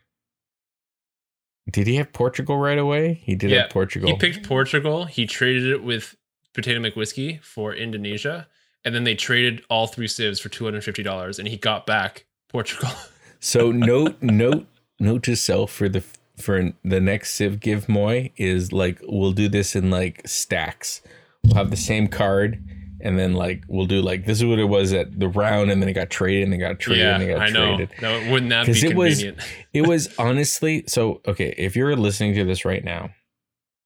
Did 1.71 1.87
he 1.87 1.97
have 1.97 2.13
Portugal 2.13 2.59
right 2.59 2.79
away? 2.79 3.15
He 3.25 3.35
did 3.35 3.51
Yeah, 3.51 3.63
have 3.63 3.71
Portugal. 3.71 4.09
He 4.09 4.17
picked 4.17 4.47
Portugal. 4.47 5.07
He 5.07 5.27
traded 5.27 5.67
it 5.67 5.83
with 5.83 6.17
Potato 6.53 6.81
McWhiskey 6.81 7.43
for 7.43 7.75
Indonesia. 7.75 8.47
And 8.85 8.95
then 8.95 9.05
they 9.05 9.15
traded 9.15 9.63
all 9.71 9.87
three 9.87 10.09
civs 10.09 10.41
for 10.41 10.51
$250 10.51 11.39
and 11.39 11.49
he 11.49 11.57
got 11.57 11.87
back 11.87 12.27
Portugal. 12.49 12.91
So 13.41 13.71
note 13.71 14.23
note 14.23 14.67
note 14.99 15.23
to 15.25 15.37
self 15.37 15.71
for 15.71 15.87
the 15.87 16.03
for 16.39 16.73
the 16.83 16.99
next 16.99 17.35
Civ 17.35 17.61
Give 17.61 17.87
Moy 17.91 18.33
is 18.39 18.73
like 18.73 19.01
we'll 19.03 19.33
do 19.33 19.51
this 19.51 19.77
in 19.77 19.91
like 19.91 20.27
stacks. 20.27 21.03
We'll 21.45 21.57
have 21.57 21.71
the 21.71 21.77
same 21.77 22.09
card 22.09 22.63
and 23.01 23.19
then 23.19 23.35
like 23.35 23.65
we'll 23.69 23.87
do 23.87 24.01
like 24.01 24.25
this 24.25 24.39
is 24.39 24.45
what 24.47 24.59
it 24.59 24.65
was 24.65 24.93
at 24.95 25.19
the 25.21 25.29
round 25.29 25.71
and 25.71 25.83
then 25.83 25.89
it 25.89 25.93
got 25.93 26.09
traded 26.11 26.45
and 26.45 26.55
it 26.55 26.59
got 26.59 26.79
traded 26.81 27.05
yeah, 27.05 27.15
and 27.15 27.23
it 27.23 27.29
got 27.29 27.41
I 27.43 27.49
know. 27.51 27.77
traded. 27.77 27.91
No, 28.01 28.31
wouldn't 28.33 28.51
that 28.51 28.67
be 28.67 28.73
it 28.73 28.97
was- 28.97 29.15
convenient? 29.23 29.39
It 29.75 29.87
was 29.87 30.09
honestly 30.19 30.85
so 30.87 31.21
okay, 31.27 31.55
if 31.59 31.77
you're 31.77 31.95
listening 31.97 32.35
to 32.35 32.45
this 32.45 32.65
right 32.65 32.83
now 32.85 33.11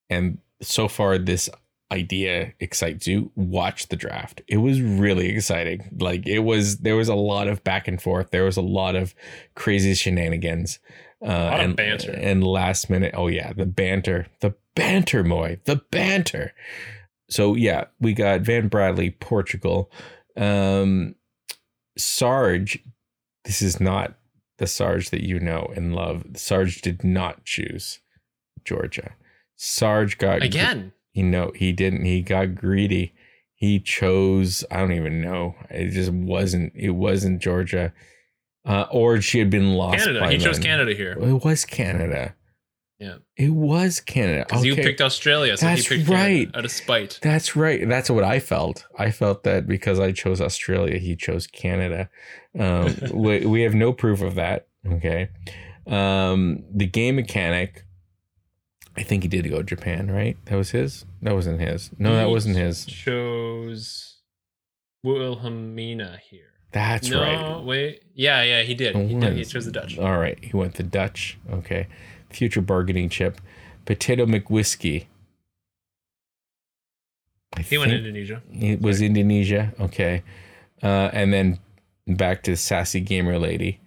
and 0.09 0.39
so 0.63 0.87
far 0.89 1.19
this 1.19 1.49
idea 1.91 2.53
excites 2.61 3.07
you, 3.07 3.33
watch 3.35 3.89
the 3.89 3.97
draft. 3.97 4.43
It 4.47 4.59
was 4.59 4.81
really 4.83 5.31
exciting. 5.31 5.97
Like 5.99 6.27
it 6.27 6.41
was 6.41 6.79
there 6.79 6.97
was 6.97 7.09
a 7.09 7.15
lot 7.15 7.49
of 7.49 7.65
back 7.65 7.89
and 7.89 8.01
forth. 8.01 8.31
There 8.31 8.45
was 8.45 8.57
a 8.59 8.63
lot 8.63 8.95
of 8.95 9.15
crazy 9.55 9.95
shenanigans. 9.95 10.79
Uh 11.21 11.27
and 11.59 11.75
banter. 11.77 12.13
and 12.13 12.45
last 12.45 12.89
minute, 12.91 13.15
oh 13.17 13.27
yeah, 13.27 13.53
the 13.53 13.67
banter. 13.67 14.29
The 14.41 14.55
banter, 14.77 15.25
Moy. 15.25 15.59
The 15.65 15.77
banter. 15.91 16.53
So 17.31 17.55
yeah, 17.55 17.85
we 18.01 18.14
got 18.14 18.41
Van 18.41 18.68
Bradley, 18.68 19.11
Portugal. 19.11 19.91
Um 20.37 21.14
Sarge, 21.97 22.79
this 23.45 23.61
is 23.62 23.81
not 23.81 24.14
the 24.59 24.66
Sarge 24.66 25.11
that 25.11 25.22
you 25.24 25.41
know 25.41 25.72
and 25.74 25.95
love. 25.95 26.24
Sarge 26.37 26.81
did 26.81 27.05
not 27.05 27.45
choose 27.45 28.01
Georgia. 28.64 29.12
Sarge 29.57 30.18
got 30.18 30.43
Again. 30.43 30.93
you 31.12 31.24
know, 31.24 31.53
he 31.55 31.72
didn't. 31.72 32.05
He 32.05 32.22
got 32.22 32.55
greedy. 32.55 33.14
He 33.55 33.81
chose. 33.81 34.64
I 34.70 34.79
don't 34.79 34.93
even 34.93 35.20
know. 35.20 35.57
It 35.70 35.91
just 35.91 36.12
wasn't. 36.12 36.72
It 36.76 36.91
wasn't 36.91 37.43
Georgia. 37.43 37.93
uh, 38.64 38.87
or 38.91 39.20
she 39.20 39.39
had 39.41 39.51
been 39.51 39.72
lost. 39.74 40.05
Canada. 40.05 40.31
He 40.31 40.39
chose. 40.39 40.59
Canada 40.61 40.95
here. 40.95 41.12
It 41.12 41.45
was 41.45 41.64
Canada. 41.64 42.35
Yeah. 42.99 43.19
It 43.37 43.51
was 43.51 44.01
Canada. 44.01 44.45
Because 44.49 44.65
you 44.65 44.75
picked 44.75 45.01
Australia, 45.01 45.57
so 45.57 45.67
That's 45.67 45.87
he 45.87 45.99
picked 45.99 46.09
right. 46.09 46.17
Canada 46.17 46.59
out 46.59 46.65
of 46.65 46.71
spite. 46.71 47.19
That's 47.23 47.55
right. 47.55 47.89
That's 47.89 48.11
what 48.11 48.25
I 48.25 48.41
felt. 48.41 48.87
I 48.99 49.13
felt 49.13 49.45
that 49.45 49.69
because 49.69 50.01
I 50.01 50.11
chose 50.11 50.41
Australia, 50.41 50.99
he 50.99 51.15
chose 51.15 51.47
Canada. 51.47 52.11
Um, 52.59 52.95
we, 53.13 53.47
we 53.47 53.63
have 53.63 53.75
no 53.75 53.93
proof 53.93 54.21
of 54.21 54.35
that. 54.35 54.67
Okay. 54.85 55.29
Um, 55.87 56.65
the 56.75 56.87
game 56.87 57.17
mechanic, 57.17 57.85
I 58.97 59.05
think 59.05 59.23
he 59.23 59.29
did 59.29 59.49
go 59.49 59.59
to 59.59 59.63
Japan, 59.63 60.11
right? 60.11 60.37
That 60.47 60.57
was 60.57 60.71
his? 60.71 61.05
That 61.23 61.35
wasn't 61.35 61.61
his. 61.61 61.91
No, 61.99 62.17
that 62.17 62.29
wasn't 62.29 62.57
his. 62.57 62.85
Chose 62.85 64.19
Wilhelmina 65.05 66.19
here. 66.29 66.43
That's 66.73 67.09
no, 67.09 67.23
right. 67.23 67.65
wait. 67.65 68.03
Yeah, 68.15 68.43
yeah, 68.43 68.63
he 68.63 68.75
did. 68.75 68.95
He, 68.97 69.15
did. 69.15 69.37
he 69.37 69.45
chose 69.45 69.65
the 69.65 69.73
Dutch. 69.73 69.99
All 69.99 70.19
right. 70.19 70.39
He 70.43 70.55
went 70.55 70.75
the 70.75 70.83
Dutch. 70.83 71.39
Okay. 71.51 71.87
Future 72.31 72.61
bargaining 72.61 73.09
chip. 73.09 73.41
Potato 73.85 74.26
McWhiskey. 74.26 75.07
I 77.57 77.62
He 77.62 77.79
went 77.79 77.91
think- 77.91 78.01
Indonesia. 78.05 78.43
It 78.53 78.81
was 78.81 79.01
Indonesia. 79.01 79.72
Okay. 79.81 80.22
Uh, 80.83 81.11
and 81.12 81.33
then 81.33 81.59
back 82.07 82.43
to 82.45 82.57
sassy 82.57 83.01
gamer 83.01 83.39
lady, 83.39 83.81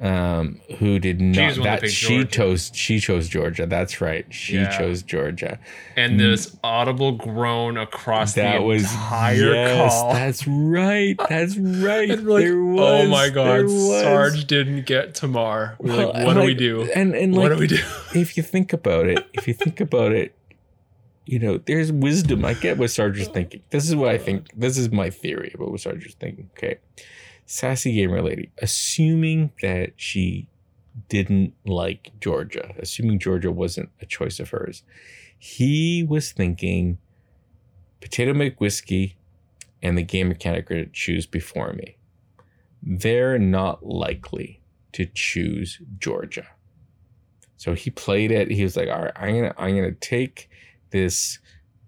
um, 0.00 0.60
who 0.78 0.98
did 0.98 1.20
not 1.20 1.54
that 1.62 1.88
she 1.88 2.24
chose 2.24 2.72
she 2.74 2.98
chose 2.98 3.28
Georgia. 3.28 3.64
That's 3.64 4.00
right. 4.00 4.26
She 4.34 4.56
Yeah. 4.56 4.76
chose 4.76 5.02
Georgia. 5.02 5.60
And 5.96 6.18
this 6.18 6.56
audible 6.64 7.12
groan 7.12 7.76
across 7.76 8.32
Mm. 8.32 8.34
That 8.36 8.58
the 8.58 8.62
was 8.64 8.82
entire 8.82 9.54
yes, 9.54 9.92
call. 9.92 10.12
That's 10.12 10.46
right. 10.48 11.16
That's 11.28 11.56
right. 11.56 12.08
Like, 12.24 12.44
there 12.44 12.60
was. 12.60 13.04
oh 13.04 13.08
my 13.08 13.28
god. 13.28 13.70
Sarge 13.70 14.46
didn't 14.46 14.86
get 14.86 15.14
Tamar. 15.14 15.76
We're 15.78 15.96
Well, 15.96 16.12
like, 16.12 16.26
what 16.26 16.34
do 16.34 16.40
we 16.40 16.54
do? 16.54 16.90
And 16.94 17.14
and 17.14 17.32
what 17.36 17.50
like 17.50 17.52
do 17.52 17.60
we 17.60 17.66
do? 17.68 17.78
if 18.14 18.36
you 18.36 18.42
think 18.42 18.72
about 18.72 19.06
it, 19.06 19.24
if 19.32 19.46
you 19.46 19.54
think 19.54 19.80
about 19.80 20.12
it, 20.12 20.34
you 21.24 21.38
know, 21.38 21.58
there's 21.58 21.92
wisdom. 21.92 22.44
I 22.44 22.54
get 22.54 22.78
what 22.78 22.90
Sarge 22.90 23.20
is 23.20 23.28
thinking. 23.28 23.62
This 23.70 23.88
is 23.88 23.94
what 23.94 24.08
I 24.10 24.18
think. 24.18 24.48
This 24.56 24.76
is 24.76 24.90
my 24.90 25.08
theory 25.10 25.52
about 25.54 25.70
what 25.70 25.80
Sarge 25.80 26.04
is 26.04 26.14
thinking. 26.14 26.50
Okay. 26.58 26.78
Sassy 27.46 27.92
gamer 27.94 28.22
lady, 28.22 28.50
assuming 28.58 29.52
that 29.60 29.92
she 29.96 30.48
didn't 31.08 31.54
like 31.64 32.12
Georgia, 32.20 32.74
assuming 32.78 33.18
Georgia 33.18 33.50
wasn't 33.50 33.90
a 34.00 34.06
choice 34.06 34.40
of 34.40 34.50
hers, 34.50 34.82
he 35.38 36.04
was 36.08 36.32
thinking 36.32 36.98
Potato 38.00 38.32
McWhiskey 38.32 39.14
and 39.82 39.98
the 39.98 40.02
game 40.02 40.28
mechanic 40.28 40.70
are 40.70 40.84
to 40.84 40.90
choose 40.90 41.26
before 41.26 41.72
me. 41.72 41.96
They're 42.82 43.38
not 43.38 43.84
likely 43.84 44.62
to 44.92 45.06
choose 45.06 45.80
Georgia. 45.98 46.46
So 47.56 47.74
he 47.74 47.90
played 47.90 48.30
it. 48.30 48.50
He 48.50 48.62
was 48.62 48.76
like, 48.76 48.88
"All 48.88 49.02
right, 49.02 49.12
I'm 49.16 49.34
gonna, 49.34 49.54
I'm 49.58 49.74
gonna 49.74 49.92
take 49.92 50.50
this. 50.90 51.38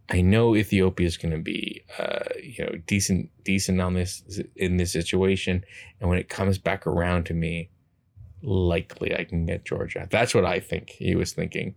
I 0.08 0.20
know 0.20 0.54
Ethiopia 0.54 1.06
is 1.06 1.16
gonna 1.16 1.38
be, 1.38 1.82
uh, 1.98 2.20
you 2.42 2.64
know, 2.64 2.72
decent, 2.86 3.30
decent 3.44 3.80
on 3.80 3.94
this 3.94 4.22
in 4.54 4.76
this 4.76 4.92
situation, 4.92 5.64
and 6.00 6.08
when 6.08 6.18
it 6.18 6.28
comes 6.28 6.58
back 6.58 6.86
around 6.86 7.24
to 7.26 7.34
me, 7.34 7.70
likely 8.42 9.16
I 9.16 9.24
can 9.24 9.46
get 9.46 9.64
Georgia. 9.64 10.06
That's 10.10 10.34
what 10.34 10.44
I 10.44 10.60
think 10.60 10.90
he 10.90 11.16
was 11.16 11.32
thinking. 11.32 11.74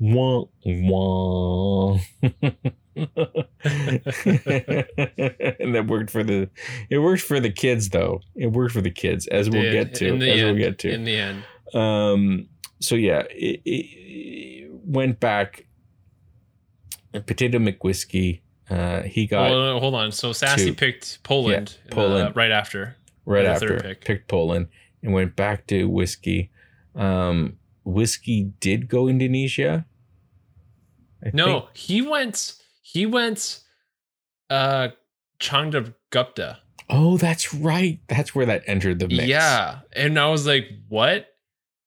Wah, 0.00 0.44
wah. 0.66 1.98
and 2.22 2.56
that 5.74 5.86
worked 5.88 6.10
for 6.10 6.24
the 6.24 6.48
it 6.90 6.98
worked 6.98 7.22
for 7.22 7.40
the 7.40 7.50
kids 7.50 7.90
though 7.90 8.20
it 8.34 8.48
worked 8.48 8.72
for 8.72 8.80
the 8.80 8.90
kids 8.90 9.26
as 9.28 9.50
we'll 9.50 9.72
get 9.72 9.94
to 9.94 10.08
in 10.08 10.18
the 10.18 10.30
as 10.30 10.40
end, 10.40 10.46
we'll 10.46 10.56
get 10.58 10.78
to 10.80 10.90
In 10.92 11.04
the 11.04 11.16
end. 11.16 11.44
um 11.74 12.48
so 12.80 12.94
yeah 12.94 13.22
it, 13.30 13.60
it 13.64 14.70
went 14.84 15.20
back 15.20 15.66
potato 17.20 17.58
mcwhiskey 17.58 18.40
uh 18.70 19.02
he 19.02 19.26
got 19.26 19.50
Well, 19.50 19.78
hold 19.80 19.94
on. 19.94 20.10
So 20.12 20.32
Sassy 20.32 20.66
two. 20.66 20.74
picked 20.74 21.22
Poland, 21.22 21.76
Yeah, 21.86 21.94
Poland. 21.94 22.28
uh, 22.28 22.32
right 22.34 22.50
after. 22.50 22.96
right 23.26 23.44
after 23.46 23.80
pick. 23.80 24.04
picked 24.04 24.28
poland 24.28 24.68
and 25.02 25.12
went 25.12 25.36
back 25.36 25.66
to 25.68 25.84
whiskey 25.88 26.50
um 26.94 27.58
whiskey 27.84 28.52
did 28.60 28.88
go 28.88 29.08
indonesia 29.08 29.84
I 31.26 31.30
No, 31.32 31.46
think. 31.60 31.76
he 31.76 32.02
went. 32.02 32.54
He 32.82 33.06
went. 33.06 33.60
Uh, 34.50 34.88
Gupta. 36.10 36.58
oh 36.90 37.16
that's 37.16 37.52
right 37.54 37.98
that's 38.08 38.34
where 38.34 38.46
that 38.46 38.62
entered 38.66 38.98
the 38.98 39.08
mix 39.08 39.24
Yeah, 39.24 39.80
and 39.92 40.18
I 40.18 40.28
was 40.28 40.46
like, 40.46 40.68
"What?" 40.88 41.34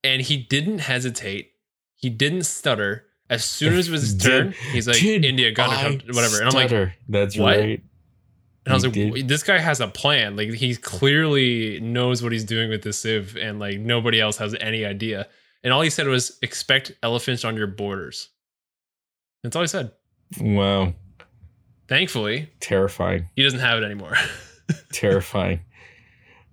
And 0.04 0.22
he 0.22 0.38
didn't 0.38 0.80
hesitate. 0.80 1.52
He 1.96 2.10
didn't 2.10 2.44
stutter. 2.44 3.06
As 3.30 3.44
soon 3.44 3.74
as 3.74 3.90
it 3.90 3.92
was 3.92 4.02
his 4.02 4.18
turn, 4.18 4.54
he's 4.72 4.88
like, 4.88 5.00
Did 5.00 5.26
"India 5.26 5.52
gonna 5.52 5.76
come, 5.76 6.16
whatever." 6.16 6.38
And 6.38 6.48
I'm 6.50 6.54
like, 6.54 6.70
stutter? 6.70 6.96
that's 7.10 7.38
what? 7.38 7.58
right 7.58 7.84
and 8.68 8.74
I 8.74 8.76
was 8.76 8.84
He 8.84 9.06
like, 9.06 9.14
did. 9.14 9.28
"This 9.30 9.44
guy 9.44 9.60
has 9.60 9.80
a 9.80 9.88
plan. 9.88 10.36
Like 10.36 10.52
he 10.52 10.76
clearly 10.76 11.80
knows 11.80 12.22
what 12.22 12.34
he's 12.34 12.44
doing 12.44 12.70
with 12.70 12.82
this 12.84 13.00
civ, 13.00 13.38
and 13.38 13.60
like 13.60 13.80
nobody 13.80 14.20
else 14.20 14.38
has 14.38 14.56
any 14.60 14.84
idea." 14.84 15.28
And 15.64 15.72
all 15.72 15.82
he 15.82 15.90
said 15.90 16.08
was, 16.08 16.38
"Expect 16.42 16.92
elephants 17.02 17.46
on 17.46 17.56
your 17.56 17.68
borders." 17.68 18.28
That's 19.44 19.56
all 19.56 19.62
he 19.62 19.68
said. 19.70 19.92
wow 20.42 20.94
Thankfully, 21.88 22.50
terrifying 22.60 23.30
he 23.38 23.44
doesn't 23.44 23.62
have 23.62 23.82
it 23.82 23.86
anymore. 23.86 24.16
terrifying 24.92 25.62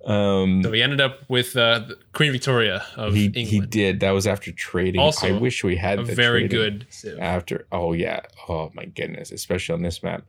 um 0.07 0.63
so 0.63 0.71
he 0.73 0.83
ended 0.83 1.01
up 1.01 1.21
with 1.29 1.57
uh, 1.57 1.81
Queen 2.13 2.31
Victoria 2.33 2.85
of 2.97 3.15
he, 3.15 3.25
England. 3.27 3.49
he 3.49 3.61
did 3.61 4.01
that 4.01 4.11
was 4.11 4.27
after 4.27 4.53
trading 4.53 5.01
Also, 5.01 5.29
i 5.29 5.33
wish 5.33 5.65
we 5.65 5.77
had 5.77 5.99
a 5.99 6.05
very 6.05 6.47
good 6.47 6.87
after 7.21 7.67
oh 7.73 7.93
yeah 7.93 8.21
oh 8.49 8.71
my 8.75 8.85
goodness 8.85 9.33
especially 9.33 9.73
on 9.73 9.83
this 9.83 10.03
map 10.03 10.25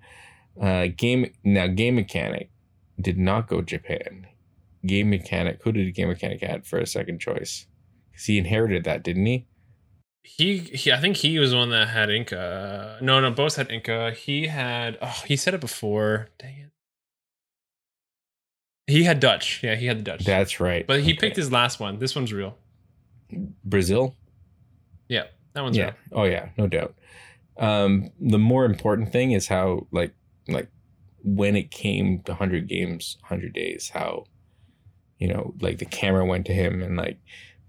uh 0.62 0.88
game 0.96 1.30
now 1.44 1.68
game 1.68 1.96
mechanic 1.96 2.50
did 3.02 3.18
not 3.18 3.48
go 3.48 3.62
japan 3.62 4.26
game 4.86 5.10
mechanic 5.10 5.60
who 5.64 5.72
did 5.74 5.94
game 5.94 6.08
mechanic 6.08 6.42
had 6.42 6.66
for 6.66 6.80
a 6.80 6.86
second 6.88 7.20
choice 7.20 7.66
because 8.12 8.26
he 8.26 8.38
inherited 8.38 8.84
that 8.86 9.04
didn't 9.04 9.26
he 9.26 9.46
He, 10.24 10.58
he, 10.58 10.92
I 10.92 11.00
think 11.00 11.18
he 11.18 11.38
was 11.38 11.52
the 11.52 11.58
one 11.58 11.70
that 11.70 11.90
had 11.90 12.10
Inca. 12.10 12.98
No, 13.00 13.20
no, 13.20 13.30
both 13.30 13.58
had 13.58 13.70
Inca. 13.70 14.10
He 14.12 14.48
had. 14.48 14.98
Oh, 15.00 15.22
he 15.28 15.36
said 15.38 15.54
it 15.54 15.62
before. 15.62 16.30
Dang 16.40 16.58
it. 16.58 16.72
He 18.88 19.04
had 19.04 19.20
Dutch. 19.20 19.62
Yeah, 19.64 19.76
he 19.76 19.88
had 19.88 20.00
the 20.00 20.04
Dutch. 20.04 20.24
that's 20.26 20.60
right 20.60 20.86
but 20.88 21.02
he 21.02 21.12
Okay. 21.12 21.20
picked 21.20 21.36
his 21.36 21.52
last 21.52 21.80
one. 21.80 22.00
This 22.00 22.16
one's 22.16 22.32
real. 22.34 22.58
brazil 23.64 24.16
Yeah, 25.10 25.24
that 25.54 25.62
one's 25.64 25.78
yeah 25.78 25.86
real. 25.86 25.94
oh 26.14 26.24
yeah 26.26 26.50
no 26.58 26.68
doubt 26.68 26.96
um 27.58 28.12
the 28.20 28.38
more 28.38 28.66
important 28.66 29.12
thing 29.12 29.32
is 29.32 29.48
how 29.48 29.88
like 29.92 30.14
like 30.48 30.70
when 31.24 31.56
it 31.56 31.72
came 31.72 32.20
to 32.24 32.34
100 32.34 32.68
games 32.68 33.18
100 33.22 33.54
days 33.54 33.90
how 33.94 34.26
you 35.18 35.28
know 35.28 35.54
like 35.62 35.80
the 35.80 35.86
camera 35.86 36.26
went 36.26 36.46
to 36.46 36.54
him 36.54 36.84
and 36.84 36.98
like 36.98 37.18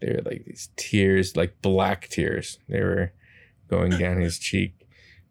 there 0.01 0.15
were 0.15 0.31
like 0.31 0.45
these 0.45 0.69
tears 0.77 1.37
like 1.37 1.57
black 1.63 2.09
tears 2.09 2.59
they 2.69 2.83
were 2.83 3.13
going 3.71 3.91
down 3.97 4.21
his 4.21 4.39
cheek 4.39 4.87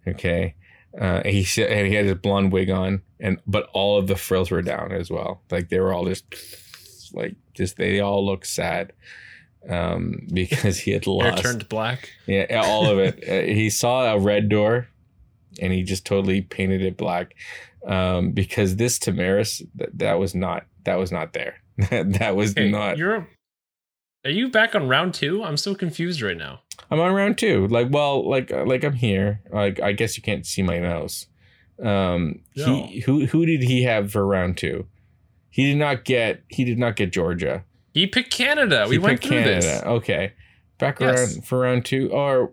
okay 0.07 0.55
uh 0.99 1.21
and 1.25 1.33
he 1.35 1.43
said 1.43 1.69
and 1.71 1.85
he 1.87 1.93
had 1.93 2.05
his 2.05 2.15
blonde 2.15 2.51
wig 2.51 2.69
on 2.69 3.01
and 3.19 3.39
but 3.47 3.69
all 3.73 3.97
of 3.97 4.07
the 4.07 4.15
frills 4.15 4.51
were 4.51 4.61
down 4.61 4.91
as 4.91 5.09
well 5.09 5.41
like 5.51 5.69
they 5.69 5.79
were 5.79 5.93
all 5.93 6.05
just 6.05 6.25
like 7.13 7.35
just 7.53 7.77
they 7.77 7.99
all 7.99 8.25
looked 8.25 8.47
sad 8.47 8.91
um 9.69 10.19
because 10.33 10.77
he 10.79 10.91
had 10.91 11.07
lost. 11.07 11.39
Hair 11.43 11.53
turned 11.53 11.69
black. 11.69 12.11
yeah, 12.27 12.61
all 12.63 12.87
of 12.89 12.99
it. 12.99 13.23
Uh, 13.27 13.51
he 13.51 13.69
saw 13.69 14.13
a 14.13 14.19
red 14.19 14.47
door, 14.49 14.87
and 15.59 15.73
he 15.73 15.81
just 15.83 16.05
totally 16.05 16.41
painted 16.41 16.81
it 16.83 16.97
black, 16.97 17.33
um, 17.87 18.31
because 18.31 18.75
this 18.75 18.99
Tamaris 18.99 19.63
that, 19.75 19.97
that 19.97 20.19
was 20.19 20.35
not 20.35 20.65
that 20.83 20.95
was 20.99 21.11
not 21.11 21.33
there. 21.33 21.55
that 21.89 22.35
was 22.35 22.53
Hey, 22.53 22.69
not. 22.69 22.97
you're. 22.97 23.27
Are 24.23 24.31
you 24.31 24.49
back 24.49 24.75
on 24.75 24.87
round 24.87 25.13
two? 25.15 25.43
I'm 25.43 25.57
so 25.57 25.73
confused 25.75 26.21
right 26.21 26.37
now. 26.37 26.61
I'm 26.91 26.99
on 26.99 27.13
round 27.13 27.37
two. 27.39 27.67
Like, 27.67 27.87
well, 27.91 28.27
like 28.29 28.51
like 28.51 28.83
I'm 28.83 28.93
here. 28.93 29.41
Like, 29.51 29.79
I 29.79 29.93
guess 29.93 30.15
you 30.15 30.21
can't 30.23 30.45
see 30.45 30.61
my 30.61 30.79
mouse. 30.79 31.25
Um, 31.83 32.39
No. 32.55 32.85
he 32.87 33.01
who 33.01 33.25
who 33.25 33.45
did 33.45 33.61
he 33.63 33.83
have 33.83 34.11
for 34.11 34.25
round 34.25 34.57
two? 34.57 34.87
He 35.49 35.65
did 35.65 35.77
not 35.77 36.03
get. 36.05 36.43
He 36.49 36.63
did 36.63 36.77
not 36.79 36.95
get 36.95 37.11
Georgia. 37.11 37.63
He 37.93 38.07
picked 38.07 38.31
Canada. 38.31 38.85
We 38.89 38.95
He 38.95 38.99
went 38.99 39.21
picked 39.21 39.31
through 39.31 39.43
this. 39.43 39.83
Okay, 39.83 40.33
back 40.77 40.99
Yes. 40.99 41.33
around 41.35 41.45
for 41.45 41.59
round 41.59 41.85
two 41.85 42.09
or 42.11 42.51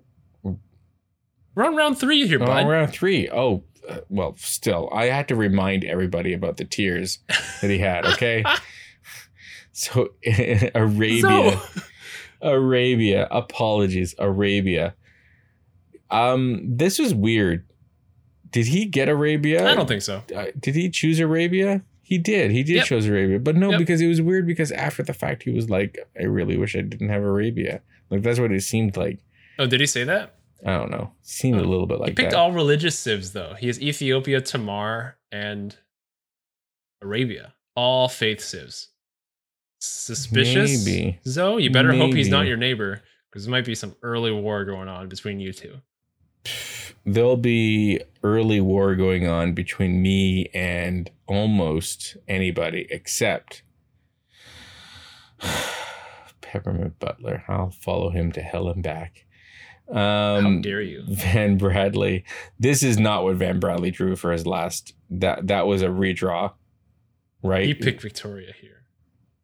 We're 1.55 1.65
on 1.65 1.77
round 1.77 1.99
three 1.99 2.27
here, 2.27 2.43
Oh, 2.43 2.47
bud. 2.47 2.67
round 2.67 2.93
three. 2.93 3.29
Oh, 3.31 3.65
uh, 3.89 3.99
well, 4.09 4.35
still, 4.39 4.89
I 4.93 5.07
had 5.07 5.29
to 5.29 5.35
remind 5.37 5.85
everybody 5.85 6.33
about 6.33 6.57
the 6.57 6.65
tears 6.65 7.19
that 7.61 7.71
he 7.71 7.79
had. 7.79 8.07
Okay, 8.07 8.43
so 9.73 10.11
Arabia, 10.75 11.21
So- 11.21 11.61
Arabia. 12.41 13.29
Apologies, 13.31 14.15
Arabia. 14.19 14.95
Um, 16.11 16.61
this 16.65 16.99
was 16.99 17.15
weird. 17.15 17.67
Did 18.53 18.67
he 18.67 18.85
get 18.85 19.09
Arabia? 19.09 19.69
I 19.69 19.75
don't 19.75 19.89
think 19.89 20.03
so. 20.03 20.23
Uh, 20.35 20.47
did 20.59 20.75
he 20.75 20.89
choose 20.91 21.19
Arabia? 21.19 21.83
He 22.03 22.19
did. 22.19 22.51
He 22.51 22.63
did 22.63 22.77
Yep. 22.77 22.85
chose 22.87 23.07
Arabia, 23.07 23.39
but 23.39 23.57
no, 23.57 23.71
Yep. 23.71 23.79
because 23.79 24.01
it 24.01 24.07
was 24.07 24.21
weird. 24.21 24.47
Because 24.47 24.71
after 24.73 25.03
the 25.03 25.15
fact, 25.15 25.43
he 25.45 25.51
was 25.51 25.71
like, 25.71 25.99
"I 26.21 26.25
really 26.25 26.57
wish 26.57 26.77
I 26.77 26.83
didn't 26.83 27.09
have 27.09 27.23
Arabia." 27.23 27.81
Like 28.11 28.23
that's 28.23 28.39
what 28.39 28.53
it 28.53 28.61
seemed 28.63 28.97
like. 28.97 29.19
Oh, 29.59 29.67
did 29.67 29.81
he 29.81 29.87
say 29.87 30.05
that? 30.05 30.35
I 30.65 30.77
don't 30.77 30.91
know. 30.91 31.13
Seemed 31.23 31.59
a 31.59 31.65
little 31.65 31.87
bit 31.87 31.99
like 31.99 32.11
he 32.11 32.15
picked 32.15 32.31
that. 32.33 32.39
all 32.39 32.53
religious 32.53 32.99
civs 32.99 33.33
though. 33.33 33.55
He 33.59 33.67
has 33.69 33.81
Ethiopia, 33.81 34.41
Tamar, 34.41 35.17
and 35.33 35.75
Arabia. 37.03 37.55
All 37.75 38.09
faith 38.09 38.41
civs. 38.41 38.89
Suspicious? 39.81 40.85
Maybe. 40.85 41.19
Zoe, 41.27 41.63
you 41.65 41.71
better 41.71 41.93
hope 41.93 42.15
he's 42.15 42.29
not 42.29 42.47
your 42.47 42.57
neighbor 42.57 43.03
because 43.31 43.45
there 43.45 43.51
might 43.51 43.65
be 43.65 43.75
some 43.75 43.97
early 44.03 44.31
war 44.31 44.65
going 44.65 44.89
on 44.89 45.09
between 45.09 45.41
you 45.41 45.53
two. 45.53 45.79
There'll 47.05 47.37
be 47.37 48.01
early 48.23 48.61
war 48.61 48.95
going 48.95 49.27
on 49.27 49.55
between 49.55 50.01
me 50.03 50.47
and 50.55 51.11
almost 51.27 52.17
anybody 52.29 52.87
except 52.91 53.63
Peppermint 56.41 56.99
Butler. 56.99 57.45
I'll 57.49 57.71
follow 57.71 58.11
him 58.11 58.33
to 58.33 58.41
hell 58.41 58.69
and 58.69 58.83
back. 58.83 59.27
How 59.93 60.37
Um, 60.39 60.61
dare 60.63 60.81
you? 60.81 61.03
Van 61.09 61.59
Bradley. 61.59 62.25
This 62.59 62.83
is 62.83 62.99
not 62.99 63.25
what 63.25 63.37
Van 63.37 63.59
Bradley 63.59 63.91
drew 63.91 64.17
for 64.17 64.33
his 64.33 64.47
last. 64.47 64.95
That 65.11 65.49
that 65.49 65.67
was 65.67 65.83
a 65.83 65.89
redraw, 65.89 66.53
right? 67.43 67.67
He 67.67 67.75
picked 67.75 68.01
Victoria 68.03 68.53
here. 68.61 68.85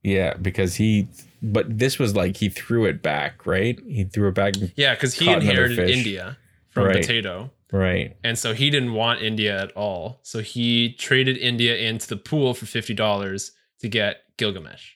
Yeah, 0.03 0.35
because 0.35 0.77
he. 0.77 1.09
But 1.43 1.79
this 1.79 1.99
was 1.99 2.15
like 2.17 2.37
he 2.39 2.49
threw 2.49 2.85
it 2.87 3.03
back, 3.03 3.47
right? 3.47 3.79
He 3.87 4.05
threw 4.05 4.29
it 4.29 4.35
back, 4.35 4.55
Yeah, 4.77 4.95
because 4.95 5.15
he 5.15 5.31
inherited. 5.31 5.91
India 5.91 6.39
from 6.79 6.87
Right. 6.89 7.01
Potato. 7.03 7.51
right? 7.73 8.17
And 8.25 8.39
so 8.39 8.55
he 8.55 8.71
didn't 8.71 8.93
want 8.95 9.21
India 9.23 9.61
at 9.63 9.73
all. 9.73 10.21
So 10.23 10.41
he 10.41 10.95
traded 10.95 11.37
India 11.37 11.77
into 11.77 12.09
the 12.09 12.17
pool 12.17 12.55
for 12.55 12.65
$50 12.67 13.51
to 13.81 13.89
get 13.89 14.23
Gilgamesh. 14.39 14.93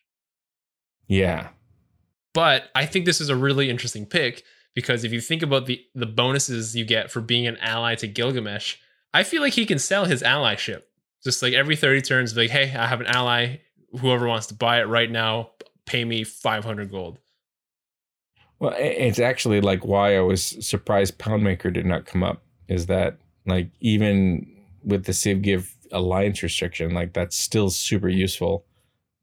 Yeah, 1.09 1.49
But 2.35 2.71
I 2.75 2.87
think 2.87 3.05
this 3.05 3.21
is 3.21 3.29
a 3.29 3.37
really 3.37 3.69
interesting 3.69 4.07
pick 4.07 4.45
because 4.75 5.05
if 5.05 5.13
you 5.13 5.21
think 5.21 5.43
about 5.43 5.67
the 5.67 5.85
the 5.95 6.07
bonuses 6.07 6.75
you 6.75 6.85
get 6.87 7.11
for 7.11 7.21
being 7.21 7.47
an 7.47 7.59
ally 7.59 7.95
to 7.97 8.07
Gilgamesh, 8.09 8.77
I 9.13 9.23
feel 9.23 9.43
like 9.43 9.53
he 9.53 9.67
can 9.67 9.79
sell 9.79 10.07
his 10.07 10.23
allyship. 10.23 10.83
Just 11.23 11.43
like 11.43 11.53
every 11.53 11.77
30 11.77 12.01
turns, 12.01 12.35
like, 12.37 12.51
hey, 12.51 12.75
I 12.75 12.87
have 12.87 13.01
an 13.01 13.07
ally. 13.07 13.59
Whoever 14.01 14.27
wants 14.27 14.47
to 14.47 14.55
buy 14.55 14.81
it 14.81 14.85
right 14.89 15.11
now, 15.11 15.51
pay 15.85 16.05
me 16.07 16.25
500 16.25 16.91
gold. 16.91 17.19
Well, 18.63 18.75
it's 18.79 19.19
actually 19.19 19.61
like 19.61 19.85
why 19.85 20.17
I 20.17 20.21
was 20.21 20.45
surprised 20.65 21.19
Poundmaker 21.19 21.73
did 21.73 21.85
not 21.85 22.07
come 22.07 22.23
up. 22.23 22.45
Is 22.69 22.87
that 22.87 23.19
like 23.45 23.71
even 23.81 24.47
with 24.85 25.05
the 25.05 25.13
Civ 25.13 25.43
Give 25.43 25.75
alliance 25.91 26.45
restriction, 26.45 26.95
like 26.95 27.13
that's 27.13 27.37
still 27.37 27.71
super 27.71 28.09
useful 28.09 28.65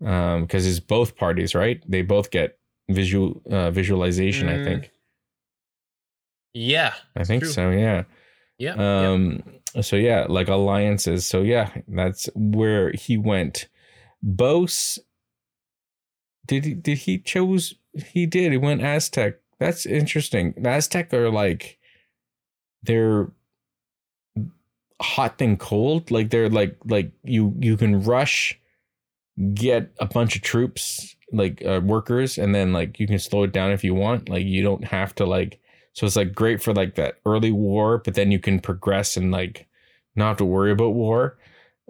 um 0.06 0.42
because 0.42 0.68
it's 0.68 0.82
both 0.82 1.16
parties, 1.16 1.56
right? 1.56 1.82
They 1.88 2.02
both 2.02 2.32
get 2.32 2.58
visual 2.90 3.42
uh, 3.50 3.72
visualization. 3.72 4.50
I 4.50 4.58
Mm, 4.58 4.66
think. 4.66 4.92
Yeah. 6.54 6.94
I 7.16 7.24
think 7.24 7.44
true. 7.44 7.52
so. 7.52 7.70
Yeah. 7.70 8.04
Yeah. 8.58 8.76
yeah. 8.78 9.12
Um. 9.12 9.44
So 9.82 9.96
yeah, 9.96 10.26
like 10.28 10.50
alliances. 10.50 11.26
So 11.26 11.44
yeah, 11.44 11.70
that's 11.88 12.30
where 12.36 12.92
he 12.92 13.18
went. 13.18 13.70
Bose. 14.22 15.00
Did 16.50 16.66
he? 16.66 16.74
Did 16.74 16.98
he 16.98 17.20
chose? 17.20 17.76
He 17.94 18.26
did. 18.26 18.52
He 18.52 18.58
went 18.58 18.82
Aztec. 18.82 19.36
That's 19.60 19.86
interesting. 19.86 20.56
The 20.58 20.70
Aztec 20.70 21.14
are 21.14 21.30
like, 21.30 21.78
they're 22.82 23.32
hot 25.00 25.40
and 25.42 25.60
cold. 25.60 26.10
Like 26.10 26.32
they're 26.32 26.50
like 26.50 26.76
like 26.86 27.12
you 27.24 27.54
you 27.60 27.78
can 27.78 28.02
rush, 28.02 28.60
get 29.54 29.92
a 30.00 30.08
bunch 30.08 30.36
of 30.36 30.42
troops 30.42 31.16
like 31.32 31.64
uh, 31.64 31.82
workers, 31.84 32.40
and 32.40 32.56
then 32.56 32.74
like 32.74 33.00
you 33.00 33.06
can 33.06 33.20
slow 33.20 33.44
it 33.44 33.52
down 33.52 33.72
if 33.72 33.84
you 33.84 33.94
want. 33.94 34.28
Like 34.28 34.46
you 34.46 34.64
don't 34.64 34.86
have 34.86 35.14
to 35.16 35.26
like. 35.26 35.60
So 35.94 36.08
it's 36.08 36.16
like 36.16 36.34
great 36.34 36.64
for 36.64 36.74
like 36.74 36.96
that 36.96 37.20
early 37.28 37.52
war, 37.52 38.00
but 38.00 38.16
then 38.16 38.32
you 38.32 38.40
can 38.40 38.60
progress 38.60 39.16
and 39.16 39.32
like 39.32 39.68
not 40.16 40.30
have 40.30 40.38
to 40.38 40.46
worry 40.46 40.72
about 40.72 40.96
war. 40.96 41.38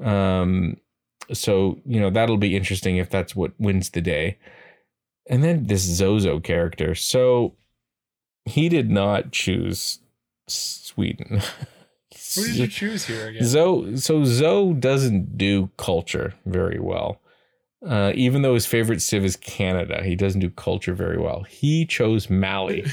Um, 0.03 0.75
so 1.33 1.79
you 1.85 1.99
know 1.99 2.09
that'll 2.09 2.37
be 2.37 2.55
interesting 2.55 2.97
if 2.97 3.09
that's 3.09 3.35
what 3.35 3.53
wins 3.59 3.89
the 3.89 4.01
day. 4.01 4.37
And 5.27 5.43
then 5.43 5.67
this 5.67 5.81
Zozo 5.81 6.39
character. 6.39 6.95
So 6.95 7.55
he 8.45 8.67
did 8.67 8.89
not 8.89 9.31
choose 9.31 9.99
Sweden. 10.47 11.41
Who 12.35 12.45
did 12.45 12.55
you 12.55 12.67
choose 12.67 13.05
here 13.05 13.27
again? 13.27 13.43
Zoe, 13.43 13.97
so 13.97 14.23
Zoe 14.23 14.73
doesn't 14.73 15.37
do 15.37 15.69
culture 15.77 16.35
very 16.45 16.79
well. 16.79 17.21
Uh, 17.85 18.11
even 18.13 18.41
though 18.41 18.55
his 18.55 18.65
favorite 18.65 19.01
civ 19.01 19.23
is 19.23 19.35
Canada, 19.35 20.03
he 20.03 20.15
doesn't 20.15 20.41
do 20.41 20.49
culture 20.49 20.93
very 20.93 21.17
well. 21.17 21.43
He 21.43 21.85
chose 21.85 22.29
Mali. 22.29 22.85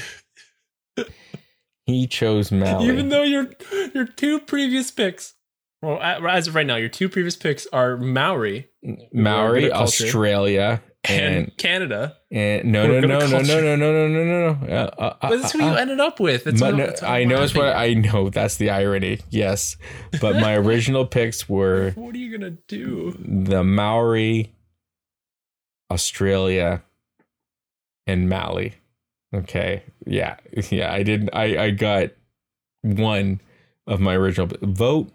he 1.85 2.07
chose 2.07 2.51
Mali. 2.51 2.87
Even 2.87 3.09
though 3.09 3.23
your 3.23 3.49
your 3.93 4.05
two 4.05 4.39
previous 4.39 4.89
picks, 4.91 5.33
well, 5.81 5.99
as 6.01 6.47
of 6.47 6.55
right 6.55 6.65
now, 6.65 6.75
your 6.75 6.89
two 6.89 7.07
previous 7.09 7.35
picks 7.35 7.67
are 7.67 7.97
Maori 7.97 8.67
Maori, 9.13 9.61
Good 9.61 9.71
at 9.71 9.77
culture. 9.77 10.03
Australia, 10.05 10.81
and, 11.03 11.35
and 11.35 11.57
Canada. 11.57 12.17
and 12.31 12.71
no, 12.71 12.87
no, 12.87 12.99
no, 12.99 13.19
no, 13.19 13.19
no, 13.27 13.41
no, 13.41 13.41
no, 13.41 13.75
no, 13.75 14.07
no, 14.07 14.07
no, 14.07 14.53
no. 14.53 14.67
Uh, 14.73 14.89
uh, 14.97 15.15
But 15.21 15.41
that's 15.41 15.55
uh, 15.55 15.57
what 15.59 15.65
you 15.65 15.71
uh, 15.71 15.75
ended 15.75 15.99
up 15.99 16.19
with. 16.19 16.43
That's 16.45 16.59
but 16.59 16.73
what, 16.73 16.77
no, 16.77 16.85
that's 16.87 17.03
I 17.03 17.23
know 17.23 17.41
it's 17.43 17.53
what. 17.55 17.75
I 17.75 17.93
know. 17.93 18.29
That's 18.29 18.55
the 18.57 18.69
irony. 18.69 19.19
Yes, 19.29 19.77
but 20.21 20.35
my 20.35 20.55
original 20.57 21.05
picks 21.05 21.47
were 21.47 21.91
What 21.91 22.15
are 22.15 22.17
you 22.17 22.37
gonna 22.37 22.57
do? 22.67 23.15
the 23.19 23.63
Maori, 23.63 24.53
Australia, 25.91 26.83
and 28.05 28.29
Mali. 28.29 28.73
Okay. 29.33 29.83
Yeah. 30.05 30.37
Yeah. 30.69 30.91
I 30.91 31.03
didn't 31.03 31.29
I, 31.33 31.65
I 31.65 31.69
got 31.71 32.09
one 32.81 33.41
of 33.85 33.99
my 33.99 34.15
original 34.15 34.49
vote 34.61 35.11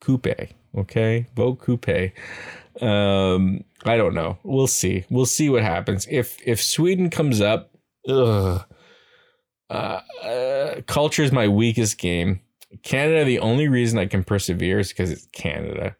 Kupe. 0.00 0.50
Okay. 0.76 1.26
Vote 1.36 1.60
Kupe. 1.60 2.12
Um, 2.80 3.64
I 3.84 3.96
don't 3.96 4.14
know. 4.14 4.38
We'll 4.42 4.66
see. 4.66 5.04
We'll 5.10 5.26
see 5.26 5.48
what 5.48 5.62
happens. 5.62 6.06
If 6.10 6.38
if 6.46 6.62
Sweden 6.62 7.10
comes 7.10 7.40
up, 7.40 7.70
ugh. 8.08 8.64
Uh, 9.68 10.00
uh, 10.24 10.80
culture 10.86 11.22
is 11.22 11.30
my 11.30 11.46
weakest 11.46 11.96
game. 11.98 12.40
Canada, 12.82 13.24
the 13.24 13.38
only 13.38 13.68
reason 13.68 13.98
I 13.98 14.06
can 14.06 14.24
persevere 14.24 14.80
is 14.80 14.88
because 14.88 15.10
it's 15.10 15.26
Canada. 15.26 15.96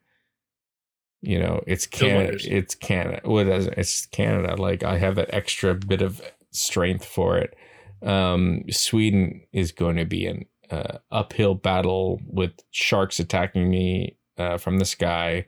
You 1.22 1.38
know, 1.38 1.62
it's 1.66 1.86
Canada. 1.86 2.38
It's 2.42 2.74
Canada. 2.74 3.20
Well, 3.24 3.48
it. 3.48 3.74
It's 3.76 4.06
Canada. 4.06 4.56
Like 4.56 4.82
I 4.82 4.98
have 4.98 5.16
that 5.16 5.32
extra 5.32 5.74
bit 5.74 6.02
of 6.02 6.20
strength 6.50 7.04
for 7.04 7.38
it. 7.38 7.54
Um, 8.02 8.64
Sweden 8.70 9.42
is 9.52 9.72
going 9.72 9.96
to 9.96 10.04
be 10.04 10.26
an 10.26 10.46
uh, 10.70 10.98
uphill 11.10 11.54
battle 11.54 12.20
with 12.26 12.52
sharks 12.70 13.18
attacking 13.18 13.68
me 13.70 14.16
uh, 14.38 14.56
from 14.58 14.78
the 14.78 14.84
sky 14.84 15.46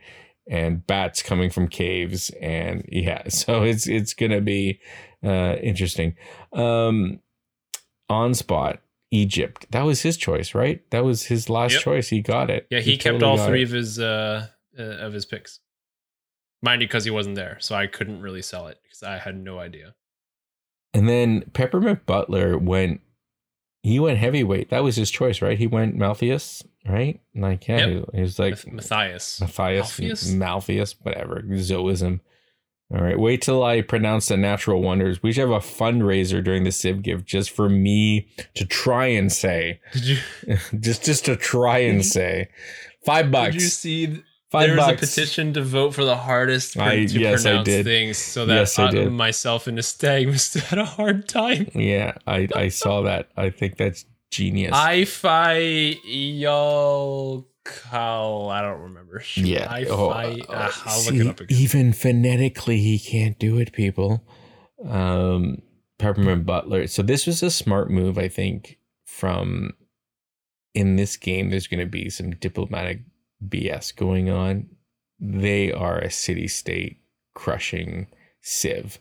and 0.51 0.87
bats 0.87 1.23
coming 1.23 1.51
from 1.51 1.69
caves, 1.69 2.31
and 2.41 2.85
yeah, 2.91 3.23
so 3.29 3.63
it's 3.63 3.87
it's 3.87 4.15
going 4.15 4.33
to 4.33 4.41
be 4.41 4.81
uh, 5.25 5.57
interesting. 5.63 6.17
Um, 6.53 7.21
on 8.09 8.35
spot. 8.35 8.81
Egypt. 9.13 9.67
That 9.71 9.83
was 9.83 10.01
his 10.01 10.17
choice, 10.17 10.55
right? 10.55 10.83
That 10.91 11.05
was 11.05 11.27
his 11.27 11.51
last 11.51 11.75
Yep. 11.75 11.83
choice. 11.83 12.09
He 12.09 12.23
got 12.23 12.51
it. 12.51 12.67
Yeah, 12.71 12.81
he, 12.81 12.97
kept 12.97 13.21
totally 13.21 13.41
all 13.41 13.47
three 13.47 13.61
it. 13.61 13.65
of 13.65 13.71
his 13.71 13.99
uh, 13.99 14.49
uh 14.77 14.83
of 14.83 15.13
his 15.13 15.27
picks. 15.27 15.61
Mind 16.63 16.81
you, 16.81 16.89
because 16.89 17.05
he 17.05 17.11
wasn't 17.11 17.37
there, 17.37 17.59
so 17.61 17.75
I 17.75 17.87
couldn't 17.87 18.23
really 18.23 18.41
sell 18.41 18.69
it 18.69 18.79
because 18.83 19.03
I 19.03 19.19
had 19.19 19.37
no 19.37 19.59
idea. 19.59 19.95
And 20.95 21.09
then 21.09 21.43
Peppermint 21.53 22.07
Butler 22.07 22.57
went. 22.57 23.03
He 23.83 23.99
went 23.99 24.19
heavyweight. 24.19 24.71
That 24.71 24.85
was 24.85 24.97
his 24.97 25.11
choice, 25.11 25.43
right? 25.43 25.59
He 25.59 25.67
went 25.67 25.97
Malthus, 25.97 26.63
right? 26.89 27.21
Like, 27.35 27.67
yeah, 27.67 27.79
Yep. 27.87 27.89
he, 28.13 28.17
he 28.19 28.23
was 28.23 28.39
like 28.39 28.67
Matthias. 28.73 29.41
Matthias, 29.41 29.99
Malpheus? 29.99 30.33
Malpheus, 30.35 30.95
whatever, 31.03 31.43
Zoism. 31.43 32.21
All 32.95 33.01
right, 33.01 33.19
wait 33.19 33.41
till 33.41 33.65
I 33.65 33.81
pronounce 33.81 34.29
the 34.29 34.37
natural 34.37 34.83
wonders. 34.83 35.23
We 35.23 35.33
should 35.33 35.49
have 35.49 35.51
a 35.51 35.59
fundraiser 35.67 36.45
during 36.45 36.65
the 36.65 36.71
Civ 36.73 37.03
Give 37.03 37.25
just 37.25 37.51
for 37.51 37.69
me 37.71 38.29
to 38.55 38.67
try 38.67 39.07
and 39.07 39.33
say, 39.33 39.81
Did 39.95 40.05
you 40.05 40.19
just 40.79 41.03
just 41.03 41.25
to 41.25 41.35
try 41.37 41.79
and 41.79 42.05
say, 42.05 42.51
five 43.05 43.31
bucks, 43.31 43.55
did 43.55 43.63
you 43.63 43.69
see 43.69 44.23
five 44.53 44.69
there 44.69 44.77
was 44.77 44.87
bucks. 44.87 45.03
a 45.03 45.07
petition 45.07 45.53
to 45.55 45.63
vote 45.63 45.95
for 45.95 46.05
the 46.05 46.17
hardest 46.17 46.77
I- 46.79 47.07
to 47.07 47.19
yes, 47.21 47.45
I 47.45 47.49
pronounce 47.51 47.69
things 47.85 48.19
so 48.19 48.47
that 48.47 48.55
Yes, 48.55 48.79
I 48.79 48.91
myself 49.07 49.67
and 49.67 49.85
stag 49.85 50.29
had 50.31 50.79
a 50.79 50.85
hard 50.85 51.29
time. 51.29 51.71
Yeah, 51.75 52.15
I 52.27 52.47
I 52.55 52.69
saw 52.69 53.03
that. 53.03 53.31
I 53.37 53.51
think 53.51 53.77
that's 53.77 54.05
genius. 54.31 54.73
I 54.75 55.05
fi 55.07 55.97
y'all 56.05 57.49
call 57.65 58.51
I 58.51 58.61
don't 58.63 58.81
remember. 58.81 59.23
Yeah. 59.37 59.67
I 59.71 59.85
Oh, 59.85 60.11
fi 60.11 60.41
uh, 60.41 60.45
ah, 60.51 60.83
I'll 60.87 60.99
see, 61.01 61.19
look 61.19 61.27
it 61.27 61.31
up 61.31 61.41
again. 61.41 61.59
Even 61.59 61.93
phonetically, 61.93 62.79
he 62.79 62.99
can't 62.99 63.39
do 63.39 63.59
it, 63.59 63.73
people. 63.73 64.25
Um, 64.85 65.63
Peppermint 65.99 66.45
Butler. 66.45 66.87
So 66.89 67.03
this 67.03 67.27
was 67.27 67.43
a 67.43 67.51
smart 67.51 67.91
move, 67.91 68.19
I 68.19 68.29
think. 68.29 68.79
From 69.05 69.75
in 70.75 70.97
this 70.97 71.17
game, 71.17 71.51
there's 71.51 71.67
going 71.69 71.81
to 71.81 71.87
be 71.87 72.09
some 72.11 72.31
diplomatic 72.31 73.01
BS 73.49 73.95
going 73.97 74.31
on. 74.31 74.67
they 75.21 75.71
are 75.73 75.99
a 75.99 76.11
city 76.11 76.49
state 76.49 76.99
crushing 77.35 78.07
Civ, 78.41 78.99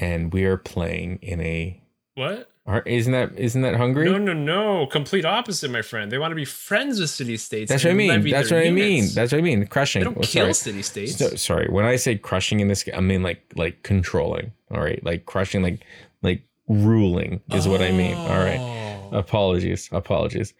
and 0.00 0.32
we 0.32 0.44
are 0.44 0.56
playing 0.56 1.18
in 1.22 1.40
a. 1.40 1.80
What? 2.14 2.48
Are, 2.66 2.82
isn't 2.82 3.12
that 3.12 3.32
isn't 3.38 3.62
that 3.62 3.74
Hungary? 3.76 4.10
No, 4.10 4.18
no, 4.18 4.32
no. 4.32 4.86
Complete 4.86 5.24
opposite, 5.24 5.70
my 5.70 5.82
friend. 5.82 6.10
They 6.12 6.18
want 6.18 6.30
to 6.32 6.36
be 6.36 6.44
friends 6.44 7.00
with 7.00 7.10
city 7.10 7.36
states. 7.36 7.68
That's 7.70 7.84
what 7.84 7.90
I 7.90 7.94
mean. 7.94 8.28
That's 8.30 8.50
what 8.50 8.64
I 8.66 8.70
mean. 8.70 9.06
That's 9.14 9.32
what 9.32 9.38
I 9.38 9.42
mean. 9.42 9.66
Crushing. 9.66 10.00
they 10.00 10.04
don't 10.04 10.18
Oh, 10.18 10.20
kill 10.20 10.44
sorry. 10.44 10.54
city 10.54 10.82
states. 10.82 11.16
So, 11.16 11.34
sorry. 11.36 11.68
When 11.70 11.84
I 11.84 11.96
say 11.96 12.16
crushing 12.16 12.60
in 12.60 12.68
this, 12.68 12.82
game, 12.84 12.94
I 12.96 13.00
mean 13.00 13.22
like 13.22 13.42
like 13.56 13.82
controlling. 13.82 14.52
All 14.70 14.80
right, 14.80 15.02
like 15.04 15.26
crushing, 15.26 15.62
like 15.62 15.80
like 16.22 16.42
ruling 16.68 17.40
is 17.52 17.66
what 17.68 17.82
I 17.82 17.90
mean. 17.92 18.14
All 18.16 18.38
right. 18.38 18.60
Oh. 18.60 19.16
Apologies. 19.18 19.88
Apologies. 19.92 20.54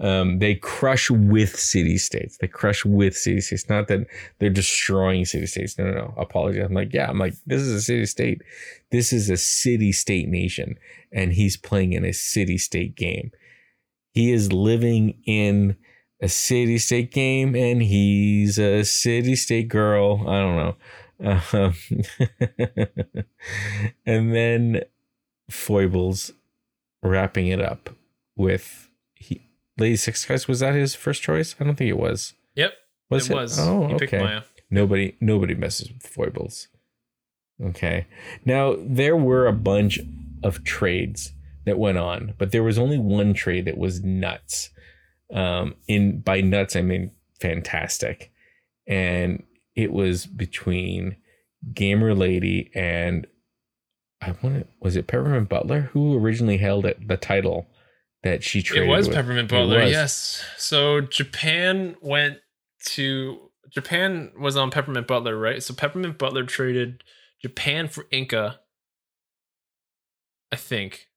Um, 0.00 0.38
they 0.38 0.54
crush 0.54 1.10
with 1.10 1.58
city 1.58 1.98
states. 1.98 2.38
They 2.38 2.46
crush 2.46 2.84
with 2.84 3.16
city 3.16 3.40
states. 3.40 3.68
Not 3.68 3.88
that 3.88 4.06
they're 4.38 4.50
destroying 4.50 5.24
city 5.24 5.46
states. 5.46 5.76
No, 5.76 5.86
no, 5.86 5.92
no. 5.92 6.14
Apologies. 6.16 6.64
I'm 6.64 6.74
like, 6.74 6.94
yeah. 6.94 7.08
I'm 7.08 7.18
like, 7.18 7.34
this 7.46 7.62
is 7.62 7.72
a 7.72 7.80
city 7.80 8.06
state. 8.06 8.42
This 8.90 9.12
is 9.12 9.28
a 9.28 9.36
city 9.36 9.92
state 9.92 10.28
nation, 10.28 10.78
and 11.12 11.32
he's 11.32 11.56
playing 11.56 11.94
in 11.94 12.04
a 12.04 12.12
city 12.12 12.58
state 12.58 12.94
game. 12.94 13.32
He 14.12 14.32
is 14.32 14.52
living 14.52 15.20
in 15.24 15.76
a 16.22 16.28
city 16.28 16.78
state 16.78 17.10
game, 17.10 17.56
and 17.56 17.82
he's 17.82 18.58
a 18.58 18.84
city 18.84 19.34
state 19.34 19.68
girl. 19.68 20.24
I 20.28 20.40
don't 20.40 20.56
know. 20.56 20.76
Um, 21.20 21.74
and 24.06 24.34
then 24.34 24.82
foibles 25.50 26.32
wrapping 27.02 27.48
it 27.48 27.60
up 27.60 27.90
with 28.36 28.87
Lady 29.78 29.96
Six 29.96 30.20
Sky. 30.20 30.38
Was 30.48 30.60
that 30.60 30.74
his 30.74 30.94
first 30.94 31.22
choice? 31.22 31.54
I 31.58 31.64
don't 31.64 31.76
think 31.76 31.90
it 31.90 31.98
was. 31.98 32.34
Yep. 32.54 32.72
Was 33.10 33.26
it 33.28 33.32
it? 33.32 33.34
was. 33.34 33.58
Oh, 33.58 33.88
he 33.88 33.94
okay. 33.94 34.18
Maya. 34.18 34.42
Nobody 34.70 35.16
nobody 35.20 35.54
messes 35.54 35.88
with 35.90 36.06
foibles. 36.06 36.68
Okay. 37.62 38.06
Now 38.44 38.76
there 38.78 39.16
were 39.16 39.46
a 39.46 39.52
bunch 39.52 39.98
of 40.42 40.64
trades 40.64 41.32
that 41.64 41.78
went 41.78 41.98
on, 41.98 42.34
but 42.38 42.52
there 42.52 42.62
was 42.62 42.78
only 42.78 42.98
one 42.98 43.34
trade 43.34 43.64
that 43.64 43.78
was 43.78 44.02
nuts. 44.02 44.70
Um 45.32 45.74
in 45.86 46.20
by 46.20 46.40
nuts 46.40 46.76
I 46.76 46.82
mean 46.82 47.12
fantastic. 47.40 48.30
And 48.86 49.42
it 49.74 49.92
was 49.92 50.26
between 50.26 51.16
Gamer 51.72 52.14
Lady 52.14 52.70
and 52.74 53.26
I 54.20 54.34
want 54.42 54.60
to 54.60 54.66
was 54.80 54.96
it 54.96 55.06
Peppermint 55.06 55.48
Butler 55.48 55.90
who 55.92 56.18
originally 56.18 56.58
held 56.58 56.84
it, 56.84 57.08
the 57.08 57.16
title 57.16 57.68
that 58.22 58.42
she 58.42 58.62
traded. 58.62 58.88
It 58.88 58.90
was 58.90 59.08
with? 59.08 59.16
Peppermint 59.16 59.48
Butler. 59.48 59.82
was. 59.82 59.90
Yes. 59.90 60.44
So 60.56 61.00
Japan 61.00 61.96
went 62.00 62.38
to 62.86 63.50
Japan 63.70 64.32
was 64.38 64.56
on 64.56 64.70
Peppermint 64.70 65.06
Butler, 65.06 65.38
right? 65.38 65.62
So 65.62 65.74
Peppermint 65.74 66.18
Butler 66.18 66.44
traded 66.44 67.04
Japan 67.40 67.88
for 67.88 68.06
Inca. 68.10 68.60
I 70.50 70.56
think. 70.56 71.08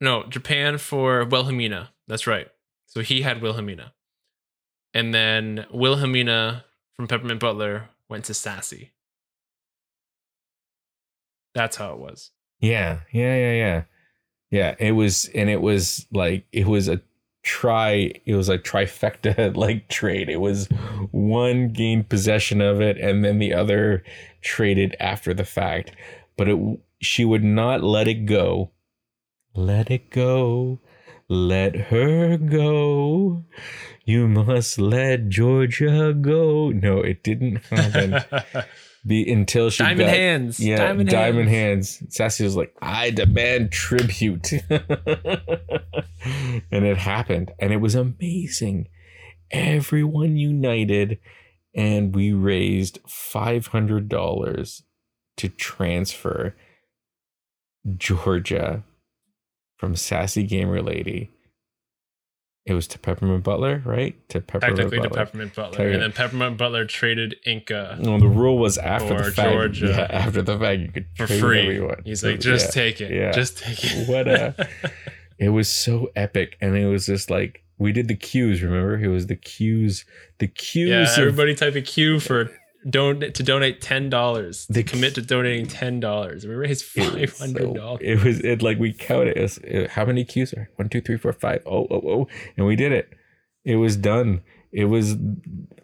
No, 0.00 0.24
Japan 0.24 0.78
for 0.78 1.24
Wilhelmina. 1.24 1.92
That's 2.06 2.26
right. 2.26 2.48
So 2.86 3.00
he 3.00 3.22
had 3.22 3.40
Wilhelmina. 3.40 3.94
And 4.92 5.14
then 5.14 5.66
Wilhelmina 5.72 6.64
from 6.94 7.08
Peppermint 7.08 7.40
Butler 7.40 7.88
went 8.08 8.24
to 8.26 8.34
Sassy. 8.34 8.92
That's 11.54 11.76
how 11.76 11.94
it 11.94 11.98
was. 11.98 12.30
Yeah, 12.60 13.00
yeah, 13.12 13.36
yeah, 13.36 13.52
yeah. 13.52 13.82
Yeah, 14.54 14.76
it 14.78 14.92
was 14.92 15.28
and 15.34 15.50
it 15.50 15.60
was 15.60 16.06
like 16.12 16.46
it 16.52 16.68
was 16.68 16.86
a 16.86 17.00
try 17.42 18.12
it 18.24 18.36
was 18.36 18.48
a 18.48 18.56
trifecta 18.56 19.56
like 19.56 19.88
trade. 19.88 20.28
It 20.28 20.40
was 20.40 20.68
one 21.10 21.70
gained 21.70 22.08
possession 22.08 22.60
of 22.60 22.80
it 22.80 22.96
and 22.96 23.24
then 23.24 23.40
the 23.40 23.52
other 23.52 24.04
traded 24.42 24.94
after 25.00 25.34
the 25.34 25.44
fact. 25.44 25.90
But 26.36 26.48
it 26.48 26.78
she 27.00 27.24
would 27.24 27.42
not 27.42 27.82
let 27.82 28.06
it 28.06 28.26
go. 28.26 28.70
Let 29.56 29.90
it 29.90 30.10
go. 30.10 30.78
Let 31.28 31.74
her 31.90 32.36
go. 32.36 33.42
You 34.04 34.28
must 34.28 34.78
let 34.78 35.30
Georgia 35.30 36.14
go. 36.14 36.68
No, 36.70 37.00
it 37.00 37.24
didn't 37.24 37.56
happen. 37.56 38.22
Be 39.06 39.30
until 39.30 39.68
she 39.68 39.82
Diamond 39.82 40.00
got, 40.00 40.16
hands. 40.16 40.58
yeah, 40.60 40.76
Diamond, 40.78 41.10
diamond, 41.10 41.48
hands. 41.50 41.98
hands. 41.98 42.14
Sassy 42.14 42.44
was 42.44 42.56
like, 42.56 42.74
I 42.80 43.10
demand 43.10 43.70
tribute. 43.70 44.50
and 44.70 44.72
it 46.70 46.96
happened. 46.96 47.52
And 47.58 47.72
it 47.72 47.78
was 47.78 47.94
amazing. 47.94 48.88
Everyone 49.50 50.36
united. 50.38 51.18
And 51.74 52.14
we 52.14 52.32
raised 52.32 53.02
$500 53.04 54.82
to 55.36 55.48
transfer 55.50 56.56
Georgia 57.96 58.84
from 59.76 59.96
Sassy 59.96 60.44
Gamer 60.44 60.80
Lady. 60.80 61.30
It 62.66 62.72
was 62.72 62.88
to 62.88 62.98
Peppermint 62.98 63.44
Butler, 63.44 63.82
right? 63.84 64.16
To 64.30 64.40
Peppermint 64.40 64.76
Technically 64.78 64.98
to 65.02 65.08
Butler. 65.10 65.24
Peppermint 65.26 65.54
Butler. 65.54 65.88
And 65.88 66.00
then 66.02 66.12
Peppermint 66.12 66.56
Butler 66.56 66.86
traded 66.86 67.36
Inca 67.44 67.98
No, 68.00 68.18
the 68.18 68.26
rule 68.26 68.56
was 68.58 68.78
after 68.78 69.22
the 69.22 69.30
fact. 69.32 69.52
Georgia. 69.52 69.86
Yeah, 69.88 70.06
after 70.10 70.40
the 70.40 70.58
fact, 70.58 70.80
you 70.80 70.88
could 70.88 71.06
for 71.16 71.26
trade 71.26 71.40
free. 71.40 71.80
want. 71.80 72.06
He's 72.06 72.24
like, 72.24 72.40
just 72.40 72.68
yeah. 72.74 72.82
take 72.82 73.00
it. 73.02 73.10
yeah. 73.12 73.32
Just 73.32 73.58
take 73.58 73.84
it. 73.84 74.08
What 74.08 74.28
a- 74.28 74.68
It 75.38 75.50
was 75.50 75.68
so 75.68 76.10
epic, 76.16 76.56
and 76.60 76.74
it 76.76 76.86
was 76.86 77.04
just 77.06 77.28
like 77.28 77.62
we 77.76 77.92
did 77.92 78.08
the 78.08 78.14
cues. 78.14 78.62
Remember, 78.62 78.96
it 78.98 79.08
was 79.08 79.26
the 79.26 79.36
cues. 79.36 80.04
The 80.38 80.46
cues. 80.48 80.88
yeah, 80.88 81.02
of- 81.12 81.18
everybody 81.18 81.54
type 81.54 81.74
a 81.74 81.82
Q 81.82 82.18
for 82.20 82.50
don 82.88 83.20
to 83.20 83.42
donate 83.42 83.80
ten 83.80 84.10
dollars. 84.10 84.66
They 84.68 84.82
commit 84.82 85.14
to 85.16 85.22
donating 85.22 85.66
ten 85.66 86.00
dollars. 86.00 86.46
We 86.46 86.54
raised 86.54 86.84
five 86.84 87.36
hundred 87.38 87.68
so- 87.68 87.74
dollars. 87.74 88.00
It 88.02 88.22
was 88.22 88.40
it 88.40 88.62
like 88.62 88.78
we 88.78 88.92
counted. 88.92 89.36
It 89.36 89.58
it- 89.64 89.90
how 89.90 90.04
many 90.04 90.24
cues 90.24 90.52
are 90.54 90.68
one, 90.76 90.88
two, 90.88 91.00
three, 91.00 91.16
four, 91.16 91.32
five? 91.32 91.62
Oh, 91.66 91.86
oh, 91.90 92.02
oh, 92.08 92.28
and 92.56 92.66
we 92.66 92.76
did 92.76 92.92
it. 92.92 93.10
It 93.64 93.76
was 93.76 93.96
done. 93.96 94.42
It 94.72 94.86
was 94.86 95.14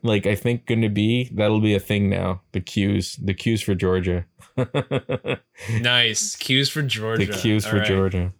like 0.02 0.26
I 0.26 0.34
think 0.34 0.66
going 0.66 0.82
to 0.82 0.88
be 0.88 1.30
that'll 1.32 1.60
be 1.60 1.74
a 1.74 1.80
thing 1.80 2.10
now. 2.10 2.42
The 2.52 2.60
cues, 2.60 3.16
the 3.22 3.34
cues 3.34 3.62
for 3.62 3.74
Georgia. 3.74 4.26
Nice. 5.80 6.36
Q's 6.36 6.68
for 6.70 6.82
Georgia. 6.82 7.26
the 7.26 7.32
cues 7.32 7.64
All 7.64 7.72
for 7.72 7.78
right. 7.78 7.86
Georgia. 7.86 8.32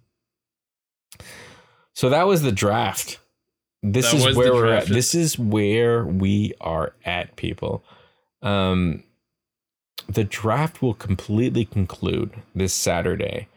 So 1.95 2.09
that 2.11 2.27
was 2.27 2.43
the 2.43 2.53
draft. 2.53 3.19
This 3.83 4.11
That 4.11 4.29
is 4.29 4.37
where 4.37 4.53
we're 4.53 4.73
at. 4.73 4.87
This 4.87 5.15
is 5.15 5.39
where 5.39 6.05
we 6.05 6.55
are 6.61 6.95
at, 7.05 7.37
people. 7.37 7.85
Um, 8.43 9.05
the 10.09 10.25
draft 10.25 10.83
will 10.83 10.95
completely 10.95 11.65
conclude 11.65 12.33
this 12.55 12.73
Saturday. 12.75 13.49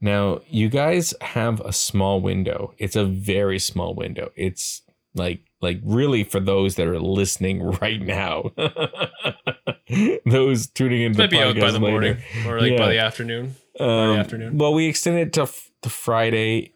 Now, 0.00 0.40
you 0.48 0.68
guys 0.68 1.14
have 1.20 1.60
a 1.60 1.72
small 1.72 2.20
window. 2.20 2.74
It's 2.78 2.96
a 2.96 3.04
very 3.04 3.58
small 3.58 3.94
window. 3.94 4.32
It's 4.36 4.82
like 5.14 5.40
like 5.60 5.78
really 5.84 6.24
for 6.24 6.40
those 6.40 6.74
that 6.74 6.88
are 6.88 6.98
listening 6.98 7.62
right 7.80 8.00
now. 8.02 8.50
those 10.26 10.66
tuning 10.68 11.02
into 11.02 11.18
Might 11.18 11.30
the 11.30 11.36
be 11.36 11.42
out 11.42 11.54
by 11.58 11.70
the 11.70 11.78
later. 11.78 11.90
morning 11.90 12.16
or 12.46 12.60
like 12.60 12.72
Yeah. 12.72 12.78
by 12.78 12.88
the 12.88 12.98
afternoon. 12.98 13.56
Um, 13.80 14.16
afternoon. 14.18 14.58
Well, 14.58 14.74
we 14.74 14.86
extended 14.86 15.28
it 15.28 15.32
to 15.34 15.42
f- 15.42 15.70
the 15.82 15.88
Friday. 15.90 16.72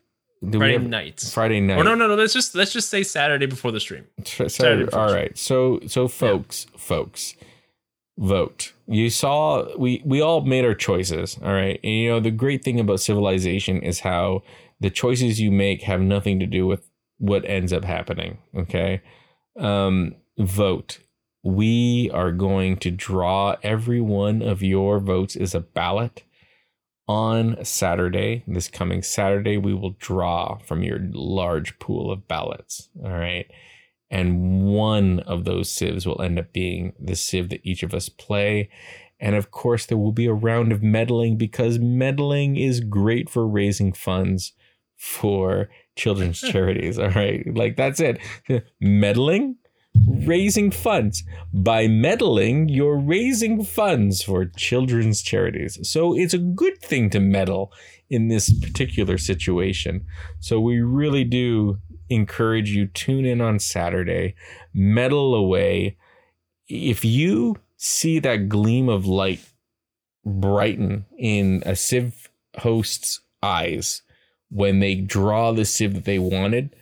Do 0.48 0.58
Friday 0.58 0.74
have- 0.74 0.86
night. 0.86 1.20
Friday 1.32 1.60
night. 1.60 1.78
Or 1.78 1.84
no, 1.84 1.94
no, 1.94 2.06
no. 2.06 2.14
Let's 2.14 2.32
just 2.34 2.54
let's 2.54 2.72
just 2.72 2.88
say 2.88 3.02
Saturday 3.02 3.46
before 3.46 3.72
the 3.72 3.80
stream. 3.80 4.04
Saturday. 4.24 4.48
Saturday 4.50 4.84
before 4.84 5.00
All 5.00 5.08
the 5.08 5.14
right. 5.14 5.36
So 5.38 5.80
so 5.86 6.08
folks, 6.08 6.66
folks, 6.76 7.34
vote. 8.18 8.72
You 8.86 9.10
saw 9.10 9.76
we 9.76 10.02
we 10.04 10.20
all 10.20 10.42
made 10.42 10.64
our 10.64 10.74
choices. 10.74 11.38
All 11.42 11.52
right. 11.52 11.80
And 11.82 11.92
you 11.92 12.08
know 12.10 12.20
the 12.20 12.30
great 12.30 12.64
thing 12.64 12.80
about 12.80 13.00
civilization 13.00 13.82
is 13.82 14.00
how 14.00 14.42
the 14.80 14.90
choices 14.90 15.40
you 15.40 15.50
make 15.50 15.82
have 15.82 16.00
nothing 16.00 16.38
to 16.40 16.46
do 16.46 16.66
with 16.66 16.88
what 17.18 17.44
ends 17.44 17.72
up 17.72 17.84
happening. 17.84 18.38
Okay. 18.56 19.02
Um, 19.58 20.14
vote. 20.38 20.98
We 21.42 22.10
are 22.12 22.32
going 22.32 22.78
to 22.78 22.90
draw 22.90 23.56
every 23.62 24.00
one 24.00 24.42
of 24.42 24.62
your 24.62 24.98
votes 24.98 25.36
is 25.36 25.54
a 25.54 25.60
ballot 25.60 26.24
on 27.06 27.64
Saturday. 27.64 28.42
This 28.48 28.68
coming 28.68 29.02
Saturday, 29.02 29.56
we 29.56 29.72
will 29.72 29.94
draw 29.98 30.58
from 30.58 30.82
your 30.82 30.98
large 31.12 31.78
pool 31.78 32.10
of 32.10 32.26
ballots. 32.26 32.88
All 33.02 33.12
right. 33.12 33.46
And 34.10 34.64
one 34.64 35.20
of 35.20 35.44
those 35.44 35.68
civs 35.68 36.06
will 36.06 36.22
end 36.22 36.38
up 36.38 36.52
being 36.52 36.92
the 36.98 37.16
civ 37.16 37.48
that 37.48 37.60
each 37.64 37.82
of 37.82 37.92
us 37.92 38.08
play. 38.08 38.70
And 39.18 39.34
of 39.34 39.50
course, 39.50 39.86
there 39.86 39.98
will 39.98 40.12
be 40.12 40.26
a 40.26 40.32
round 40.32 40.72
of 40.72 40.82
meddling 40.82 41.36
because 41.36 41.78
meddling 41.78 42.56
is 42.56 42.80
great 42.80 43.28
for 43.28 43.46
raising 43.48 43.92
funds 43.92 44.52
for 44.96 45.68
children's 45.96 46.40
charities. 46.52 46.98
All 46.98 47.10
right. 47.10 47.44
Like 47.54 47.76
that's 47.76 48.00
it. 48.00 48.20
Meddling, 48.80 49.56
raising 50.06 50.70
funds. 50.70 51.24
By 51.52 51.88
meddling, 51.88 52.68
you're 52.68 52.98
raising 52.98 53.64
funds 53.64 54.22
for 54.22 54.44
children's 54.44 55.22
charities. 55.22 55.78
So 55.88 56.16
it's 56.16 56.34
a 56.34 56.38
good 56.38 56.80
thing 56.80 57.10
to 57.10 57.20
meddle 57.20 57.72
in 58.08 58.28
this 58.28 58.52
particular 58.60 59.18
situation. 59.18 60.04
So 60.40 60.60
we 60.60 60.80
really 60.80 61.24
do 61.24 61.78
encourage 62.08 62.70
you 62.70 62.86
tune 62.86 63.24
in 63.24 63.40
on 63.40 63.58
Saturday, 63.58 64.34
meddle 64.72 65.34
away. 65.34 65.96
if 66.68 67.04
you 67.04 67.56
see 67.76 68.18
that 68.18 68.48
gleam 68.48 68.88
of 68.88 69.06
light 69.06 69.40
brighten 70.24 71.04
in 71.18 71.62
a 71.64 71.76
Civ 71.76 72.28
host's 72.56 73.20
eyes 73.42 74.02
when 74.50 74.80
they 74.80 74.94
draw 74.94 75.52
the 75.52 75.64
Civ 75.64 75.94
that 75.94 76.04
they 76.04 76.18
wanted, 76.18 76.74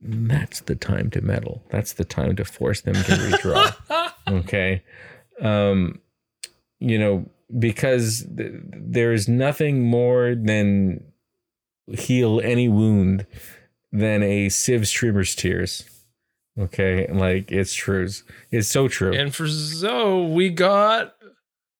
that's 0.00 0.60
the 0.60 0.74
time 0.74 1.10
to 1.10 1.20
meddle. 1.20 1.62
That's 1.70 1.92
the 1.92 2.04
time 2.04 2.36
to 2.36 2.44
force 2.44 2.80
them 2.80 2.94
to 2.94 3.00
redraw. 3.00 4.12
okay. 4.28 4.82
Um, 5.40 6.00
you 6.78 6.98
know, 6.98 7.28
because 7.58 8.26
th- 8.36 8.52
there's 8.72 9.28
nothing 9.28 9.82
more 9.82 10.34
than 10.34 11.04
heal 11.92 12.40
any 12.42 12.68
wound 12.68 13.26
than 13.92 14.22
a 14.22 14.48
Civ 14.48 14.86
streamer's 14.86 15.34
tears. 15.34 15.84
Okay, 16.58 17.06
like 17.12 17.50
it's 17.50 17.74
true. 17.74 18.08
It's 18.50 18.68
so 18.68 18.88
true. 18.88 19.12
and 19.14 19.34
for 19.34 19.46
Zoe, 19.48 20.30
we 20.32 20.50
got 20.50 21.14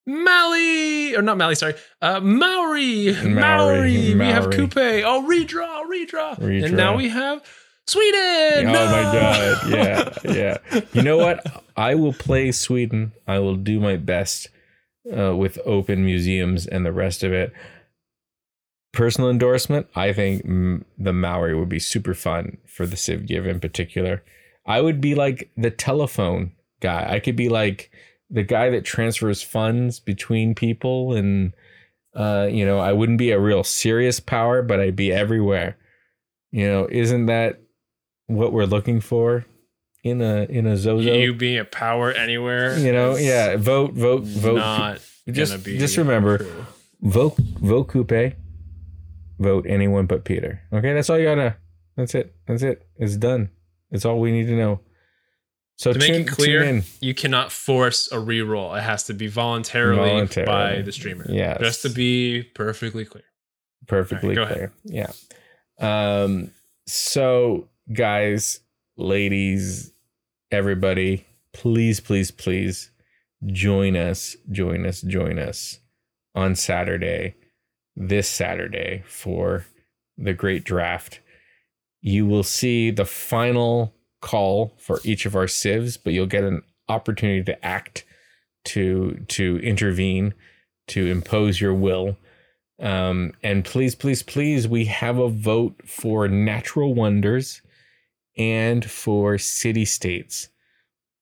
Mally 0.06 1.14
or 1.16 1.22
not 1.22 1.36
Mally, 1.36 1.54
sorry, 1.54 1.74
uh, 2.00 2.20
Maori, 2.20 3.12
Maori, 3.24 3.34
Maori. 3.34 4.14
We 4.14 4.24
have 4.26 4.46
Kupe. 4.46 5.02
Oh, 5.04 5.26
redraw, 5.28 5.84
redraw, 5.86 6.38
Redraw. 6.38 6.64
and 6.64 6.76
now 6.76 6.96
we 6.96 7.08
have 7.08 7.42
Sweden. 7.86 8.68
Oh 8.68 8.72
No! 8.72 8.86
my 8.86 9.02
god. 9.02 9.70
Yeah. 9.70 10.14
Yeah. 10.24 10.80
You 10.92 11.02
know 11.02 11.18
what? 11.18 11.44
I 11.76 11.94
will 11.94 12.12
play 12.12 12.52
Sweden. 12.52 13.12
I 13.26 13.38
will 13.38 13.56
do 13.56 13.80
my 13.80 13.96
best 13.96 14.48
uh, 15.16 15.34
with 15.36 15.58
open 15.64 16.04
museums 16.04 16.66
and 16.66 16.84
the 16.84 16.92
rest 16.92 17.22
of 17.22 17.32
it. 17.32 17.52
Personal 18.92 19.30
endorsement, 19.30 19.86
I 19.94 20.12
think 20.12 20.42
the 20.98 21.12
Maori 21.12 21.54
would 21.54 21.68
be 21.68 21.78
super 21.78 22.14
fun 22.14 22.58
for 22.66 22.86
the 22.86 22.96
Civ 22.96 23.26
Give 23.26 23.46
in 23.46 23.60
particular. 23.60 24.22
I 24.66 24.80
would 24.80 25.00
be 25.00 25.14
like 25.14 25.50
the 25.56 25.70
telephone 25.70 26.52
guy. 26.80 27.06
I 27.08 27.20
could 27.20 27.36
be 27.36 27.48
like 27.48 27.90
the 28.28 28.42
guy 28.42 28.70
that 28.70 28.84
transfers 28.84 29.42
funds 29.42 30.00
between 30.00 30.54
people 30.54 31.14
and 31.14 31.52
uh, 32.14 32.48
you 32.50 32.66
know, 32.66 32.78
I 32.78 32.92
wouldn't 32.92 33.18
be 33.18 33.30
a 33.30 33.38
real 33.38 33.62
serious 33.62 34.18
power, 34.18 34.62
but 34.62 34.80
I'd 34.80 34.96
be 34.96 35.12
everywhere. 35.12 35.76
You 36.50 36.66
know, 36.66 36.88
isn't 36.90 37.26
that 37.26 37.60
what 38.26 38.52
we're 38.52 38.64
looking 38.64 39.00
for 39.00 39.46
in 40.02 40.20
a 40.22 40.44
in 40.44 40.66
a 40.66 40.76
Zozo? 40.76 41.12
You 41.12 41.34
being 41.34 41.58
a 41.58 41.64
power 41.64 42.10
anywhere. 42.12 42.78
You 42.78 42.92
know, 42.92 43.16
yeah, 43.16 43.56
vote, 43.56 43.92
vote, 43.92 44.24
vote. 44.24 44.56
Not 44.56 45.00
just 45.30 45.64
just 45.64 45.96
remember, 45.96 46.38
true. 46.38 46.66
vote, 47.02 47.36
vote 47.38 47.88
Kupe, 47.88 48.34
vote 49.38 49.66
anyone 49.68 50.06
but 50.06 50.24
Peter. 50.24 50.62
Okay, 50.72 50.92
that's 50.92 51.08
all 51.10 51.18
you 51.18 51.24
gotta. 51.26 51.56
That's 51.96 52.14
it. 52.14 52.34
That's 52.46 52.62
it. 52.62 52.86
It's 52.96 53.16
done. 53.16 53.50
It's 53.90 54.04
all 54.04 54.20
we 54.20 54.32
need 54.32 54.46
to 54.46 54.56
know. 54.56 54.80
So 55.76 55.92
To 55.94 55.98
make 55.98 56.08
tune, 56.12 56.20
it 56.22 56.28
clear, 56.28 56.82
you 57.00 57.14
cannot 57.14 57.50
force 57.50 58.10
a 58.12 58.16
reroll. 58.16 58.76
It 58.76 58.82
has 58.82 59.04
to 59.04 59.14
be 59.14 59.28
voluntarily, 59.28 60.10
Voluntarily. 60.10 60.76
by 60.76 60.82
the 60.82 60.92
streamer. 60.92 61.24
Yeah, 61.28 61.56
Just 61.58 61.80
to 61.82 61.88
be 61.88 62.42
perfectly 62.54 63.06
clear. 63.06 63.24
perfectly 63.86 64.36
right, 64.36 64.46
clear. 64.48 64.72
Yeah. 64.84 65.10
Um. 65.78 66.50
So, 66.86 67.68
guys, 67.92 68.60
ladies, 69.00 69.92
everybody, 70.50 71.26
please, 71.52 72.00
please, 72.00 72.30
please 72.30 72.90
join 73.46 73.96
us, 73.96 74.36
join 74.50 74.86
us, 74.86 75.00
join 75.00 75.38
us 75.38 75.80
on 76.34 76.54
Saturday, 76.54 77.34
this 77.96 78.28
Saturday 78.28 79.02
for 79.06 79.64
the 80.16 80.34
great 80.34 80.64
draft. 80.64 81.20
You 82.02 82.26
will 82.26 82.42
see 82.42 82.90
the 82.90 83.04
final 83.04 83.94
call 84.20 84.74
for 84.78 85.00
each 85.02 85.26
of 85.26 85.34
our 85.34 85.48
civs, 85.48 85.96
but 85.96 86.12
you'll 86.12 86.26
get 86.26 86.44
an 86.44 86.62
opportunity 86.88 87.42
to 87.44 87.64
act, 87.64 88.04
to 88.66 89.24
to 89.28 89.58
intervene, 89.58 90.34
to 90.88 91.06
impose 91.06 91.60
your 91.60 91.74
will. 91.74 92.16
Um, 92.78 93.32
and 93.42 93.64
please, 93.64 93.94
please, 93.94 94.22
please, 94.22 94.66
we 94.66 94.86
have 94.86 95.18
a 95.18 95.28
vote 95.28 95.82
for 95.86 96.28
natural 96.28 96.94
wonders 96.94 97.60
and 98.36 98.88
for 98.88 99.38
city 99.38 99.84
states. 99.84 100.48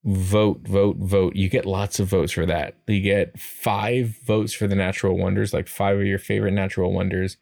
Vote, 0.05 0.61
vote, 0.63 0.97
vote. 0.99 1.37
You 1.37 1.49
get 1.49 1.67
lots 1.67 1.99
of 1.99 2.09
votes 2.09 2.33
for 2.33 2.47
that. 2.47 2.77
You 2.87 3.01
get 3.01 3.39
five 3.39 4.17
votes 4.25 4.53
for 4.53 4.67
the 4.67 4.77
natural 4.77 5.19
wonders, 5.19 5.53
like 5.53 5.69
five 5.69 5.99
of 5.99 6.07
your 6.07 6.19
favorite 6.19 6.53
natural 6.53 6.93
wonders. 6.93 7.37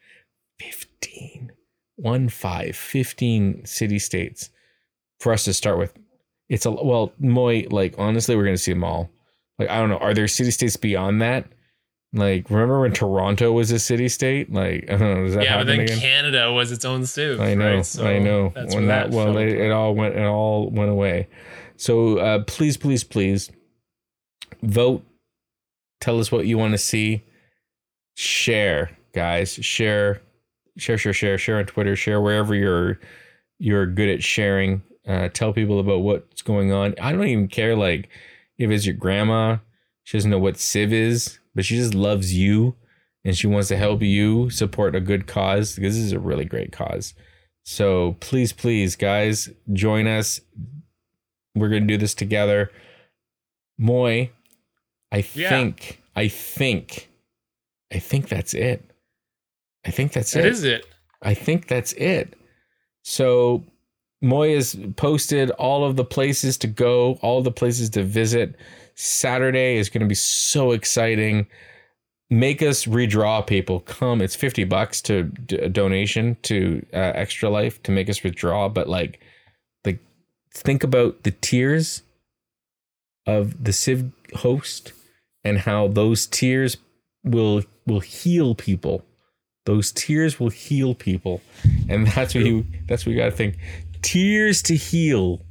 15, 0.60 1.52
one, 1.96 2.28
five, 2.28 2.74
15 2.74 3.64
city 3.66 3.98
states 3.98 4.50
for 5.20 5.32
us 5.32 5.44
to 5.44 5.52
start 5.52 5.78
with. 5.78 5.92
It's 6.48 6.64
a, 6.64 6.70
well, 6.70 7.12
Moy, 7.18 7.66
like, 7.70 7.94
honestly, 7.98 8.36
we're 8.36 8.44
going 8.44 8.56
to 8.56 8.62
see 8.62 8.72
them 8.72 8.84
all. 8.84 9.10
Like, 9.58 9.68
I 9.68 9.78
don't 9.78 9.90
know. 9.90 9.98
Are 9.98 10.14
there 10.14 10.28
city 10.28 10.50
states 10.50 10.76
beyond 10.76 11.20
that? 11.22 11.46
Like, 12.12 12.48
remember 12.48 12.80
when 12.80 12.92
Toronto 12.92 13.52
was 13.52 13.70
a 13.70 13.78
city 13.78 14.08
state? 14.08 14.52
Like, 14.52 14.84
I 14.88 14.96
don't 14.96 15.14
know. 15.14 15.24
Does 15.26 15.34
that 15.34 15.44
yeah, 15.44 15.58
but 15.58 15.66
then 15.66 15.80
again? 15.80 15.98
Canada 15.98 16.52
was 16.52 16.72
its 16.72 16.84
own 16.84 17.04
civ. 17.04 17.40
I 17.40 17.54
know, 17.54 17.76
right? 17.76 17.86
So 17.86 18.06
I 18.06 18.18
know. 18.18 18.52
That's 18.54 18.74
when 18.74 18.86
where 18.86 19.08
that, 19.08 19.10
well, 19.10 19.36
it, 19.36 19.48
it 19.48 19.70
all 19.70 19.94
went, 19.94 20.14
it 20.14 20.24
all 20.24 20.70
went 20.70 20.90
away. 20.90 21.28
So, 21.76 22.18
uh, 22.18 22.44
please, 22.44 22.76
please, 22.76 23.04
please 23.04 23.50
vote. 24.62 25.04
Tell 26.00 26.18
us 26.20 26.32
what 26.32 26.46
you 26.46 26.56
want 26.56 26.72
to 26.72 26.78
see. 26.78 27.24
Share, 28.14 28.96
guys. 29.12 29.52
Share, 29.52 30.22
share, 30.78 30.96
share, 30.96 31.12
share, 31.12 31.36
share 31.36 31.58
on 31.58 31.66
Twitter. 31.66 31.96
Share 31.96 32.20
wherever 32.20 32.54
you're 32.54 32.98
you're 33.58 33.86
good 33.86 34.08
at 34.08 34.22
sharing. 34.22 34.82
Uh, 35.06 35.28
tell 35.28 35.52
people 35.52 35.80
about 35.80 35.98
what's 36.00 36.42
going 36.42 36.72
on. 36.72 36.94
I 37.00 37.12
don't 37.12 37.26
even 37.26 37.48
care 37.48 37.76
like 37.76 38.08
if 38.58 38.70
it's 38.70 38.86
your 38.86 38.94
grandma. 38.94 39.58
She 40.04 40.16
doesn't 40.16 40.30
know 40.30 40.38
what 40.38 40.58
Civ 40.58 40.92
is, 40.92 41.38
but 41.56 41.64
she 41.64 41.74
just 41.76 41.94
loves 41.94 42.32
you 42.32 42.76
and 43.24 43.36
she 43.36 43.48
wants 43.48 43.66
to 43.68 43.76
help 43.76 44.02
you 44.02 44.48
support 44.50 44.94
a 44.94 45.00
good 45.00 45.26
cause 45.26 45.74
because 45.74 45.96
this 45.96 46.04
is 46.04 46.12
a 46.12 46.20
really 46.20 46.44
great 46.44 46.70
cause. 46.70 47.12
So 47.64 48.16
please, 48.20 48.52
please, 48.52 48.94
guys, 48.94 49.50
join 49.72 50.06
us. 50.06 50.40
We're 51.56 51.68
gonna 51.70 51.86
do 51.86 51.96
this 51.96 52.14
together. 52.14 52.70
Moy, 53.78 54.30
I 55.10 55.24
Yeah. 55.34 55.48
think, 55.48 56.00
I 56.14 56.28
think, 56.28 57.10
I 57.92 57.98
think 57.98 58.28
that's 58.28 58.54
it. 58.54 58.88
I 59.84 59.90
think 59.90 60.12
that's 60.12 60.32
That 60.32 60.44
it. 60.46 60.52
is 60.52 60.62
it. 60.64 60.86
I 61.22 61.34
think 61.34 61.66
that's 61.66 61.92
it. 61.94 62.34
So 63.02 63.64
Moy 64.22 64.54
has 64.54 64.76
posted 64.96 65.50
all 65.52 65.84
of 65.84 65.96
the 65.96 66.04
places 66.04 66.56
to 66.58 66.66
go, 66.66 67.14
all 67.22 67.42
the 67.42 67.50
places 67.52 67.90
to 67.90 68.02
visit. 68.02 68.54
Saturday 68.96 69.76
is 69.76 69.88
going 69.90 70.00
to 70.00 70.08
be 70.08 70.14
so 70.14 70.72
exciting. 70.72 71.46
Make 72.30 72.62
us 72.62 72.86
redraw 72.86 73.46
people. 73.46 73.80
Come, 73.80 74.20
it's 74.20 74.34
50 74.34 74.64
bucks 74.64 75.00
to 75.02 75.24
d- 75.24 75.56
a 75.56 75.68
donation 75.68 76.36
to 76.42 76.84
uh, 76.92 77.12
Extra 77.14 77.50
Life 77.50 77.82
to 77.84 77.92
make 77.92 78.08
us 78.08 78.22
withdraw, 78.22 78.68
but 78.68 78.88
like 78.88 79.20
like 79.84 80.00
think 80.50 80.82
about 80.82 81.22
the 81.22 81.30
tears 81.30 82.02
of 83.26 83.62
the 83.62 83.72
Civ 83.72 84.10
host 84.34 84.92
and 85.44 85.58
how 85.58 85.88
those 85.88 86.26
tears 86.26 86.78
will 87.22 87.62
will 87.86 88.00
heal 88.00 88.54
people. 88.54 89.04
Those 89.66 89.92
tears 89.92 90.40
will 90.40 90.50
heal 90.50 90.94
people, 90.94 91.42
and 91.88 92.06
that's 92.08 92.34
what 92.34 92.44
you 92.44 92.64
that's 92.88 93.04
what 93.04 93.12
you 93.12 93.18
got 93.18 93.26
to 93.26 93.30
think. 93.30 93.58
Tears 94.00 94.62
to 94.62 94.74
heal 94.74 95.42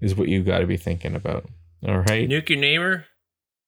is 0.00 0.14
what 0.14 0.28
you 0.28 0.42
got 0.42 0.60
to 0.60 0.66
be 0.66 0.76
thinking 0.76 1.16
about. 1.16 1.46
All 1.86 1.98
right, 1.98 2.28
Nuke 2.28 2.48
your 2.48 2.58
neighbor, 2.58 3.06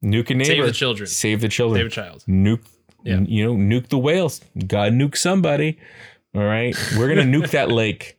nuke 0.04 0.30
a 0.30 0.34
neighbor, 0.34 0.44
save 0.44 0.64
the 0.66 0.72
children, 0.72 1.06
save 1.06 1.40
the 1.40 1.48
children, 1.48 1.78
save 1.80 1.86
a 1.86 1.90
child. 1.90 2.24
nuke. 2.28 2.64
Yeah. 3.04 3.20
You 3.20 3.44
know, 3.44 3.54
nuke 3.54 3.88
the 3.88 3.98
whales. 3.98 4.40
Gotta 4.66 4.90
nuke 4.90 5.16
somebody. 5.16 5.78
All 6.34 6.42
right, 6.42 6.76
we're 6.96 7.08
gonna 7.08 7.22
nuke 7.22 7.50
that 7.50 7.70
lake. 7.82 8.16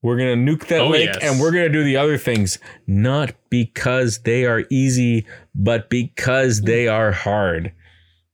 We're 0.00 0.16
gonna 0.16 0.34
nuke 0.36 0.66
that 0.68 0.80
Oh, 0.80 0.88
lake, 0.88 1.10
yes. 1.12 1.18
and 1.22 1.40
we're 1.40 1.50
gonna 1.52 1.68
do 1.68 1.84
the 1.84 1.96
other 1.96 2.18
things, 2.18 2.58
not 2.86 3.32
because 3.50 4.20
they 4.22 4.44
are 4.46 4.64
easy, 4.70 5.26
but 5.54 5.90
because 5.90 6.62
they 6.62 6.88
are 6.88 7.12
hard. 7.12 7.72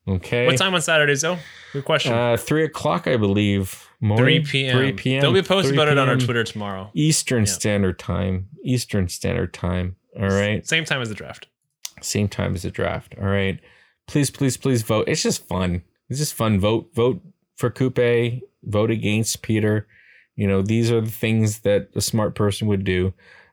Okay. 0.06 0.46
What 0.46 0.56
time 0.56 0.74
on 0.74 0.80
Saturdays 0.80 1.20
though? 1.22 1.38
Good 1.74 1.84
question. 1.84 2.12
Uh, 2.14 2.36
three 2.38 2.64
o'clock, 2.64 3.06
I 3.06 3.16
believe. 3.18 3.84
Morning, 4.00 4.42
3 4.44 4.50
p.m. 4.50 4.76
Three 4.76 4.92
p.m. 4.92 5.20
There'll 5.20 5.34
be 5.34 5.40
a 5.40 5.42
post 5.42 5.70
about 5.72 5.88
it 5.88 5.98
on 5.98 6.08
our 6.08 6.16
Twitter 6.16 6.44
tomorrow. 6.44 6.90
Eastern 6.94 7.40
Yeah. 7.44 7.52
Standard 7.52 7.98
Time. 7.98 8.48
Eastern 8.64 9.08
Standard 9.08 9.52
Time. 9.52 9.96
All 10.16 10.28
right. 10.28 10.66
Same 10.66 10.84
time 10.84 11.00
as 11.00 11.08
the 11.08 11.14
draft. 11.14 11.48
Same 12.00 12.28
time 12.28 12.54
as 12.54 12.62
the 12.62 12.70
draft. 12.70 13.14
All 13.20 13.26
right. 13.28 13.58
Please, 14.06 14.30
please, 14.30 14.56
please 14.56 14.82
vote. 14.82 15.08
It's 15.08 15.22
just 15.22 15.46
fun. 15.46 15.82
It's 16.08 16.18
just 16.18 16.34
fun. 16.34 16.60
Vote, 16.60 16.90
vote 16.94 17.20
for 17.56 17.70
Kupe. 17.70 18.40
Vote 18.64 18.90
against 18.90 19.42
Peter. 19.42 19.86
You 20.36 20.46
know, 20.46 20.62
these 20.62 20.90
are 20.92 21.00
the 21.00 21.10
things 21.10 21.60
that 21.60 21.88
a 21.94 22.00
smart 22.00 22.34
person 22.34 22.68
would 22.68 22.84
do. 22.84 23.12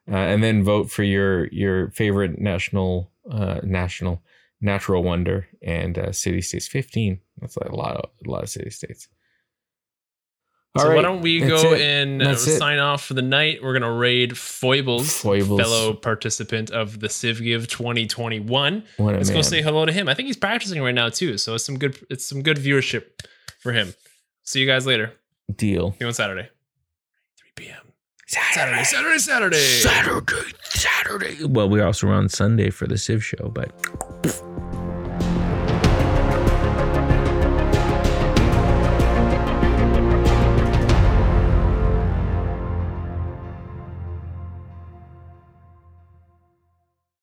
Uh, 0.10 0.16
and 0.16 0.44
then 0.44 0.64
vote 0.64 0.92
for 0.92 1.02
your 1.02 1.48
your 1.48 1.90
favorite 1.90 2.40
national 2.40 3.12
uh, 3.30 3.60
national 3.64 4.22
natural 4.62 5.02
wonder 5.02 5.48
and 5.64 5.98
uh, 5.98 6.12
city 6.12 6.42
states. 6.42 6.68
Fifteen. 6.68 7.20
That's 7.42 7.58
like 7.58 7.72
a 7.72 7.76
lot 7.76 7.98
of 7.98 8.10
a 8.26 8.30
lot 8.30 8.44
of 8.44 8.50
city 8.50 8.70
states. 8.70 9.08
All 10.78 10.82
so 10.84 10.96
why 10.96 11.02
don't 11.02 11.22
we 11.22 11.40
that's 11.40 11.64
go 11.64 11.74
it. 11.74 11.82
and 11.82 12.22
uh, 12.22 12.32
it. 12.32 12.38
sign 12.38 12.80
off 12.80 13.06
for 13.06 13.14
the 13.14 13.22
night? 13.22 13.64
We're 13.64 13.74
gonna 13.74 13.92
raid 13.94 14.38
Foibles, 14.38 15.22
Foibles. 15.22 15.60
fellow 15.62 15.94
participant 15.94 16.70
of 16.72 17.00
the 17.00 17.08
Civ 17.08 17.42
Give 17.42 17.66
2021. 17.68 18.84
What 18.98 19.14
a 19.14 19.18
Let's 19.18 19.30
go 19.30 19.42
say 19.42 19.62
hello 19.62 19.86
to 19.86 19.92
him. 19.94 20.10
I 20.10 20.14
think 20.14 20.28
he's 20.28 20.36
practicing 20.38 20.82
right 20.82 20.94
now 20.94 21.08
too, 21.10 21.38
so 21.38 21.56
it's 21.56 21.64
some 21.66 21.78
good 21.80 21.98
it's 22.10 22.28
some 22.28 22.42
good 22.42 22.58
viewership 22.58 23.04
for 23.60 23.72
him. 23.72 23.94
See 24.44 24.60
you 24.60 24.68
guys 24.68 24.86
later. 24.86 25.14
Deal. 25.56 25.92
See 25.92 25.98
you 26.02 26.08
on 26.08 26.14
Saturday. 26.14 26.50
3 27.38 27.50
p.m. 27.56 27.78
Saturday, 28.28 28.84
Saturday, 28.84 29.18
Saturday. 29.20 29.58
Saturday, 29.58 30.52
Saturday. 30.64 31.44
Well, 31.46 31.70
we're 31.70 31.86
also 31.86 32.10
on 32.10 32.28
Sunday 32.28 32.70
for 32.70 32.86
the 32.88 32.98
Civ 32.98 33.24
show, 33.24 33.50
but 33.54 33.72